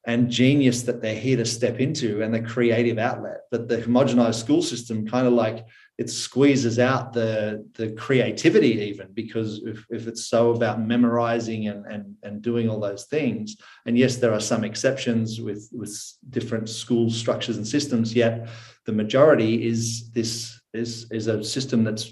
and 0.05 0.31
genius 0.31 0.81
that 0.83 1.01
they're 1.01 1.13
here 1.15 1.37
to 1.37 1.45
step 1.45 1.79
into 1.79 2.23
and 2.23 2.33
the 2.33 2.41
creative 2.41 2.97
outlet 2.97 3.41
but 3.51 3.67
the 3.67 3.77
homogenized 3.77 4.39
school 4.39 4.61
system 4.63 5.07
kind 5.07 5.27
of 5.27 5.33
like 5.33 5.65
it 6.01 6.09
squeezes 6.09 6.79
out 6.79 7.13
the 7.13 7.63
the 7.75 7.91
creativity 7.91 8.73
even 8.89 9.07
because 9.13 9.49
if, 9.71 9.85
if 9.89 10.07
it's 10.07 10.25
so 10.25 10.49
about 10.49 10.81
memorizing 10.93 11.67
and, 11.67 11.85
and 11.85 12.15
and 12.23 12.41
doing 12.41 12.67
all 12.67 12.79
those 12.79 13.05
things 13.05 13.55
and 13.85 13.97
yes 13.97 14.13
there 14.17 14.33
are 14.33 14.45
some 14.51 14.63
exceptions 14.63 15.39
with 15.47 15.63
with 15.71 15.93
different 16.37 16.67
school 16.67 17.09
structures 17.09 17.57
and 17.57 17.67
systems 17.67 18.15
yet 18.15 18.49
the 18.87 18.97
majority 19.03 19.67
is 19.71 20.09
this 20.11 20.59
is 20.73 20.91
is 21.11 21.27
a 21.27 21.43
system 21.43 21.83
that's 21.83 22.05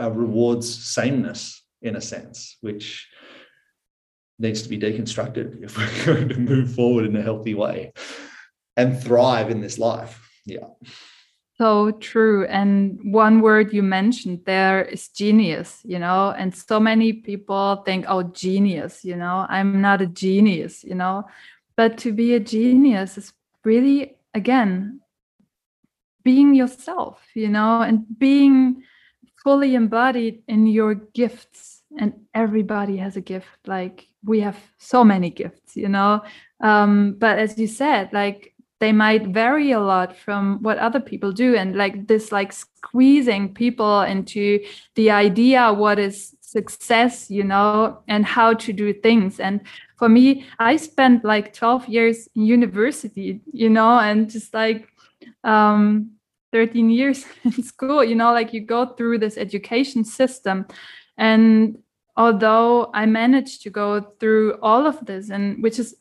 uh, 0.00 0.10
rewards 0.10 0.66
sameness 0.96 1.42
in 1.80 1.96
a 1.96 2.00
sense 2.00 2.58
which 2.60 3.08
needs 4.38 4.60
to 4.62 4.68
be 4.68 4.78
deconstructed 4.78 5.62
if 5.62 5.78
we're 5.78 6.04
going 6.14 6.28
to 6.28 6.38
move 6.38 6.74
forward 6.74 7.06
in 7.06 7.16
a 7.16 7.22
healthy 7.22 7.54
way 7.54 7.92
and 8.76 9.00
thrive 9.00 9.50
in 9.50 9.60
this 9.60 9.78
life. 9.78 10.14
Yeah. 10.44 10.66
So 11.56 11.92
true. 11.92 12.46
And 12.46 12.98
one 13.12 13.40
word 13.40 13.72
you 13.72 13.82
mentioned 13.82 14.40
there 14.44 14.82
is 14.82 15.08
genius, 15.08 15.80
you 15.84 16.00
know, 16.00 16.30
and 16.36 16.54
so 16.54 16.80
many 16.80 17.12
people 17.12 17.82
think, 17.86 18.06
oh, 18.08 18.24
genius, 18.24 19.04
you 19.04 19.14
know, 19.14 19.46
I'm 19.48 19.80
not 19.80 20.02
a 20.02 20.06
genius, 20.06 20.82
you 20.82 20.96
know, 20.96 21.24
but 21.76 21.96
to 21.98 22.12
be 22.12 22.34
a 22.34 22.40
genius 22.40 23.16
is 23.16 23.32
really, 23.64 24.16
again, 24.34 25.00
being 26.24 26.54
yourself, 26.54 27.20
you 27.34 27.48
know, 27.48 27.82
and 27.82 28.04
being 28.18 28.82
fully 29.44 29.76
embodied 29.76 30.42
in 30.48 30.66
your 30.66 30.94
gifts. 30.94 31.82
And 31.96 32.14
everybody 32.34 32.96
has 32.96 33.16
a 33.16 33.20
gift. 33.20 33.58
Like 33.66 34.08
we 34.24 34.40
have 34.40 34.58
so 34.78 35.04
many 35.04 35.30
gifts 35.30 35.76
you 35.76 35.88
know 35.88 36.22
um, 36.60 37.14
but 37.18 37.38
as 37.38 37.58
you 37.58 37.66
said 37.66 38.12
like 38.12 38.53
they 38.80 38.92
might 38.92 39.26
vary 39.28 39.72
a 39.72 39.80
lot 39.80 40.16
from 40.16 40.62
what 40.62 40.78
other 40.78 41.00
people 41.00 41.32
do. 41.32 41.54
And 41.56 41.76
like 41.76 42.06
this 42.06 42.32
like 42.32 42.52
squeezing 42.52 43.54
people 43.54 44.02
into 44.02 44.60
the 44.94 45.10
idea 45.10 45.72
what 45.72 45.98
is 45.98 46.36
success 46.40 47.30
you 47.30 47.42
know 47.42 47.98
and 48.06 48.24
how 48.24 48.54
to 48.54 48.72
do 48.72 48.92
things. 48.92 49.40
And 49.40 49.60
for 49.96 50.08
me 50.08 50.44
i 50.58 50.76
spent 50.76 51.24
like 51.24 51.52
12 51.52 51.88
years 51.88 52.28
in 52.34 52.42
university 52.42 53.40
you 53.52 53.70
know 53.70 53.98
and 53.98 54.28
just 54.28 54.52
like 54.52 54.88
um 55.44 56.10
13 56.52 56.90
years 56.90 57.24
in 57.44 57.62
school 57.62 58.02
you 58.02 58.16
know 58.16 58.32
like 58.32 58.52
you 58.52 58.60
go 58.60 58.86
through 58.86 59.18
this 59.18 59.38
education 59.38 60.04
system. 60.04 60.66
And 61.16 61.78
although 62.16 62.90
I 62.94 63.06
managed 63.06 63.62
to 63.62 63.70
go 63.70 64.00
through 64.20 64.58
all 64.62 64.86
of 64.86 65.04
this, 65.06 65.30
and 65.30 65.62
which 65.62 65.78
is, 65.78 65.96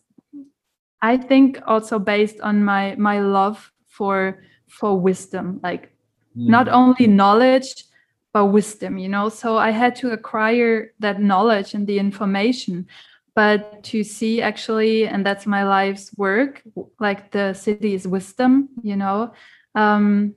I 1.04 1.18
think, 1.18 1.60
also 1.68 1.99
based 1.99 2.39
on 2.39 2.64
my 2.64 2.95
my 2.95 3.20
love 3.20 3.72
for 3.88 4.41
for 4.68 4.97
wisdom, 4.97 5.60
like 5.62 5.91
mm. 6.36 6.47
not 6.47 6.70
only 6.70 7.08
knowledge 7.08 7.86
but 8.32 8.45
wisdom, 8.47 8.97
you 8.97 9.10
know. 9.10 9.30
So 9.30 9.58
I 9.58 9.70
had 9.70 9.95
to 9.97 10.12
acquire 10.12 10.93
that 10.99 11.22
knowledge 11.22 11.76
and 11.76 11.86
the 11.86 11.99
information, 11.99 12.88
but 13.36 13.84
to 13.84 14.04
see 14.04 14.41
actually, 14.41 15.06
and 15.06 15.26
that's 15.26 15.45
my 15.45 15.64
life's 15.64 16.12
work, 16.18 16.64
like 16.99 17.32
the 17.32 17.54
Siddhi 17.54 17.93
is 17.93 18.08
wisdom, 18.08 18.70
you 18.82 18.95
know. 18.95 19.34
Um, 19.76 20.36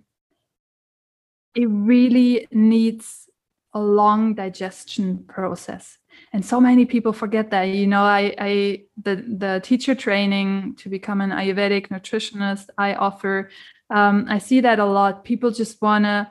it 1.55 1.69
really 1.71 2.49
needs 2.51 3.31
a 3.73 3.81
long 3.81 4.35
digestion 4.35 5.25
process 5.29 5.99
and 6.33 6.45
so 6.45 6.61
many 6.61 6.85
people 6.85 7.13
forget 7.13 7.51
that 7.51 7.65
you 7.65 7.87
know 7.87 8.03
i 8.03 8.35
i 8.39 8.83
the 9.03 9.17
the 9.17 9.61
teacher 9.63 9.95
training 9.95 10.75
to 10.77 10.89
become 10.89 11.21
an 11.21 11.31
ayurvedic 11.31 11.89
nutritionist 11.89 12.69
i 12.79 12.95
offer 12.95 13.51
um, 13.91 14.27
i 14.29 14.39
see 14.39 14.61
that 14.61 14.79
a 14.79 14.85
lot. 14.85 15.25
People 15.25 15.51
just 15.51 15.81
want 15.81 16.05
to 16.05 16.29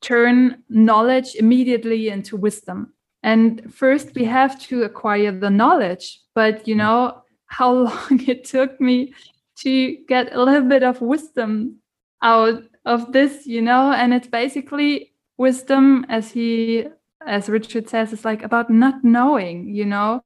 turn 0.00 0.62
knowledge 0.68 1.34
immediately 1.34 2.08
into 2.08 2.36
wisdom. 2.36 2.92
And 3.22 3.74
first 3.74 4.14
we 4.14 4.24
have 4.24 4.60
to 4.68 4.84
acquire 4.84 5.32
the 5.32 5.50
knowledge 5.50 6.20
but 6.34 6.68
you 6.68 6.76
know 6.76 7.22
how 7.46 7.72
long 7.88 8.20
it 8.26 8.44
took 8.44 8.80
me 8.80 9.12
to 9.56 9.96
get 10.06 10.32
a 10.32 10.42
little 10.42 10.68
bit 10.68 10.84
of 10.84 11.00
wisdom 11.00 11.78
out 12.22 12.62
of 12.84 13.12
this 13.12 13.46
you 13.46 13.60
know? 13.60 13.92
And 13.92 14.14
it's 14.14 14.28
basically 14.28 15.12
wisdom 15.36 16.06
as 16.08 16.30
he 16.30 16.86
as 17.26 17.48
richard 17.48 17.88
says 17.88 18.12
is 18.12 18.24
like 18.24 18.42
about 18.42 18.70
not 18.70 19.02
knowing 19.04 19.68
you 19.68 19.84
know? 19.84 20.22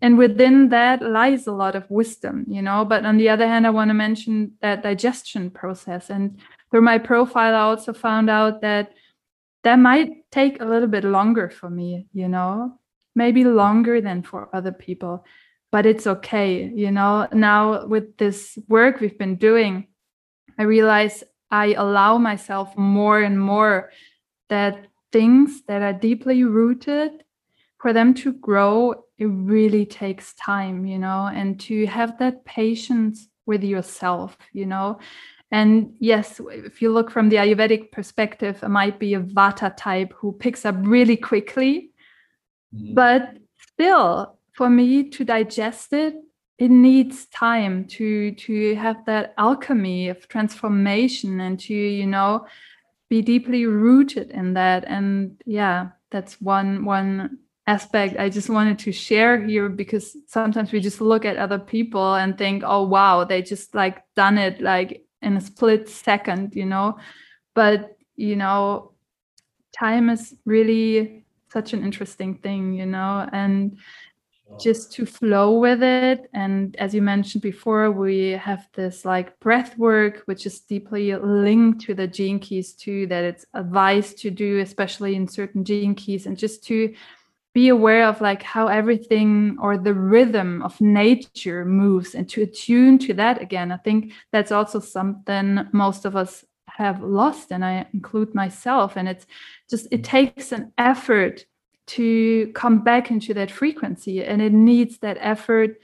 And 0.00 0.16
within 0.16 0.68
that 0.68 1.02
lies 1.02 1.46
a 1.46 1.52
lot 1.52 1.74
of 1.74 1.90
wisdom 1.90 2.44
you 2.48 2.62
know? 2.62 2.84
But 2.84 3.04
on 3.04 3.16
the 3.16 3.28
other 3.28 3.46
hand 3.46 3.66
i 3.66 3.70
want 3.70 3.90
to 3.90 3.94
mention 3.94 4.52
that 4.62 4.82
digestion 4.82 5.50
process. 5.50 6.10
And 6.10 6.38
through 6.70 6.82
my 6.82 6.98
profile 6.98 7.54
i 7.54 7.60
also 7.60 7.92
found 7.92 8.30
out 8.30 8.60
that 8.60 8.92
that 9.64 9.76
might 9.76 10.30
take 10.30 10.60
a 10.60 10.64
little 10.64 10.88
bit 10.88 11.04
longer 11.04 11.50
for 11.50 11.68
me 11.70 12.06
you 12.12 12.28
know? 12.28 12.78
Maybe 13.14 13.44
longer 13.44 14.00
than 14.00 14.22
for 14.22 14.48
other 14.54 14.72
people 14.72 15.24
but 15.72 15.86
it's 15.86 16.06
okay 16.06 16.70
you 16.74 16.90
know? 16.90 17.28
Now 17.32 17.86
with 17.86 18.16
this 18.16 18.58
work 18.68 19.00
we've 19.00 19.18
been 19.18 19.36
doing 19.36 19.88
i 20.58 20.62
realize 20.62 21.24
i 21.50 21.74
allow 21.74 22.18
myself 22.18 22.76
more 22.76 23.20
and 23.20 23.40
more 23.40 23.90
that 24.48 24.86
things 25.12 25.62
that 25.68 25.82
are 25.82 25.92
deeply 25.92 26.42
rooted 26.44 27.24
for 27.78 27.92
them 27.92 28.14
to 28.14 28.32
grow 28.32 28.92
it 29.18 29.26
really 29.26 29.86
takes 29.86 30.34
time 30.34 30.86
you 30.86 30.98
know 30.98 31.30
and 31.32 31.60
to 31.60 31.86
have 31.86 32.18
that 32.18 32.44
patience 32.44 33.28
with 33.46 33.62
yourself 33.62 34.36
you 34.52 34.66
know 34.66 34.98
and 35.50 35.92
yes 35.98 36.40
if 36.50 36.80
you 36.80 36.92
look 36.92 37.10
from 37.10 37.28
the 37.28 37.36
ayurvedic 37.36 37.92
perspective 37.92 38.58
it 38.62 38.68
might 38.68 38.98
be 38.98 39.14
a 39.14 39.20
vata 39.20 39.72
type 39.76 40.12
who 40.14 40.32
picks 40.32 40.64
up 40.64 40.74
really 40.80 41.16
quickly 41.16 41.90
mm-hmm. 42.74 42.94
but 42.94 43.36
still 43.58 44.38
for 44.52 44.70
me 44.70 45.08
to 45.08 45.24
digest 45.24 45.92
it 45.92 46.14
it 46.58 46.70
needs 46.70 47.26
time 47.26 47.84
to 47.86 48.32
to 48.32 48.74
have 48.76 49.04
that 49.06 49.34
alchemy 49.38 50.08
of 50.08 50.28
transformation 50.28 51.40
and 51.40 51.58
to 51.58 51.74
you 51.74 52.06
know 52.06 52.46
be 53.12 53.20
deeply 53.20 53.66
rooted 53.66 54.30
in 54.30 54.54
that. 54.54 54.84
And 54.86 55.40
yeah 55.44 55.90
that's 56.12 56.40
one 56.40 56.84
one 56.84 57.38
aspect 57.66 58.16
i 58.18 58.28
just 58.28 58.50
wanted 58.50 58.78
to 58.78 58.92
share 58.92 59.40
here 59.40 59.68
because 59.68 60.16
sometimes 60.26 60.72
we 60.72 60.80
just 60.80 61.00
look 61.00 61.24
at 61.24 61.36
other 61.36 61.58
people 61.58 62.14
and 62.14 62.36
think 62.36 62.62
oh 62.66 62.82
wow 62.82 63.24
they 63.24 63.40
just 63.40 63.74
like 63.74 64.02
done 64.14 64.36
it 64.36 64.60
like 64.60 65.04
in 65.22 65.36
a 65.36 65.40
split 65.40 65.88
second 65.88 66.54
you 66.54 66.66
know? 66.66 66.98
But 67.54 67.96
you 68.16 68.36
know 68.36 68.92
time 69.72 70.10
is 70.10 70.34
really 70.44 71.24
such 71.52 71.72
an 71.72 71.82
interesting 71.82 72.38
thing 72.44 72.74
you 72.74 72.86
know? 72.86 73.28
And 73.32 73.78
just 74.58 74.92
to 74.92 75.06
flow 75.06 75.58
with 75.58 75.82
it. 75.82 76.28
And 76.32 76.76
as 76.76 76.94
you 76.94 77.02
mentioned 77.02 77.42
before, 77.42 77.90
we 77.90 78.30
have 78.30 78.68
this 78.74 79.04
like 79.04 79.38
breath 79.40 79.76
work, 79.76 80.22
which 80.26 80.46
is 80.46 80.60
deeply 80.60 81.14
linked 81.14 81.80
to 81.82 81.94
the 81.94 82.06
gene 82.06 82.38
keys 82.38 82.72
too, 82.72 83.06
that 83.08 83.24
it's 83.24 83.44
advised 83.54 84.18
to 84.18 84.30
do, 84.30 84.60
especially 84.60 85.14
in 85.14 85.26
certain 85.26 85.64
gene 85.64 85.94
keys, 85.94 86.26
and 86.26 86.36
just 86.36 86.64
to 86.64 86.94
be 87.54 87.68
aware 87.68 88.06
of 88.06 88.20
like 88.20 88.42
how 88.42 88.66
everything 88.68 89.58
or 89.60 89.76
the 89.76 89.92
rhythm 89.92 90.62
of 90.62 90.80
nature 90.80 91.64
moves 91.64 92.14
and 92.14 92.28
to 92.30 92.42
attune 92.42 92.98
to 92.98 93.12
that 93.14 93.42
again. 93.42 93.70
I 93.70 93.76
think 93.76 94.12
that's 94.32 94.52
also 94.52 94.80
something 94.80 95.68
most 95.72 96.04
of 96.04 96.16
us 96.16 96.44
have 96.68 97.02
lost, 97.02 97.52
and 97.52 97.64
I 97.64 97.86
include 97.92 98.34
myself. 98.34 98.96
And 98.96 99.08
it's 99.08 99.26
just, 99.68 99.88
it 99.90 100.04
takes 100.04 100.52
an 100.52 100.72
effort 100.78 101.44
to 101.88 102.52
come 102.54 102.82
back 102.82 103.10
into 103.10 103.34
that 103.34 103.50
frequency 103.50 104.22
and 104.24 104.40
it 104.40 104.52
needs 104.52 104.98
that 104.98 105.18
effort 105.20 105.78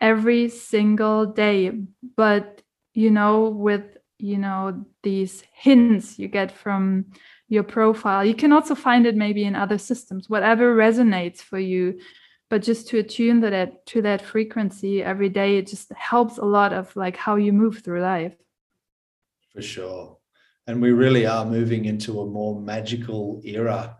every 0.00 0.48
single 0.48 1.26
day. 1.26 1.70
But 2.16 2.62
you 2.96 3.10
know 3.10 3.48
with 3.50 3.84
you 4.18 4.38
know 4.38 4.84
these 5.02 5.44
hints 5.52 6.18
you 6.18 6.26
get 6.26 6.50
from 6.50 7.04
your 7.48 7.62
profile 7.62 8.24
you 8.24 8.34
can 8.34 8.50
also 8.50 8.74
find 8.74 9.06
it 9.06 9.14
maybe 9.14 9.44
in 9.44 9.54
other 9.54 9.78
systems 9.78 10.28
whatever 10.28 10.74
resonates 10.74 11.40
for 11.40 11.58
you. 11.58 12.00
But 12.48 12.62
just 12.62 12.88
to 12.88 12.98
attune 12.98 13.40
to 13.42 13.50
that 13.50 13.86
to 13.86 14.02
that 14.02 14.22
frequency 14.22 15.02
every 15.02 15.28
day 15.28 15.58
it 15.58 15.66
just 15.66 15.92
helps 15.92 16.38
a 16.38 16.44
lot 16.44 16.72
of 16.72 16.94
like 16.96 17.16
how 17.16 17.36
you 17.36 17.52
move 17.52 17.80
through 17.80 18.02
life. 18.02 18.34
For 19.52 19.62
sure. 19.62 20.18
And 20.66 20.82
we 20.82 20.90
really 20.90 21.26
are 21.26 21.44
moving 21.44 21.84
into 21.84 22.20
a 22.20 22.26
more 22.26 22.60
magical 22.60 23.40
era 23.44 23.96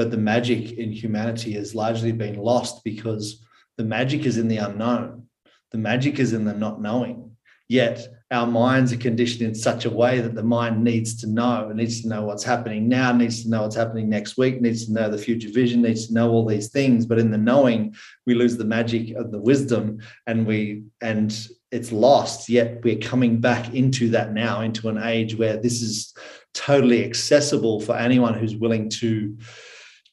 but 0.00 0.10
the 0.10 0.16
magic 0.16 0.78
in 0.78 0.90
humanity 0.90 1.52
has 1.52 1.74
largely 1.74 2.10
been 2.10 2.36
lost 2.36 2.82
because 2.84 3.44
the 3.76 3.84
magic 3.84 4.24
is 4.24 4.38
in 4.38 4.48
the 4.48 4.56
unknown. 4.56 5.26
The 5.72 5.76
magic 5.76 6.18
is 6.18 6.32
in 6.32 6.46
the 6.46 6.54
not 6.54 6.80
knowing. 6.80 7.36
Yet 7.68 8.08
our 8.30 8.46
minds 8.46 8.94
are 8.94 8.96
conditioned 8.96 9.42
in 9.42 9.54
such 9.54 9.84
a 9.84 9.90
way 9.90 10.20
that 10.20 10.34
the 10.34 10.42
mind 10.42 10.82
needs 10.82 11.20
to 11.20 11.26
know 11.26 11.68
it 11.68 11.76
needs 11.76 12.00
to 12.00 12.08
know 12.08 12.22
what's 12.22 12.44
happening 12.44 12.88
now 12.88 13.12
needs 13.12 13.42
to 13.42 13.50
know 13.50 13.60
what's 13.60 13.76
happening 13.76 14.08
next 14.08 14.38
week 14.38 14.62
needs 14.62 14.86
to 14.86 14.92
know 14.94 15.10
the 15.10 15.18
future 15.18 15.50
vision 15.52 15.82
needs 15.82 16.06
to 16.06 16.14
know 16.14 16.30
all 16.30 16.46
these 16.46 16.70
things. 16.70 17.04
But 17.04 17.18
in 17.18 17.30
the 17.30 17.36
knowing 17.36 17.94
we 18.24 18.34
lose 18.34 18.56
the 18.56 18.64
magic 18.64 19.14
of 19.16 19.30
the 19.30 19.40
wisdom 19.50 19.98
and 20.26 20.46
we 20.46 20.84
and 21.02 21.30
it's 21.70 21.92
lost. 21.92 22.48
Yet 22.48 22.82
we're 22.84 22.96
coming 23.12 23.38
back 23.38 23.74
into 23.74 24.08
that 24.12 24.32
now 24.32 24.62
into 24.62 24.88
an 24.88 24.96
age 24.96 25.36
where 25.36 25.58
this 25.58 25.82
is 25.82 26.14
totally 26.54 27.04
accessible 27.04 27.80
for 27.80 27.94
anyone 27.96 28.32
who's 28.32 28.56
willing 28.56 28.88
to 28.88 29.36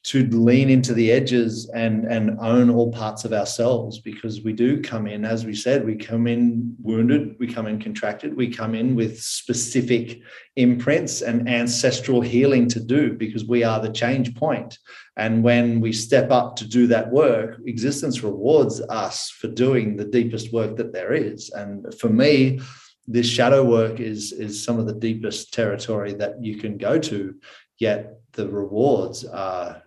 to 0.08 0.26
lean 0.30 0.70
into 0.70 0.94
the 0.94 1.12
edges 1.12 1.68
and 1.74 2.06
and 2.06 2.38
own 2.40 2.70
all 2.70 2.90
parts 2.90 3.26
of 3.26 3.34
ourselves 3.34 3.98
because 3.98 4.40
we 4.40 4.54
do 4.54 4.80
come 4.80 5.06
in 5.06 5.22
as 5.22 5.44
we 5.44 5.54
said 5.54 5.84
we 5.84 5.96
come 5.96 6.26
in 6.26 6.74
wounded 6.80 7.36
we 7.38 7.46
come 7.46 7.66
in 7.66 7.78
contracted 7.78 8.34
we 8.34 8.48
come 8.48 8.74
in 8.74 8.94
with 8.94 9.20
specific 9.20 10.22
imprints 10.56 11.20
and 11.20 11.46
ancestral 11.46 12.22
healing 12.22 12.66
to 12.66 12.80
do 12.80 13.12
because 13.12 13.44
we 13.44 13.62
are 13.62 13.80
the 13.80 13.92
change 13.92 14.34
point. 14.34 14.78
And 15.16 15.44
when 15.44 15.80
we 15.80 15.92
step 15.92 16.30
up 16.30 16.56
to 16.56 16.66
do 16.66 16.86
that 16.88 17.10
work 17.10 17.60
existence 17.66 18.22
rewards 18.22 18.80
us 18.80 19.30
for 19.30 19.48
doing 19.48 19.96
the 19.96 20.06
deepest 20.06 20.52
work 20.52 20.76
that 20.76 20.92
there 20.92 21.12
is. 21.12 21.50
And 21.50 21.94
for 22.00 22.08
me 22.08 22.60
this 23.06 23.26
shadow 23.26 23.62
work 23.62 24.00
is 24.00 24.32
is 24.32 24.64
some 24.64 24.78
of 24.78 24.86
the 24.86 25.00
deepest 25.08 25.52
territory 25.52 26.14
that 26.14 26.42
you 26.42 26.56
can 26.56 26.76
go 26.76 26.98
to 26.98 27.34
yet 27.78 28.20
the 28.32 28.48
rewards 28.48 29.24
are 29.24 29.82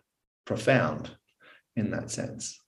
profound 0.46 1.12
in 1.76 1.92
that 1.92 2.12
sense, 2.12 2.60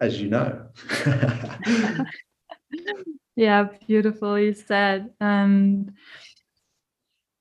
as 0.00 0.20
you 0.20 0.28
know. 0.28 0.68
yeah, 3.36 3.68
beautifully 3.86 4.54
said. 4.54 5.10
And 5.20 5.92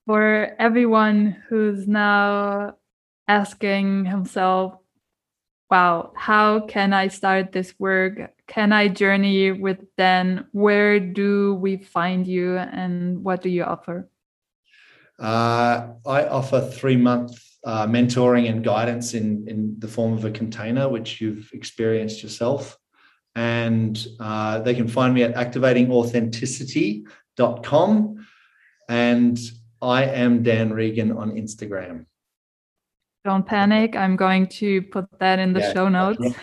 for 0.06 0.56
everyone 0.60 1.44
who's 1.50 1.88
now 1.88 2.76
asking 3.28 4.06
himself, 4.06 4.78
wow, 5.70 6.12
how 6.16 6.62
can 6.62 6.94
I 6.94 7.08
start 7.08 7.52
this 7.52 7.74
work? 7.80 8.34
Can 8.48 8.72
I 8.72 8.88
journey 8.88 9.52
with 9.52 9.80
Dan? 9.98 10.48
Where 10.52 11.00
do 11.00 11.56
we 11.56 11.78
find 11.78 12.28
you 12.28 12.58
and 12.58 13.24
what 13.24 13.42
do 13.42 13.50
you 13.50 13.64
offer? 13.64 14.10
Uh, 15.18 15.94
I 16.06 16.28
offer 16.28 16.62
three 16.62 16.98
month 16.98 17.42
uh, 17.66 17.86
mentoring 17.88 18.50
and 18.50 18.64
guidance 18.64 19.14
in, 19.16 19.46
in 19.48 19.76
the 19.80 19.88
form 19.88 20.14
of 20.14 20.24
a 20.24 20.32
container, 20.32 20.88
which 20.88 21.20
you've 21.20 21.50
experienced 21.52 22.24
yourself. 22.24 22.78
And 23.36 24.08
uh, 24.20 24.60
they 24.60 24.76
can 24.76 24.88
find 24.88 25.14
me 25.14 25.24
at 25.24 25.36
activatingauthenticity.com. 25.36 28.28
And 28.88 29.40
I 29.82 30.04
am 30.04 30.44
Dan 30.44 30.72
Regan 30.72 31.12
on 31.12 31.32
Instagram. 31.32 32.06
Don't 33.26 33.46
panic. 33.46 33.96
I'm 33.96 34.16
going 34.16 34.48
to 34.48 34.82
put 34.84 35.08
that 35.20 35.40
in 35.40 35.54
the 35.54 35.62
yeah. 35.62 35.74
show 35.74 35.90
notes. 35.90 36.22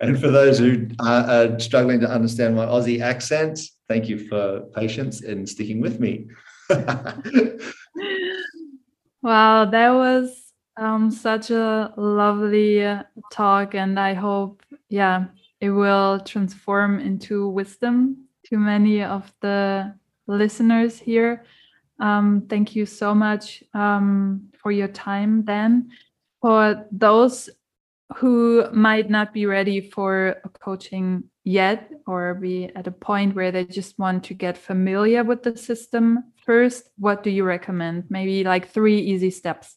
and 0.00 0.20
for 0.20 0.32
those 0.32 0.58
who 0.58 0.88
are 0.98 1.56
struggling 1.60 2.00
to 2.00 2.10
understand 2.10 2.56
my 2.56 2.66
Aussie 2.66 3.00
accent, 3.00 3.60
thank 3.86 4.08
you 4.08 4.26
for 4.26 4.62
patience 4.74 5.22
and 5.22 5.48
sticking 5.48 5.80
with 5.80 6.00
me. 6.00 6.26
wow, 9.26 9.64
that 9.64 9.90
was 9.90 10.52
um, 10.76 11.10
such 11.10 11.50
a 11.50 11.92
lovely 11.96 12.86
talk, 13.32 13.74
and 13.74 13.98
I 13.98 14.14
hope, 14.14 14.62
yeah, 14.88 15.24
it 15.60 15.70
will 15.70 16.20
transform 16.20 17.00
into 17.00 17.48
wisdom 17.48 18.28
to 18.44 18.56
many 18.56 19.02
of 19.02 19.34
the 19.40 19.96
listeners 20.28 20.96
here. 21.00 21.44
Um, 21.98 22.46
thank 22.48 22.76
you 22.76 22.86
so 22.86 23.16
much 23.16 23.64
um, 23.74 24.48
for 24.62 24.70
your 24.70 24.86
time, 24.86 25.42
Dan. 25.42 25.90
For 26.40 26.86
those 26.92 27.50
who 28.18 28.70
might 28.72 29.10
not 29.10 29.32
be 29.32 29.46
ready 29.46 29.80
for 29.80 30.40
coaching 30.60 31.24
yet 31.42 31.90
or 32.06 32.34
be 32.34 32.70
at 32.76 32.86
a 32.86 32.92
point 32.92 33.34
where 33.34 33.50
they 33.50 33.64
just 33.64 33.98
want 33.98 34.22
to 34.24 34.34
get 34.34 34.56
familiar 34.56 35.24
with 35.24 35.42
the 35.42 35.56
system 35.56 36.22
first, 36.46 36.88
what 36.96 37.22
do 37.22 37.30
you 37.30 37.44
recommend? 37.44 38.04
Maybe 38.08 38.44
like 38.44 38.70
three 38.70 38.98
easy 38.98 39.30
steps. 39.30 39.76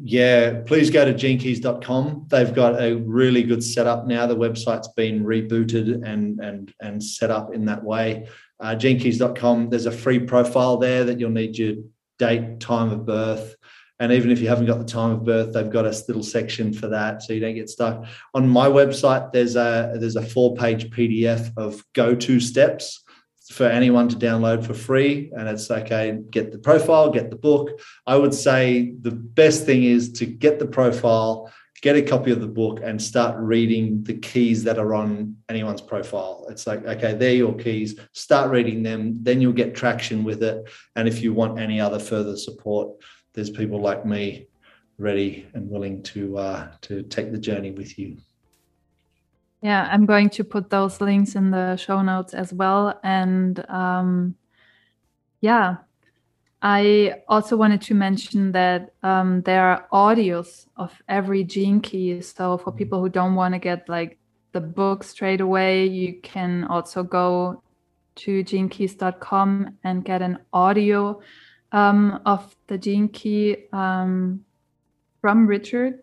Yeah, 0.00 0.60
please 0.64 0.88
go 0.88 1.04
to 1.04 1.12
genekeys.com. 1.12 2.26
They've 2.28 2.54
got 2.54 2.80
a 2.80 2.94
really 2.94 3.42
good 3.42 3.62
setup 3.62 4.06
now. 4.06 4.26
The 4.26 4.36
website's 4.36 4.88
been 4.88 5.24
rebooted 5.24 6.06
and 6.06 6.40
and 6.40 6.72
and 6.80 7.02
set 7.02 7.30
up 7.30 7.54
in 7.54 7.66
that 7.66 7.82
way. 7.82 8.28
Uh, 8.58 8.74
genekeys.com. 8.74 9.68
There's 9.68 9.86
a 9.86 9.92
free 9.92 10.20
profile 10.20 10.78
there 10.78 11.04
that 11.04 11.20
you'll 11.20 11.30
need 11.30 11.58
your 11.58 11.74
date, 12.18 12.60
time 12.60 12.90
of 12.90 13.04
birth, 13.04 13.56
and 14.02 14.10
even 14.12 14.30
if 14.30 14.40
you 14.40 14.48
haven't 14.48 14.66
got 14.66 14.78
the 14.78 14.84
time 14.84 15.10
of 15.10 15.24
birth, 15.24 15.52
they've 15.52 15.70
got 15.70 15.84
a 15.84 16.04
little 16.08 16.22
section 16.22 16.72
for 16.72 16.88
that, 16.88 17.22
so 17.22 17.32
you 17.32 17.40
don't 17.40 17.54
get 17.54 17.68
stuck. 17.68 18.04
On 18.34 18.48
my 18.48 18.66
website, 18.66 19.30
there's 19.30 19.56
a 19.56 19.94
there's 19.96 20.16
a 20.16 20.22
four 20.22 20.56
page 20.56 20.90
PDF 20.90 21.52
of 21.56 21.84
go 21.92 22.14
to 22.14 22.40
steps 22.40 23.01
for 23.52 23.66
anyone 23.66 24.08
to 24.08 24.16
download 24.16 24.66
for 24.66 24.74
free. 24.74 25.30
And 25.36 25.48
it's 25.48 25.70
okay, 25.70 26.18
get 26.30 26.52
the 26.52 26.58
profile, 26.58 27.10
get 27.10 27.30
the 27.30 27.36
book. 27.36 27.80
I 28.06 28.16
would 28.16 28.34
say 28.34 28.94
the 29.00 29.10
best 29.10 29.66
thing 29.66 29.84
is 29.84 30.12
to 30.12 30.26
get 30.26 30.58
the 30.58 30.66
profile, 30.66 31.52
get 31.82 31.96
a 31.96 32.02
copy 32.02 32.30
of 32.32 32.40
the 32.40 32.46
book, 32.46 32.80
and 32.82 33.00
start 33.00 33.36
reading 33.38 34.02
the 34.04 34.14
keys 34.14 34.64
that 34.64 34.78
are 34.78 34.94
on 34.94 35.36
anyone's 35.48 35.82
profile. 35.82 36.46
It's 36.48 36.66
like, 36.66 36.84
okay, 36.86 37.14
they're 37.14 37.34
your 37.34 37.54
keys. 37.54 37.98
Start 38.12 38.50
reading 38.50 38.82
them, 38.82 39.18
then 39.22 39.40
you'll 39.40 39.52
get 39.52 39.74
traction 39.74 40.24
with 40.24 40.42
it. 40.42 40.68
And 40.96 41.06
if 41.06 41.22
you 41.22 41.34
want 41.34 41.58
any 41.58 41.80
other 41.80 41.98
further 41.98 42.36
support, 42.36 42.96
there's 43.34 43.50
people 43.50 43.80
like 43.80 44.06
me 44.06 44.46
ready 44.98 45.46
and 45.54 45.68
willing 45.68 46.02
to 46.02 46.38
uh, 46.38 46.68
to 46.82 47.02
take 47.02 47.32
the 47.32 47.38
journey 47.38 47.70
with 47.70 47.98
you. 47.98 48.16
Yeah, 49.62 49.88
I'm 49.90 50.06
going 50.06 50.28
to 50.30 50.44
put 50.44 50.70
those 50.70 51.00
links 51.00 51.36
in 51.36 51.52
the 51.52 51.76
show 51.76 52.02
notes 52.02 52.34
as 52.34 52.52
well. 52.52 52.98
And 53.04 53.64
um, 53.70 54.34
yeah, 55.40 55.76
I 56.62 57.22
also 57.28 57.56
wanted 57.56 57.80
to 57.82 57.94
mention 57.94 58.52
that 58.52 58.92
um, 59.04 59.42
there 59.42 59.64
are 59.64 59.86
audios 59.92 60.66
of 60.76 60.92
every 61.08 61.44
gene 61.44 61.80
key. 61.80 62.20
So 62.22 62.58
for 62.58 62.72
people 62.72 63.00
who 63.00 63.08
don't 63.08 63.36
want 63.36 63.54
to 63.54 63.60
get 63.60 63.88
like 63.88 64.18
the 64.50 64.60
book 64.60 65.04
straight 65.04 65.40
away, 65.40 65.86
you 65.86 66.20
can 66.22 66.64
also 66.64 67.04
go 67.04 67.62
to 68.16 68.42
genekeys.com 68.42 69.78
and 69.84 70.04
get 70.04 70.22
an 70.22 70.38
audio 70.52 71.20
um, 71.70 72.20
of 72.26 72.54
the 72.66 72.78
gene 72.78 73.08
key 73.08 73.68
um, 73.72 74.44
from 75.20 75.46
Richard. 75.46 76.00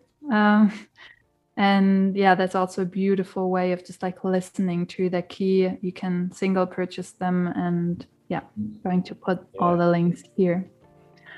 And 1.56 2.16
yeah 2.16 2.34
that's 2.34 2.54
also 2.54 2.82
a 2.82 2.86
beautiful 2.86 3.50
way 3.50 3.72
of 3.72 3.84
just 3.84 4.02
like 4.02 4.24
listening 4.24 4.86
to 4.86 5.10
the 5.10 5.22
key. 5.22 5.70
You 5.80 5.92
can 5.92 6.30
single 6.32 6.66
purchase 6.66 7.12
them 7.12 7.48
and 7.48 8.06
yeah 8.28 8.42
going 8.84 9.02
to 9.04 9.14
put 9.14 9.38
yeah. 9.54 9.60
all 9.60 9.76
the 9.76 9.88
links 9.88 10.22
here. 10.36 10.70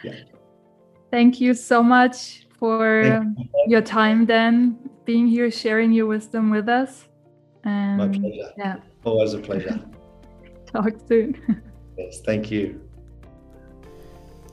Yeah. 0.04 0.14
thank 1.10 1.40
you 1.40 1.54
so 1.54 1.82
much 1.82 2.46
for 2.58 3.02
you. 3.02 3.36
your 3.68 3.82
time 3.82 4.26
Dan 4.26 4.78
being 5.04 5.26
here 5.26 5.50
sharing 5.50 5.92
your 5.92 6.06
wisdom 6.06 6.50
with 6.50 6.68
us. 6.68 7.08
And 7.64 7.98
my 7.98 8.08
pleasure. 8.08 8.52
yeah. 8.58 8.76
Always 9.04 9.34
a 9.34 9.38
pleasure. 9.38 9.80
Talk 10.66 10.94
soon. 11.08 11.40
Yes 11.98 12.22
thank 12.24 12.50
you 12.50 12.80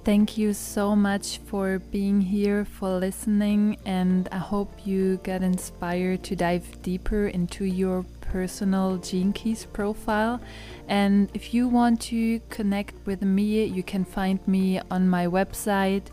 Thank 0.10 0.40
you 0.40 0.54
so 0.54 0.96
much 0.96 1.38
for 1.46 1.78
being 1.78 2.20
here, 2.20 2.66
for 2.66 2.98
listening, 2.98 3.78
and 3.86 4.28
I 4.32 4.38
hope 4.38 4.72
you 4.84 5.20
get 5.22 5.44
inspired 5.44 6.24
to 6.24 6.36
dive 6.36 6.82
deeper 6.82 7.28
into 7.28 7.66
your 7.66 8.04
personal 8.22 8.98
Gene 8.98 9.32
Keys 9.34 9.66
profile. 9.66 10.42
And 10.88 11.30
if 11.36 11.54
you 11.54 11.68
want 11.68 12.02
to 12.10 12.40
connect 12.50 12.96
with 13.06 13.22
me, 13.22 13.66
you 13.66 13.84
can 13.84 14.04
find 14.04 14.40
me 14.48 14.82
on 14.90 15.08
my 15.08 15.28
website 15.28 16.08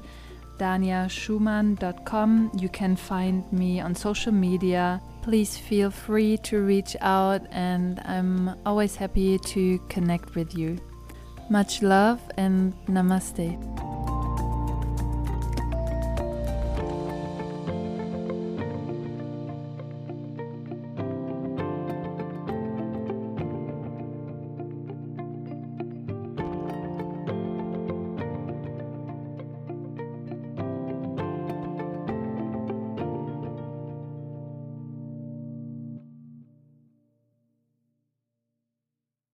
daniaschumann.com. 0.58 2.50
You 2.58 2.68
can 2.68 2.96
find 2.96 3.50
me 3.50 3.80
on 3.80 3.94
social 3.94 4.32
media. 4.32 5.00
Please 5.22 5.56
feel 5.56 5.90
free 5.90 6.36
to 6.48 6.60
reach 6.60 6.96
out, 7.00 7.40
and 7.50 8.02
I'm 8.04 8.56
always 8.66 8.94
happy 8.94 9.38
to 9.38 9.78
connect 9.88 10.34
with 10.34 10.54
you. 10.54 10.78
Much 11.48 11.82
love 11.82 12.20
and 12.36 12.74
namaste. 12.86 13.56